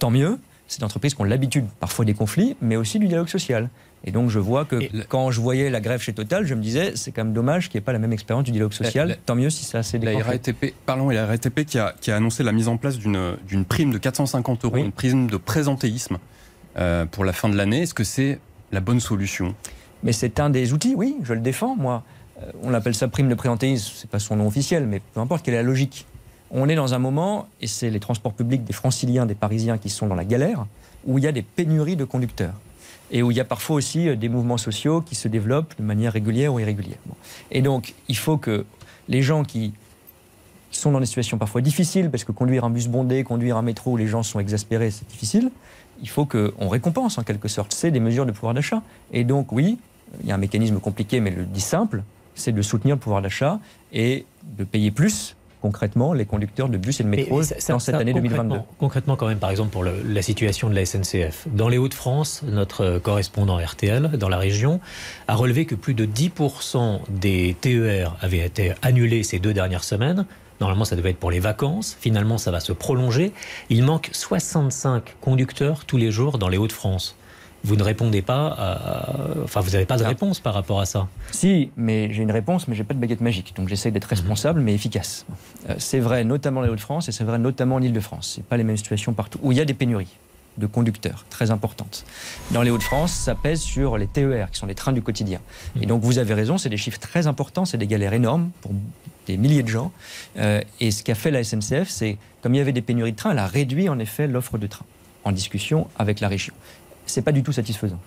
tant 0.00 0.10
mieux, 0.10 0.38
c'est 0.66 0.80
des 0.80 0.84
entreprises 0.84 1.14
qui 1.14 1.20
ont 1.20 1.24
l'habitude 1.24 1.66
parfois 1.78 2.04
des 2.04 2.14
conflits, 2.14 2.56
mais 2.60 2.76
aussi 2.76 2.98
du 2.98 3.06
dialogue 3.06 3.28
social. 3.28 3.68
Et 4.06 4.10
donc 4.10 4.28
je 4.28 4.38
vois 4.38 4.64
que 4.64 4.80
quand 5.08 5.30
je 5.30 5.40
voyais 5.40 5.70
la 5.70 5.80
grève 5.80 6.00
chez 6.00 6.12
Total, 6.12 6.44
je 6.44 6.54
me 6.54 6.60
disais 6.60 6.96
c'est 6.96 7.12
quand 7.12 7.24
même 7.24 7.32
dommage 7.32 7.68
qu'il 7.68 7.78
n'y 7.78 7.82
ait 7.82 7.84
pas 7.84 7.92
la 7.92 8.00
même 8.00 8.12
expérience 8.12 8.44
du 8.44 8.50
dialogue 8.50 8.72
social. 8.72 9.16
Tant 9.24 9.36
mieux 9.36 9.50
si 9.50 9.64
ça 9.64 9.82
s'est 9.82 9.98
La 9.98 10.18
RATP, 10.18 10.74
parlons, 10.84 11.10
et 11.10 11.14
la 11.14 11.26
RATP 11.26 11.64
qui 11.64 11.78
a, 11.78 11.94
qui 12.00 12.10
a 12.10 12.16
annoncé 12.16 12.42
la 12.42 12.52
mise 12.52 12.68
en 12.68 12.76
place 12.76 12.98
d'une 12.98 13.64
prime 13.68 13.92
de 13.92 13.98
450 13.98 14.64
euros, 14.64 14.76
une 14.76 14.92
prime 14.92 15.28
de 15.28 15.36
présentéisme 15.36 16.18
euh, 16.76 17.06
pour 17.06 17.24
la 17.24 17.32
fin 17.32 17.48
de 17.48 17.56
l'année. 17.56 17.82
Est-ce 17.82 17.94
que 17.94 18.04
c'est 18.04 18.40
la 18.72 18.80
bonne 18.80 19.00
solution? 19.00 19.54
Mais 20.02 20.12
c'est 20.12 20.40
un 20.40 20.50
des 20.50 20.72
outils, 20.72 20.94
oui, 20.96 21.16
je 21.22 21.32
le 21.32 21.40
défends 21.40 21.76
moi. 21.76 22.02
Euh, 22.42 22.50
on 22.62 22.74
appelle 22.74 22.94
ça 22.94 23.08
prime 23.08 23.28
de 23.28 23.34
présentéisme, 23.34 23.92
c'est 23.96 24.10
pas 24.10 24.18
son 24.18 24.36
nom 24.36 24.46
officiel, 24.46 24.86
mais 24.86 25.00
peu 25.00 25.20
importe 25.20 25.44
quelle 25.44 25.54
est 25.54 25.58
la 25.58 25.62
logique? 25.62 26.06
On 26.50 26.68
est 26.68 26.74
dans 26.74 26.94
un 26.94 26.98
moment, 26.98 27.48
et 27.60 27.66
c'est 27.66 27.90
les 27.90 28.00
transports 28.00 28.32
publics 28.32 28.64
des 28.64 28.72
franciliens, 28.72 29.26
des 29.26 29.34
parisiens 29.34 29.78
qui 29.78 29.90
sont 29.90 30.06
dans 30.06 30.14
la 30.14 30.24
galère, 30.24 30.66
où 31.04 31.18
il 31.18 31.24
y 31.24 31.26
a 31.26 31.32
des 31.32 31.42
pénuries 31.42 31.96
de 31.96 32.04
conducteurs 32.04 32.54
et 33.10 33.22
où 33.22 33.30
il 33.30 33.36
y 33.36 33.40
a 33.40 33.44
parfois 33.44 33.76
aussi 33.76 34.08
euh, 34.08 34.16
des 34.16 34.28
mouvements 34.28 34.58
sociaux 34.58 35.00
qui 35.00 35.14
se 35.14 35.28
développent 35.28 35.74
de 35.78 35.82
manière 35.84 36.12
régulière 36.12 36.52
ou 36.52 36.60
irrégulière. 36.60 36.98
Et 37.50 37.62
donc, 37.62 37.94
il 38.08 38.16
faut 38.16 38.38
que 38.38 38.64
les 39.08 39.22
gens 39.22 39.44
qui 39.44 39.72
sont 40.70 40.90
dans 40.90 41.00
des 41.00 41.06
situations 41.06 41.38
parfois 41.38 41.60
difficiles, 41.60 42.10
parce 42.10 42.24
que 42.24 42.32
conduire 42.32 42.64
un 42.64 42.70
bus 42.70 42.88
bondé, 42.88 43.22
conduire 43.22 43.56
un 43.56 43.62
métro 43.62 43.92
où 43.92 43.96
les 43.96 44.08
gens 44.08 44.22
sont 44.22 44.40
exaspérés, 44.40 44.90
c'est 44.90 45.06
difficile, 45.08 45.50
il 46.02 46.08
faut 46.08 46.26
qu'on 46.26 46.68
récompense 46.68 47.18
en 47.18 47.22
quelque 47.22 47.48
sorte. 47.48 47.72
C'est 47.72 47.92
des 47.92 48.00
mesures 48.00 48.26
de 48.26 48.32
pouvoir 48.32 48.54
d'achat. 48.54 48.82
Et 49.12 49.22
donc, 49.22 49.52
oui, 49.52 49.78
il 50.22 50.28
y 50.28 50.32
a 50.32 50.34
un 50.34 50.38
mécanisme 50.38 50.80
compliqué, 50.80 51.20
mais 51.20 51.30
le 51.30 51.44
dit 51.44 51.60
simple, 51.60 52.02
c'est 52.34 52.52
de 52.52 52.62
soutenir 52.62 52.96
le 52.96 53.00
pouvoir 53.00 53.22
d'achat 53.22 53.58
et 53.92 54.26
de 54.58 54.64
payer 54.64 54.90
plus 54.90 55.36
concrètement 55.64 56.12
les 56.12 56.26
conducteurs 56.26 56.68
de 56.68 56.76
bus 56.76 57.00
et 57.00 57.04
de 57.04 57.08
métro 57.08 57.40
dans 57.70 57.78
cette 57.78 57.94
année 57.94 58.12
2022 58.12 58.58
Concrètement, 58.78 59.16
quand 59.16 59.28
même, 59.28 59.38
par 59.38 59.50
exemple, 59.50 59.70
pour 59.70 59.82
la 59.82 60.20
situation 60.20 60.68
de 60.68 60.74
la 60.74 60.84
SNCF. 60.84 61.46
Dans 61.46 61.70
les 61.70 61.78
Hauts-de-France, 61.78 62.42
notre 62.46 62.98
correspondant 62.98 63.56
RTL, 63.56 64.10
dans 64.18 64.28
la 64.28 64.36
région, 64.36 64.78
a 65.26 65.34
relevé 65.34 65.64
que 65.64 65.74
plus 65.74 65.94
de 65.94 66.04
10% 66.04 67.00
des 67.08 67.56
TER 67.58 68.14
avaient 68.20 68.44
été 68.44 68.74
annulés 68.82 69.22
ces 69.22 69.38
deux 69.38 69.54
dernières 69.54 69.84
semaines. 69.84 70.26
Normalement, 70.60 70.84
ça 70.84 70.96
devait 70.96 71.10
être 71.10 71.18
pour 71.18 71.30
les 71.30 71.40
vacances. 71.40 71.96
Finalement, 71.98 72.36
ça 72.36 72.50
va 72.50 72.60
se 72.60 72.72
prolonger. 72.72 73.32
Il 73.70 73.84
manque 73.84 74.10
65 74.12 75.16
conducteurs 75.22 75.86
tous 75.86 75.96
les 75.96 76.10
jours 76.10 76.36
dans 76.36 76.50
les 76.50 76.58
Hauts-de-France 76.58 77.16
vous 77.64 77.76
ne 77.76 77.82
répondez 77.82 78.22
pas, 78.22 78.54
à... 78.58 79.42
enfin 79.42 79.60
vous 79.60 79.70
n'avez 79.70 79.86
pas 79.86 79.96
de 79.96 80.04
réponse 80.04 80.38
par 80.38 80.54
rapport 80.54 80.80
à 80.80 80.86
ça. 80.86 81.08
Si, 81.32 81.70
mais 81.76 82.12
j'ai 82.12 82.22
une 82.22 82.30
réponse, 82.30 82.68
mais 82.68 82.74
j'ai 82.74 82.84
pas 82.84 82.94
de 82.94 82.98
baguette 82.98 83.22
magique. 83.22 83.54
Donc 83.56 83.68
j'essaie 83.68 83.90
d'être 83.90 84.04
responsable, 84.04 84.60
mais 84.60 84.74
efficace. 84.74 85.24
Euh, 85.68 85.74
c'est 85.78 85.98
vrai 85.98 86.24
notamment 86.24 86.60
dans 86.60 86.66
les 86.66 86.72
Hauts-de-France 86.72 87.08
et 87.08 87.12
c'est 87.12 87.24
vrai 87.24 87.38
notamment 87.38 87.76
en 87.76 87.82
Ile-de-France. 87.82 88.34
C'est 88.36 88.44
pas 88.44 88.58
les 88.58 88.64
mêmes 88.64 88.76
situations 88.76 89.14
partout 89.14 89.38
où 89.42 89.50
il 89.50 89.58
y 89.58 89.60
a 89.60 89.64
des 89.64 89.74
pénuries 89.74 90.14
de 90.58 90.66
conducteurs 90.66 91.24
très 91.30 91.50
importantes. 91.50 92.04
Dans 92.52 92.62
les 92.62 92.70
Hauts-de-France, 92.70 93.12
ça 93.12 93.34
pèse 93.34 93.60
sur 93.60 93.98
les 93.98 94.06
TER, 94.06 94.50
qui 94.52 94.58
sont 94.58 94.66
les 94.66 94.74
trains 94.74 94.92
du 94.92 95.02
quotidien. 95.02 95.40
Mmh. 95.74 95.82
Et 95.82 95.86
donc 95.86 96.02
vous 96.02 96.18
avez 96.18 96.34
raison, 96.34 96.58
c'est 96.58 96.68
des 96.68 96.76
chiffres 96.76 97.00
très 97.00 97.26
importants, 97.26 97.64
c'est 97.64 97.78
des 97.78 97.88
galères 97.88 98.12
énormes 98.12 98.50
pour 98.60 98.72
des 99.26 99.36
milliers 99.36 99.62
de 99.62 99.68
gens. 99.68 99.90
Euh, 100.38 100.60
et 100.80 100.90
ce 100.90 101.02
qu'a 101.02 101.14
fait 101.14 101.30
la 101.30 101.42
SNCF, 101.42 101.88
c'est, 101.88 102.18
comme 102.42 102.54
il 102.54 102.58
y 102.58 102.60
avait 102.60 102.72
des 102.72 102.82
pénuries 102.82 103.12
de 103.12 103.16
trains, 103.16 103.32
elle 103.32 103.38
a 103.38 103.46
réduit 103.46 103.88
en 103.88 103.98
effet 103.98 104.26
l'offre 104.26 104.58
de 104.58 104.66
trains 104.66 104.86
en 105.24 105.32
discussion 105.32 105.88
avec 105.98 106.20
la 106.20 106.28
région 106.28 106.54
c'est 107.06 107.22
pas 107.22 107.32
du 107.32 107.42
tout 107.42 107.52
satisfaisant. 107.52 108.00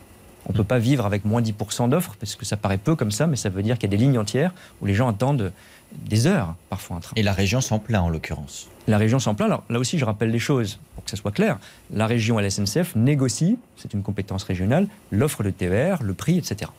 On 0.47 0.53
ne 0.53 0.57
peut 0.57 0.63
pas 0.63 0.79
vivre 0.79 1.05
avec 1.05 1.25
moins 1.25 1.41
10% 1.41 1.89
d'offres, 1.89 2.15
parce 2.19 2.35
que 2.35 2.45
ça 2.45 2.55
paraît 2.55 2.77
peu 2.77 2.95
comme 2.95 3.11
ça, 3.11 3.27
mais 3.27 3.35
ça 3.35 3.49
veut 3.49 3.63
dire 3.63 3.77
qu'il 3.77 3.91
y 3.91 3.93
a 3.93 3.97
des 3.97 4.03
lignes 4.03 4.17
entières 4.17 4.53
où 4.81 4.85
les 4.85 4.93
gens 4.93 5.09
attendent 5.09 5.51
des 5.91 6.27
heures, 6.27 6.55
parfois 6.69 6.97
un 6.97 6.99
train. 6.99 7.13
Et 7.15 7.23
la 7.23 7.33
région 7.33 7.59
s'en 7.61 7.79
plaint, 7.79 8.03
en 8.03 8.09
l'occurrence. 8.09 8.67
La 8.87 8.97
région 8.97 9.19
s'en 9.19 9.35
plaint. 9.35 9.47
Alors 9.47 9.63
là 9.69 9.79
aussi, 9.79 9.97
je 9.97 10.05
rappelle 10.05 10.31
les 10.31 10.39
choses 10.39 10.79
pour 10.95 11.03
que 11.03 11.09
ça 11.09 11.17
soit 11.17 11.31
clair. 11.31 11.59
La 11.93 12.07
région 12.07 12.39
et 12.39 12.43
la 12.43 12.49
SNCF 12.49 12.95
négocient, 12.95 13.57
c'est 13.75 13.93
une 13.93 14.03
compétence 14.03 14.43
régionale, 14.43 14.87
l'offre 15.11 15.43
de 15.43 15.49
TER, 15.49 16.01
le 16.01 16.13
prix, 16.13 16.37
etc. 16.37 16.71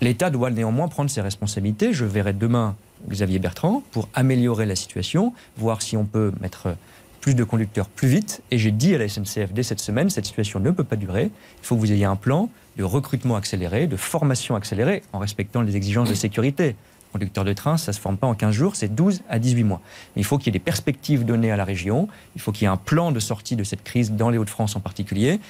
L'État 0.00 0.30
doit 0.30 0.50
néanmoins 0.50 0.88
prendre 0.88 1.10
ses 1.10 1.20
responsabilités. 1.20 1.92
Je 1.92 2.04
verrai 2.04 2.32
demain 2.32 2.74
Xavier 3.08 3.38
Bertrand 3.38 3.82
pour 3.92 4.08
améliorer 4.14 4.66
la 4.66 4.76
situation, 4.76 5.32
voir 5.56 5.82
si 5.82 5.96
on 5.96 6.04
peut 6.04 6.32
mettre 6.40 6.76
plus 7.26 7.34
de 7.34 7.42
conducteurs 7.42 7.88
plus 7.88 8.06
vite. 8.06 8.40
Et 8.52 8.58
j'ai 8.58 8.70
dit 8.70 8.94
à 8.94 8.98
la 8.98 9.08
SNCF 9.08 9.52
dès 9.52 9.64
cette 9.64 9.80
semaine, 9.80 10.10
cette 10.10 10.26
situation 10.26 10.60
ne 10.60 10.70
peut 10.70 10.84
pas 10.84 10.94
durer. 10.94 11.24
Il 11.60 11.66
faut 11.66 11.74
que 11.74 11.80
vous 11.80 11.90
ayez 11.90 12.04
un 12.04 12.14
plan 12.14 12.48
de 12.76 12.84
recrutement 12.84 13.34
accéléré, 13.34 13.88
de 13.88 13.96
formation 13.96 14.54
accélérée, 14.54 15.02
en 15.12 15.18
respectant 15.18 15.60
les 15.62 15.74
exigences 15.74 16.08
de 16.08 16.14
sécurité. 16.14 16.76
Conducteur 17.10 17.42
de 17.42 17.52
train, 17.52 17.78
ça 17.78 17.90
ne 17.90 17.96
se 17.96 18.00
forme 18.00 18.16
pas 18.16 18.28
en 18.28 18.34
15 18.34 18.54
jours, 18.54 18.76
c'est 18.76 18.94
12 18.94 19.22
à 19.28 19.40
18 19.40 19.64
mois. 19.64 19.80
Mais 20.14 20.22
il 20.22 20.24
faut 20.24 20.38
qu'il 20.38 20.46
y 20.46 20.50
ait 20.50 20.60
des 20.60 20.64
perspectives 20.64 21.24
données 21.24 21.50
à 21.50 21.56
la 21.56 21.64
région, 21.64 22.06
il 22.36 22.40
faut 22.40 22.52
qu'il 22.52 22.62
y 22.62 22.66
ait 22.66 22.72
un 22.72 22.76
plan 22.76 23.10
de 23.10 23.18
sortie 23.18 23.56
de 23.56 23.64
cette 23.64 23.82
crise 23.82 24.12
dans 24.12 24.30
les 24.30 24.38
Hauts-de-France 24.38 24.76
en 24.76 24.80
particulier. 24.80 25.40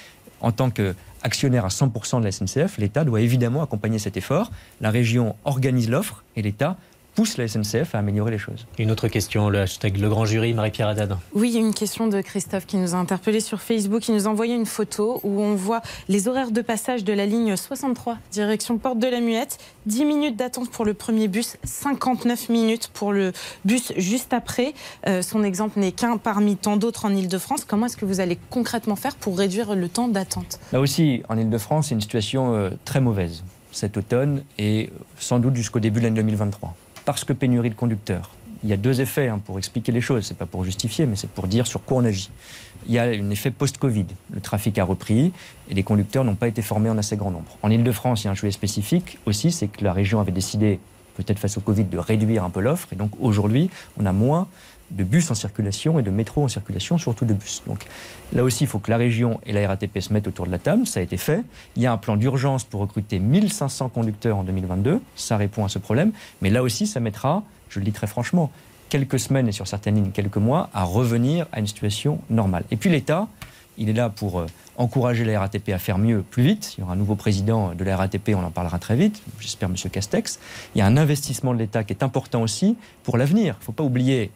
En 0.41 0.51
tant 0.51 0.71
qu'actionnaire 0.71 1.65
à 1.65 1.69
100% 1.69 2.21
de 2.21 2.25
la 2.25 2.31
SNCF, 2.31 2.79
l'État 2.79 3.03
doit 3.03 3.21
évidemment 3.21 3.61
accompagner 3.61 3.99
cet 3.99 4.17
effort. 4.17 4.49
La 4.81 4.89
région 4.89 5.35
organise 5.45 5.91
l'offre 5.91 6.23
et 6.35 6.41
l'État 6.41 6.75
pousse 7.17 7.37
la 7.37 7.47
SNCF 7.47 7.95
à 7.95 7.97
améliorer 7.97 8.29
les 8.29 8.37
choses. 8.37 8.67
Une 8.77 8.91
autre 8.91 9.07
question, 9.07 9.49
le 9.49 9.61
hashtag 9.61 9.97
Le 9.97 10.07
Grand 10.07 10.25
Jury, 10.25 10.53
Marie-Pierre 10.53 10.89
Haddad. 10.89 11.17
Oui, 11.33 11.49
il 11.49 11.55
y 11.55 11.57
a 11.57 11.65
une 11.65 11.73
question 11.73 12.05
de 12.05 12.21
Christophe 12.21 12.67
qui 12.67 12.77
nous 12.77 12.93
a 12.93 12.97
interpellé 12.99 13.39
sur 13.39 13.59
Facebook. 13.59 14.01
qui 14.01 14.11
nous 14.11 14.27
a 14.27 14.29
envoyé 14.29 14.53
une 14.53 14.67
photo 14.67 15.19
où 15.23 15.41
on 15.41 15.55
voit 15.55 15.81
les 16.09 16.27
horaires 16.27 16.51
de 16.51 16.61
passage 16.61 17.03
de 17.03 17.13
la 17.13 17.25
ligne 17.25 17.55
63, 17.55 18.19
direction 18.31 18.77
Porte 18.77 18.99
de 18.99 19.07
la 19.07 19.19
Muette. 19.19 19.57
10 19.87 20.05
minutes 20.05 20.35
d'attente 20.35 20.69
pour 20.69 20.85
le 20.85 20.93
premier 20.93 21.27
bus, 21.27 21.57
59 21.63 22.49
minutes 22.49 22.91
pour 22.93 23.11
le 23.11 23.31
bus 23.65 23.93
juste 23.97 24.31
après. 24.31 24.75
Euh, 25.07 25.23
son 25.23 25.43
exemple 25.43 25.79
n'est 25.79 25.93
qu'un 25.93 26.17
parmi 26.17 26.55
tant 26.55 26.77
d'autres 26.77 27.05
en 27.05 27.15
Ile-de-France. 27.15 27.65
Comment 27.65 27.87
est-ce 27.87 27.97
que 27.97 28.05
vous 28.05 28.19
allez 28.19 28.37
concrètement 28.51 28.95
faire 28.95 29.15
pour 29.15 29.39
réduire 29.39 29.73
le 29.73 29.89
temps 29.89 30.07
d'attente? 30.07 30.59
Là 30.71 30.79
aussi, 30.79 31.23
en 31.29 31.37
Ile-de-France, 31.39 31.87
c'est 31.87 31.95
une 31.95 32.01
situation 32.01 32.53
euh, 32.53 32.69
très 32.85 33.01
mauvaise 33.01 33.43
cet 33.71 33.97
automne 33.97 34.43
et 34.57 34.91
sans 35.19 35.39
doute 35.39 35.55
jusqu'au 35.55 35.79
début 35.79 35.99
de 35.99 36.05
l'année 36.05 36.21
2023 36.21 36.75
parce 37.07 37.23
que 37.23 37.31
pénurie 37.31 37.69
de 37.69 37.75
conducteurs. 37.75 38.31
Il 38.63 38.69
y 38.69 38.73
a 38.73 38.77
deux 38.77 38.99
effets 38.99 39.29
hein, 39.29 39.39
pour 39.39 39.57
expliquer 39.57 39.93
les 39.93 40.01
choses. 40.01 40.25
C'est 40.25 40.37
pas 40.37 40.45
pour 40.45 40.65
justifier, 40.65 41.05
mais 41.05 41.15
c'est 41.15 41.29
pour 41.29 41.47
dire 41.47 41.65
sur 41.65 41.81
quoi 41.81 41.99
on 41.99 42.03
agit. 42.03 42.29
Il 42.85 42.93
y 42.93 42.99
a 42.99 43.03
un 43.03 43.29
effet 43.29 43.49
post-Covid. 43.49 44.07
Le 44.33 44.41
trafic 44.41 44.77
a 44.77 44.83
repris 44.83 45.31
et 45.69 45.73
les 45.73 45.83
conducteurs 45.83 46.25
n'ont 46.25 46.35
pas 46.35 46.49
été 46.49 46.61
formés 46.61 46.89
en 46.89 46.97
assez 46.97 47.15
grand 47.15 47.31
nombre. 47.31 47.57
En 47.63 47.71
Ile-de-France, 47.71 48.23
il 48.23 48.25
y 48.25 48.27
a 48.27 48.31
un 48.31 48.35
sujet 48.35 48.51
spécifique 48.51 49.19
aussi, 49.25 49.53
c'est 49.53 49.69
que 49.69 49.85
la 49.85 49.93
région 49.93 50.19
avait 50.19 50.33
décidé 50.33 50.81
peut-être 51.15 51.39
face 51.39 51.57
au 51.57 51.61
Covid, 51.61 51.85
de 51.85 51.97
réduire 51.97 52.43
un 52.43 52.49
peu 52.49 52.59
l'offre. 52.59 52.89
Et 52.91 52.97
donc 52.97 53.11
aujourd'hui, 53.21 53.69
on 53.97 54.05
a 54.05 54.11
moins 54.11 54.49
de 54.91 55.03
bus 55.03 55.29
en 55.31 55.35
circulation 55.35 55.99
et 55.99 56.01
de 56.01 56.09
métro 56.09 56.43
en 56.43 56.47
circulation, 56.47 56.97
surtout 56.97 57.25
de 57.25 57.33
bus. 57.33 57.63
Donc 57.67 57.85
là 58.33 58.43
aussi, 58.43 58.63
il 58.63 58.67
faut 58.67 58.79
que 58.79 58.89
la 58.89 58.97
région 58.97 59.39
et 59.45 59.53
la 59.53 59.67
RATP 59.67 59.99
se 59.99 60.13
mettent 60.13 60.27
autour 60.27 60.45
de 60.45 60.51
la 60.51 60.59
table. 60.59 60.87
Ça 60.87 60.99
a 60.99 61.03
été 61.03 61.17
fait. 61.17 61.43
Il 61.75 61.81
y 61.81 61.85
a 61.85 61.91
un 61.91 61.97
plan 61.97 62.15
d'urgence 62.15 62.63
pour 62.63 62.81
recruter 62.81 63.19
1500 63.19 63.89
conducteurs 63.89 64.37
en 64.37 64.43
2022. 64.43 65.01
Ça 65.15 65.37
répond 65.37 65.65
à 65.65 65.69
ce 65.69 65.79
problème. 65.79 66.11
Mais 66.41 66.49
là 66.49 66.63
aussi, 66.63 66.87
ça 66.87 66.99
mettra, 66.99 67.43
je 67.69 67.79
le 67.79 67.85
dis 67.85 67.91
très 67.91 68.07
franchement, 68.07 68.51
quelques 68.89 69.19
semaines 69.19 69.47
et 69.47 69.51
sur 69.51 69.67
certaines 69.67 69.95
lignes 69.95 70.11
quelques 70.11 70.37
mois 70.37 70.69
à 70.73 70.83
revenir 70.83 71.47
à 71.51 71.59
une 71.59 71.67
situation 71.67 72.19
normale. 72.29 72.63
Et 72.71 72.77
puis 72.77 72.89
l'État, 72.89 73.27
il 73.77 73.89
est 73.89 73.93
là 73.93 74.09
pour 74.09 74.39
euh, 74.39 74.45
encourager 74.77 75.23
la 75.23 75.39
RATP 75.39 75.69
à 75.69 75.79
faire 75.79 75.97
mieux 75.97 76.21
plus 76.21 76.43
vite. 76.43 76.75
Il 76.77 76.81
y 76.81 76.83
aura 76.83 76.93
un 76.93 76.95
nouveau 76.95 77.15
président 77.15 77.73
de 77.75 77.83
la 77.83 77.97
RATP, 77.97 78.29
on 78.35 78.43
en 78.43 78.51
parlera 78.51 78.79
très 78.79 78.95
vite, 78.95 79.21
j'espère 79.39 79.69
M. 79.69 79.75
Castex. 79.75 80.39
Il 80.73 80.79
y 80.79 80.81
a 80.81 80.85
un 80.85 80.97
investissement 80.97 81.53
de 81.53 81.59
l'État 81.59 81.83
qui 81.83 81.93
est 81.93 82.03
important 82.03 82.41
aussi 82.41 82.75
pour 83.03 83.17
l'avenir. 83.17 83.55
Il 83.57 83.61
ne 83.61 83.65
faut 83.65 83.71
pas 83.71 83.83
oublier 83.83 84.31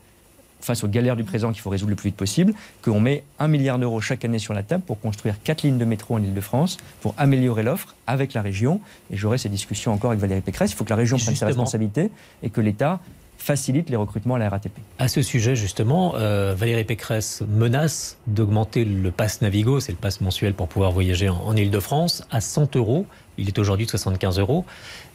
face 0.61 0.83
aux 0.83 0.87
galères 0.87 1.15
du 1.15 1.23
présent 1.23 1.51
qu'il 1.51 1.61
faut 1.61 1.69
résoudre 1.69 1.91
le 1.91 1.95
plus 1.95 2.09
vite 2.09 2.17
possible, 2.17 2.53
qu'on 2.81 2.99
met 2.99 3.23
un 3.39 3.47
milliard 3.47 3.79
d'euros 3.79 4.01
chaque 4.01 4.25
année 4.25 4.39
sur 4.39 4.53
la 4.53 4.63
table 4.63 4.83
pour 4.83 4.99
construire 4.99 5.35
quatre 5.43 5.63
lignes 5.63 5.77
de 5.77 5.85
métro 5.85 6.15
en 6.15 6.23
Ile-de-France, 6.23 6.77
pour 7.01 7.13
améliorer 7.17 7.63
l'offre 7.63 7.95
avec 8.07 8.33
la 8.33 8.41
région. 8.41 8.81
Et 9.11 9.17
j'aurai 9.17 9.37
ces 9.37 9.49
discussions 9.49 9.93
encore 9.93 10.11
avec 10.11 10.21
Valérie 10.21 10.41
Pécresse. 10.41 10.71
Il 10.71 10.75
faut 10.75 10.83
que 10.83 10.89
la 10.89 10.95
région 10.95 11.17
prenne 11.17 11.35
ses 11.35 11.45
responsabilités 11.45 12.11
et 12.43 12.49
que 12.49 12.61
l'État 12.61 12.99
facilite 13.41 13.89
les 13.89 13.95
recrutements 13.95 14.35
à 14.35 14.39
la 14.39 14.49
RATP. 14.49 14.71
À 14.99 15.07
ce 15.07 15.23
sujet, 15.23 15.55
justement, 15.55 16.13
euh, 16.15 16.53
Valérie 16.55 16.83
Pécresse 16.83 17.41
menace 17.47 18.17
d'augmenter 18.27 18.85
le 18.85 19.09
pass 19.09 19.41
Navigo, 19.41 19.79
c'est 19.79 19.91
le 19.91 19.97
pass 19.97 20.21
mensuel 20.21 20.53
pour 20.53 20.67
pouvoir 20.67 20.91
voyager 20.91 21.27
en, 21.27 21.55
Ile-de-France, 21.55 22.23
à 22.29 22.39
100 22.39 22.75
euros. 22.75 23.07
Il 23.37 23.47
est 23.47 23.57
aujourd'hui 23.57 23.87
de 23.87 23.91
75 23.91 24.37
euros. 24.39 24.63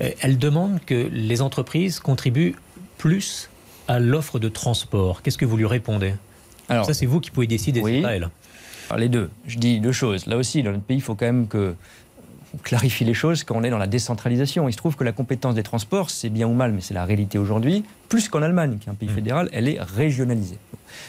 Euh, 0.03 0.11
elle 0.21 0.39
demande 0.39 0.81
que 0.85 1.09
les 1.13 1.41
entreprises 1.41 2.01
contribuent 2.01 2.57
plus 2.99 3.49
à 3.89 3.99
l'offre 3.99 4.39
de 4.39 4.49
transport. 4.49 5.23
Qu'est-ce 5.23 5.39
que 5.39 5.45
vous 5.45 5.57
lui 5.57 5.67
répondez 5.67 6.15
Alors, 6.69 6.87
Ça, 6.87 6.95
c'est 6.95 7.07
vous 7.07 7.21
qui 7.21 7.31
pouvez 7.31 7.47
décider, 7.47 7.81
oui. 7.81 8.03
elle. 8.09 8.29
les 8.97 9.09
deux. 9.09 9.31
Je 9.47 9.59
dis 9.59 9.81
deux 9.81 9.93
choses. 9.93 10.27
Là 10.27 10.37
aussi, 10.37 10.63
dans 10.63 10.73
notre 10.73 10.85
pays, 10.85 10.99
il 10.99 11.03
faut 11.03 11.15
quand 11.15 11.27
même 11.27 11.49
que 11.49 11.75
on 12.55 12.59
clarifie 12.59 13.05
les 13.05 13.15
choses 13.15 13.45
quand 13.45 13.57
on 13.57 13.63
est 13.65 13.71
dans 13.71 13.79
la 13.79 13.87
décentralisation. 13.87 14.69
Il 14.69 14.73
se 14.73 14.79
trouve 14.79 14.97
que 14.97 15.05
la 15.05 15.13
compétence 15.13 15.55
des 15.55 15.63
transports, 15.63 16.11
c'est 16.11 16.31
bien 16.31 16.47
ou 16.47 16.55
mal, 16.55 16.73
mais 16.73 16.81
c'est 16.81 16.95
la 16.95 17.05
réalité 17.05 17.39
aujourd'hui, 17.39 17.85
plus 18.09 18.29
qu'en 18.29 18.41
Allemagne, 18.43 18.79
qui 18.81 18.89
est 18.89 18.93
un 18.93 18.95
pays 18.95 19.09
mmh. 19.09 19.15
fédéral, 19.15 19.49
elle 19.53 19.69
est 19.69 19.81
régionalisée. 19.81 20.59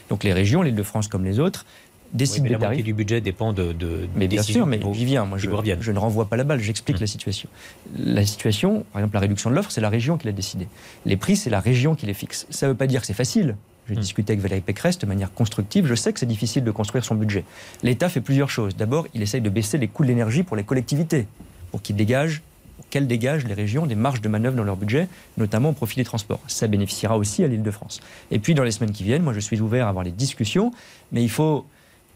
Donc 0.09 0.23
les 0.23 0.33
régions, 0.33 0.61
l'Île-de-France 0.61 1.07
comme 1.07 1.23
les 1.23 1.39
autres, 1.39 1.65
décident 2.13 2.45
oui, 2.45 2.57
mais 2.59 2.75
la 2.75 2.81
du 2.81 2.93
budget 2.93 3.21
dépend 3.21 3.53
de. 3.53 3.73
de 3.73 4.07
mais 4.15 4.27
bien 4.27 4.43
sûr, 4.43 4.65
mais 4.65 4.79
j'y 4.93 5.05
viens. 5.05 5.25
Moi, 5.25 5.37
je, 5.37 5.49
je, 5.79 5.91
ne 5.91 5.99
renvoie 5.99 6.25
pas 6.25 6.37
la 6.37 6.43
balle, 6.43 6.59
j'explique 6.59 6.97
mmh. 6.97 7.01
la 7.01 7.07
situation. 7.07 7.49
La 7.97 8.25
situation, 8.25 8.85
par 8.91 9.01
exemple, 9.01 9.15
la 9.15 9.19
réduction 9.21 9.49
de 9.49 9.55
l'offre, 9.55 9.71
c'est 9.71 9.81
la 9.81 9.89
région 9.89 10.17
qui 10.17 10.25
l'a 10.25 10.33
décidé. 10.33 10.67
Les 11.05 11.17
prix, 11.17 11.35
c'est 11.35 11.49
la 11.49 11.59
région 11.59 11.95
qui 11.95 12.05
les 12.05 12.13
fixe. 12.13 12.47
Ça 12.49 12.67
ne 12.67 12.71
veut 12.71 12.77
pas 12.77 12.87
dire 12.87 13.01
que 13.01 13.07
c'est 13.07 13.13
facile. 13.13 13.55
J'ai 13.87 13.95
mmh. 13.95 13.99
discuté 13.99 14.33
avec 14.33 14.41
Valérie 14.41 14.61
Pécresse 14.61 14.97
de 14.99 15.05
manière 15.05 15.33
constructive. 15.33 15.85
Je 15.85 15.95
sais 15.95 16.11
que 16.11 16.19
c'est 16.19 16.25
difficile 16.25 16.63
de 16.63 16.71
construire 16.71 17.05
son 17.05 17.15
budget. 17.15 17.45
L'État 17.83 18.09
fait 18.09 18.21
plusieurs 18.21 18.49
choses. 18.49 18.75
D'abord, 18.75 19.07
il 19.13 19.21
essaye 19.21 19.41
de 19.41 19.49
baisser 19.49 19.77
les 19.77 19.87
coûts 19.87 20.03
de 20.03 20.09
l'énergie 20.09 20.43
pour 20.43 20.57
les 20.57 20.63
collectivités, 20.63 21.27
pour 21.71 21.81
qu'ils 21.81 21.95
dégagent 21.95 22.41
qu'elles 22.89 23.07
dégagent 23.07 23.45
les 23.45 23.53
régions 23.53 23.85
des 23.85 23.95
marges 23.95 24.21
de 24.21 24.29
manœuvre 24.29 24.55
dans 24.55 24.63
leur 24.63 24.77
budget, 24.77 25.07
notamment 25.37 25.69
au 25.69 25.73
profit 25.73 25.97
des 25.97 26.05
transports. 26.05 26.39
Ça 26.47 26.67
bénéficiera 26.67 27.17
aussi 27.17 27.43
à 27.43 27.47
l'île 27.47 27.63
de 27.63 27.71
France. 27.71 27.99
Et 28.31 28.39
puis, 28.39 28.53
dans 28.53 28.63
les 28.63 28.71
semaines 28.71 28.91
qui 28.91 29.03
viennent, 29.03 29.23
moi, 29.23 29.33
je 29.33 29.39
suis 29.39 29.59
ouvert 29.59 29.87
à 29.87 29.89
avoir 29.89 30.05
les 30.05 30.11
discussions, 30.11 30.71
mais 31.11 31.23
il 31.23 31.29
faut 31.29 31.65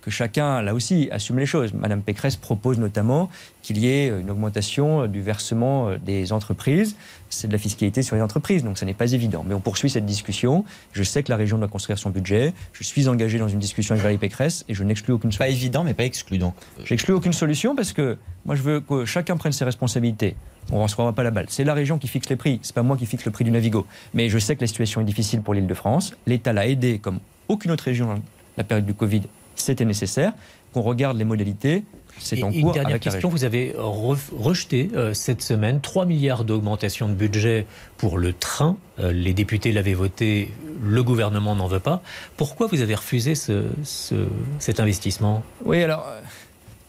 que 0.01 0.11
chacun, 0.11 0.61
là 0.61 0.73
aussi, 0.73 1.09
assume 1.11 1.39
les 1.39 1.45
choses. 1.45 1.73
Madame 1.73 2.01
Pécresse 2.01 2.35
propose 2.35 2.79
notamment 2.79 3.29
qu'il 3.61 3.77
y 3.77 3.87
ait 3.87 4.07
une 4.07 4.29
augmentation 4.29 5.07
du 5.07 5.21
versement 5.21 5.95
des 5.97 6.33
entreprises. 6.33 6.95
C'est 7.29 7.47
de 7.47 7.53
la 7.53 7.59
fiscalité 7.59 8.01
sur 8.01 8.15
les 8.15 8.21
entreprises, 8.21 8.63
donc 8.63 8.77
ça 8.77 8.85
n'est 8.85 8.93
pas 8.93 9.13
évident. 9.13 9.45
Mais 9.47 9.53
on 9.53 9.59
poursuit 9.59 9.89
cette 9.89 10.05
discussion. 10.05 10.65
Je 10.91 11.03
sais 11.03 11.23
que 11.23 11.31
la 11.31 11.37
région 11.37 11.57
doit 11.57 11.67
construire 11.67 11.97
son 11.97 12.09
budget. 12.09 12.53
Je 12.73 12.83
suis 12.83 13.07
engagé 13.07 13.37
dans 13.37 13.47
une 13.47 13.59
discussion 13.59 13.93
avec 13.93 14.03
Valérie 14.03 14.19
Pécresse 14.19 14.65
et 14.67 14.73
je 14.73 14.83
n'exclus 14.83 15.13
aucune 15.13 15.31
solution. 15.31 15.45
Pas 15.45 15.49
évident, 15.49 15.83
mais 15.83 15.93
pas 15.93 16.03
exclu 16.03 16.37
donc. 16.37 16.55
J'exclus 16.83 17.13
aucune 17.13 17.33
solution 17.33 17.75
parce 17.75 17.93
que 17.93 18.17
moi 18.45 18.55
je 18.55 18.61
veux 18.63 18.79
que 18.81 19.05
chacun 19.05 19.37
prenne 19.37 19.53
ses 19.53 19.65
responsabilités. 19.65 20.35
On 20.71 20.85
ne 20.85 21.11
pas 21.11 21.23
la 21.23 21.31
balle. 21.31 21.45
C'est 21.49 21.63
la 21.63 21.73
région 21.73 21.97
qui 21.97 22.07
fixe 22.07 22.29
les 22.29 22.35
prix. 22.35 22.59
C'est 22.61 22.75
pas 22.75 22.83
moi 22.83 22.97
qui 22.97 23.05
fixe 23.05 23.25
le 23.25 23.31
prix 23.31 23.43
du 23.43 23.51
Navigo. 23.51 23.85
Mais 24.13 24.29
je 24.29 24.37
sais 24.39 24.55
que 24.55 24.61
la 24.61 24.67
situation 24.67 25.01
est 25.01 25.05
difficile 25.05 25.41
pour 25.41 25.53
l'Île-de-France. 25.53 26.13
L'État 26.27 26.53
l'a 26.53 26.67
aidé 26.67 26.99
comme 26.99 27.19
aucune 27.47 27.71
autre 27.71 27.83
région 27.83 28.07
dans 28.07 28.21
la 28.57 28.63
période 28.63 28.85
du 28.85 28.93
Covid 28.93 29.23
c'était 29.61 29.85
nécessaire, 29.85 30.33
qu'on 30.73 30.81
regarde 30.81 31.17
les 31.17 31.23
modalités. 31.25 31.83
C'est 32.19 32.43
en 32.43 32.51
cours. 32.51 32.59
Une 32.59 32.71
dernière 32.71 32.99
question, 32.99 33.29
vous 33.29 33.43
avez 33.43 33.73
rejeté 33.77 34.91
euh, 34.95 35.13
cette 35.13 35.41
semaine 35.41 35.81
3 35.81 36.05
milliards 36.05 36.43
d'augmentation 36.43 37.07
de 37.07 37.13
budget 37.13 37.65
pour 37.97 38.17
le 38.17 38.33
train. 38.33 38.77
Euh, 38.99 39.11
les 39.11 39.33
députés 39.33 39.71
l'avaient 39.71 39.93
voté, 39.93 40.51
le 40.83 41.03
gouvernement 41.03 41.55
n'en 41.55 41.67
veut 41.67 41.79
pas. 41.79 42.01
Pourquoi 42.37 42.67
vous 42.67 42.81
avez 42.81 42.95
refusé 42.95 43.33
ce, 43.35 43.63
cet 44.59 44.79
investissement? 44.79 45.43
Oui, 45.65 45.81
alors, 45.81 46.05
euh, 46.07 46.21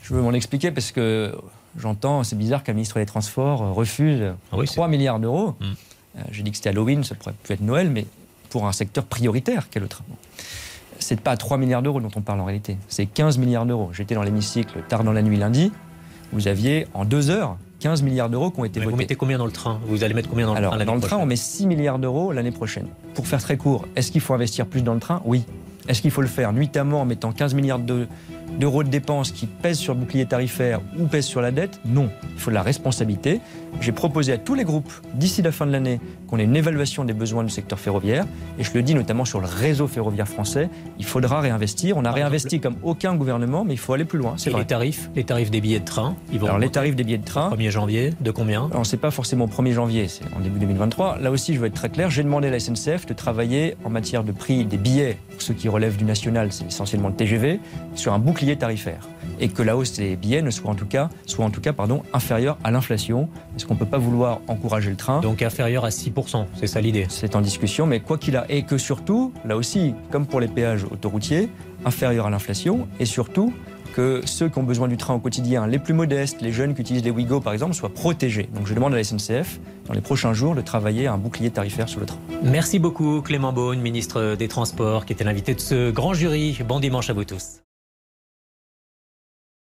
je 0.03 0.15
veux 0.15 0.21
m'en 0.21 0.33
expliquer 0.33 0.71
parce 0.71 0.93
que 0.93 1.35
j'entends, 1.79 2.25
c'est 2.25 2.37
bizarre 2.37 2.63
qu'un 2.63 2.75
ministre 2.75 2.99
des 2.99 3.07
Transports 3.07 3.75
refuse 3.75 4.35
3 4.51 4.85
ah 4.85 4.89
milliards 4.89 5.19
d'euros. 5.19 5.55
Hmm. 5.61 5.75
J'ai 6.31 6.43
dit 6.43 6.51
que 6.51 6.59
c'était 6.59 6.69
Halloween, 6.69 7.05
ça 7.05 7.15
pourrait 7.15 7.35
peut 7.43 7.55
être 7.55 7.63
Noël, 7.63 7.89
mais 7.89 8.05
pour 8.51 8.67
un 8.67 8.73
secteur 8.73 9.05
prioritaire 9.05 9.71
qu'est 9.71 9.81
le 9.81 9.89
train 9.89 10.05
c'est 11.03 11.21
pas 11.21 11.37
3 11.37 11.59
milliards 11.59 11.83
d'euros 11.83 12.01
dont 12.01 12.11
on 12.17 12.21
parle 12.21 12.41
en 12.41 12.45
réalité, 12.45 12.77
c'est 12.89 13.07
15 13.07 13.39
milliards 13.39 13.67
d'euros. 13.67 13.91
J'étais 13.93 14.15
dans 14.15 14.23
l'hémicycle 14.23 14.79
tard 14.89 15.05
dans 15.05 15.13
la 15.13 15.23
nuit 15.23 15.37
lundi, 15.37 15.73
vous 16.33 16.49
aviez 16.49 16.87
en 16.95 17.05
deux 17.05 17.31
heures 17.31 17.57
15 17.81 18.03
milliards 18.03 18.31
d'euros 18.31 18.51
qui 18.51 18.61
ont 18.61 18.65
été 18.65 18.79
votés. 18.79 18.93
Vous 18.93 18.97
mettez 18.97 19.17
combien 19.17 19.39
dans 19.39 19.47
le 19.47 19.53
train? 19.53 19.81
Vous 19.87 20.05
allez 20.05 20.15
mettre 20.15 20.29
combien 20.29 20.47
dans 20.47 20.53
le 20.53 20.59
Alors, 20.59 20.77
train 20.77 20.85
Dans 20.85 20.95
le 20.95 21.01
train, 21.01 21.17
on 21.17 21.27
met 21.27 21.37
6 21.37 21.67
milliards 21.67 21.99
d'euros 21.99 22.31
l'année 22.33 22.53
prochaine. 22.53 22.87
Pour 23.15 23.27
faire 23.27 23.43
très 23.43 23.57
court, 23.57 23.87
est-ce 23.97 24.13
qu'il 24.13 24.21
faut 24.21 24.35
investir 24.35 24.67
plus 24.67 24.83
dans 24.83 24.95
le 24.95 25.01
train? 25.01 25.21
Oui. 25.25 25.45
Est-ce 25.89 26.01
qu'il 26.01 26.13
faut 26.13 26.23
le 26.23 26.29
faire 26.29 26.53
nuitamment 26.53 27.01
en 27.01 27.05
mettant 27.05 27.33
15 27.33 27.55
milliards 27.55 27.81
d'euros 27.81 28.85
de 28.85 28.89
dépenses 28.89 29.33
qui 29.33 29.47
pèsent 29.47 29.79
sur 29.79 29.95
le 29.95 30.01
bouclier 30.01 30.27
tarifaire 30.27 30.81
ou 30.97 31.07
pèsent 31.07 31.27
sur 31.27 31.41
la 31.41 31.51
dette? 31.51 31.81
Non. 31.85 32.09
Il 32.35 32.39
faut 32.39 32.51
de 32.51 32.55
la 32.55 32.63
responsabilité. 32.63 33.41
J'ai 33.81 33.93
proposé 33.93 34.33
à 34.33 34.39
tous 34.39 34.55
les 34.55 34.65
groupes, 34.65 34.93
d'ici 35.15 35.43
la 35.43 35.53
fin 35.53 35.67
de 35.67 35.73
l'année, 35.73 36.01
qu'on 36.29 36.39
ait 36.39 36.45
une 36.45 36.57
évaluation 36.57 37.05
des 37.05 37.13
besoins 37.13 37.43
du 37.45 37.51
secteur 37.51 37.81
ferroviaire. 37.81 38.27
Et 38.59 38.65
je 38.65 38.71
le 38.75 38.83
dis 38.83 38.95
notamment 38.95 39.25
sur 39.25 39.41
le 39.41 39.47
réseau 39.47 39.89
ferroviaire 39.89 40.29
français. 40.29 40.69
Il 40.99 41.05
faudra 41.05 41.41
réinvestir. 41.41 41.97
On 41.97 42.05
a 42.05 42.13
réinvesti 42.13 42.61
comme 42.61 42.77
aucun 42.83 43.15
gouvernement, 43.15 43.65
mais 43.65 43.75
il 43.75 43.79
faut 43.79 43.93
aller 43.93 44.05
plus 44.05 44.19
loin. 44.19 44.35
C'est 44.37 44.55
les 44.55 44.65
tarifs 44.65 45.11
Les 45.17 45.25
tarifs 45.25 45.51
des 45.51 45.61
billets 45.61 45.81
de 45.81 45.85
train 45.85 46.15
ils 46.33 46.39
vont 46.39 46.47
Alors, 46.47 46.59
les 46.59 46.71
tarifs 46.71 46.97
des 46.97 47.05
billets 47.05 47.19
de 47.19 47.25
train. 47.25 47.51
1er 47.51 47.71
janvier, 47.71 48.13
de 48.21 48.31
combien? 48.31 48.71
On 48.73 48.81
ne 48.81 48.85
sait 48.85 48.97
pas 48.97 49.11
forcément 49.11 49.47
1er 49.47 49.73
janvier, 49.73 50.09
c'est 50.09 50.25
en 50.37 50.41
début 50.41 50.59
2023. 50.61 51.19
Là 51.19 51.31
aussi, 51.31 51.55
je 51.55 51.61
veux 51.61 51.67
être 51.67 51.75
très 51.75 51.91
clair. 51.91 52.11
J'ai 52.11 52.23
demandé 52.23 52.49
à 52.49 52.51
la 52.51 52.61
SNCF 52.61 53.07
de 53.07 53.15
travailler 53.15 53.77
en 53.85 53.91
matière 53.91 54.25
de 54.25 54.33
prix 54.33 54.65
des 54.65 54.77
billets, 54.77 55.19
pour 55.31 55.43
ceux 55.43 55.55
qui 55.55 55.69
relèvent 55.69 55.97
du 55.97 56.05
national, 56.05 56.53
c'est 56.53 56.67
essentiellement 56.67 57.09
le 57.09 57.15
TGV, 57.15 57.61
sur 57.95 58.13
un 58.13 58.19
bouclier 58.19 58.57
tarifaire. 58.57 59.09
Et 59.41 59.49
que 59.49 59.63
la 59.63 59.77
hausse 59.77 59.95
des 59.95 60.17
billets 60.17 60.43
ne 60.43 60.51
soit 60.51 60.71
en 60.71 60.75
tout 60.75 60.87
cas, 60.87 61.09
soit 61.27 61.45
en 61.45 61.51
tout 61.51 61.61
cas 61.61 61.73
pardon, 61.73 62.03
inférieure 62.13 62.59
à 62.65 62.71
l'inflation. 62.71 63.29
Parce 63.53 63.65
qu'on 63.65 63.75
ne 63.75 63.79
peut 63.79 63.87
pas 63.87 63.99
vouloir 63.99 64.41
encourager 64.49 64.91
le 64.91 64.97
train? 64.97 65.21
Donc 65.21 65.43
inférieur 65.43 65.85
à 65.85 65.91
6%, 65.91 66.47
c'est 66.55 66.67
ça 66.67 66.81
l'idée 66.81 67.07
C'est 67.09 67.37
en 67.37 67.41
discussion, 67.41 67.87
mais 67.87 68.01
quoi 68.01 68.19
qu'il 68.19 68.37
a. 68.37 68.51
Et 68.51 68.63
que 68.63 68.79
surtout, 68.79 69.33
là 69.45 69.57
aussi, 69.57 69.95
comme 70.11 70.27
pour 70.27 70.41
les 70.41 70.49
péages 70.49 70.85
autoroutiers, 70.85 71.49
inférieur 71.85 72.27
à 72.27 72.31
l'inflation. 72.31 72.87
Et 73.01 73.05
surtout, 73.05 73.53
que 73.93 74.23
ceux 74.25 74.49
qui 74.49 74.59
ont 74.59 74.63
besoin 74.63 74.89
du 74.89 74.97
train 74.97 75.15
au 75.15 75.19
quotidien, 75.19 75.67
les 75.67 75.79
plus 75.79 75.95
modestes, 75.95 76.41
les 76.41 76.53
jeunes 76.53 76.75
qui 76.75 76.81
utilisent 76.81 77.05
les 77.05 77.11
Ouigo 77.11 77.41
par 77.41 77.53
exemple, 77.53 77.75
soient 77.75 77.93
protégés. 77.93 78.49
Donc 78.55 78.67
je 78.67 78.75
demande 78.75 78.95
à 78.95 78.97
la 78.97 79.05
SNCF, 79.05 79.61
dans 79.87 79.95
les 79.95 80.01
prochains 80.01 80.33
jours, 80.33 80.55
de 80.55 80.63
travailler 80.63 81.07
à 81.07 81.13
un 81.13 81.19
bouclier 81.19 81.51
tarifaire 81.51 81.89
sur 81.89 82.01
le 82.01 82.07
train. 82.07 82.19
Merci 82.43 82.79
beaucoup 82.79 83.21
Clément 83.21 83.53
Beaune, 83.53 83.81
ministre 83.81 84.35
des 84.37 84.49
Transports, 84.49 85.05
qui 85.05 85.13
était 85.13 85.25
l'invité 85.25 85.55
de 85.55 85.61
ce 85.61 85.91
grand 85.91 86.15
jury. 86.15 86.59
Bon 86.67 86.81
dimanche 86.81 87.11
à 87.11 87.13
vous 87.13 87.25
tous. 87.25 87.61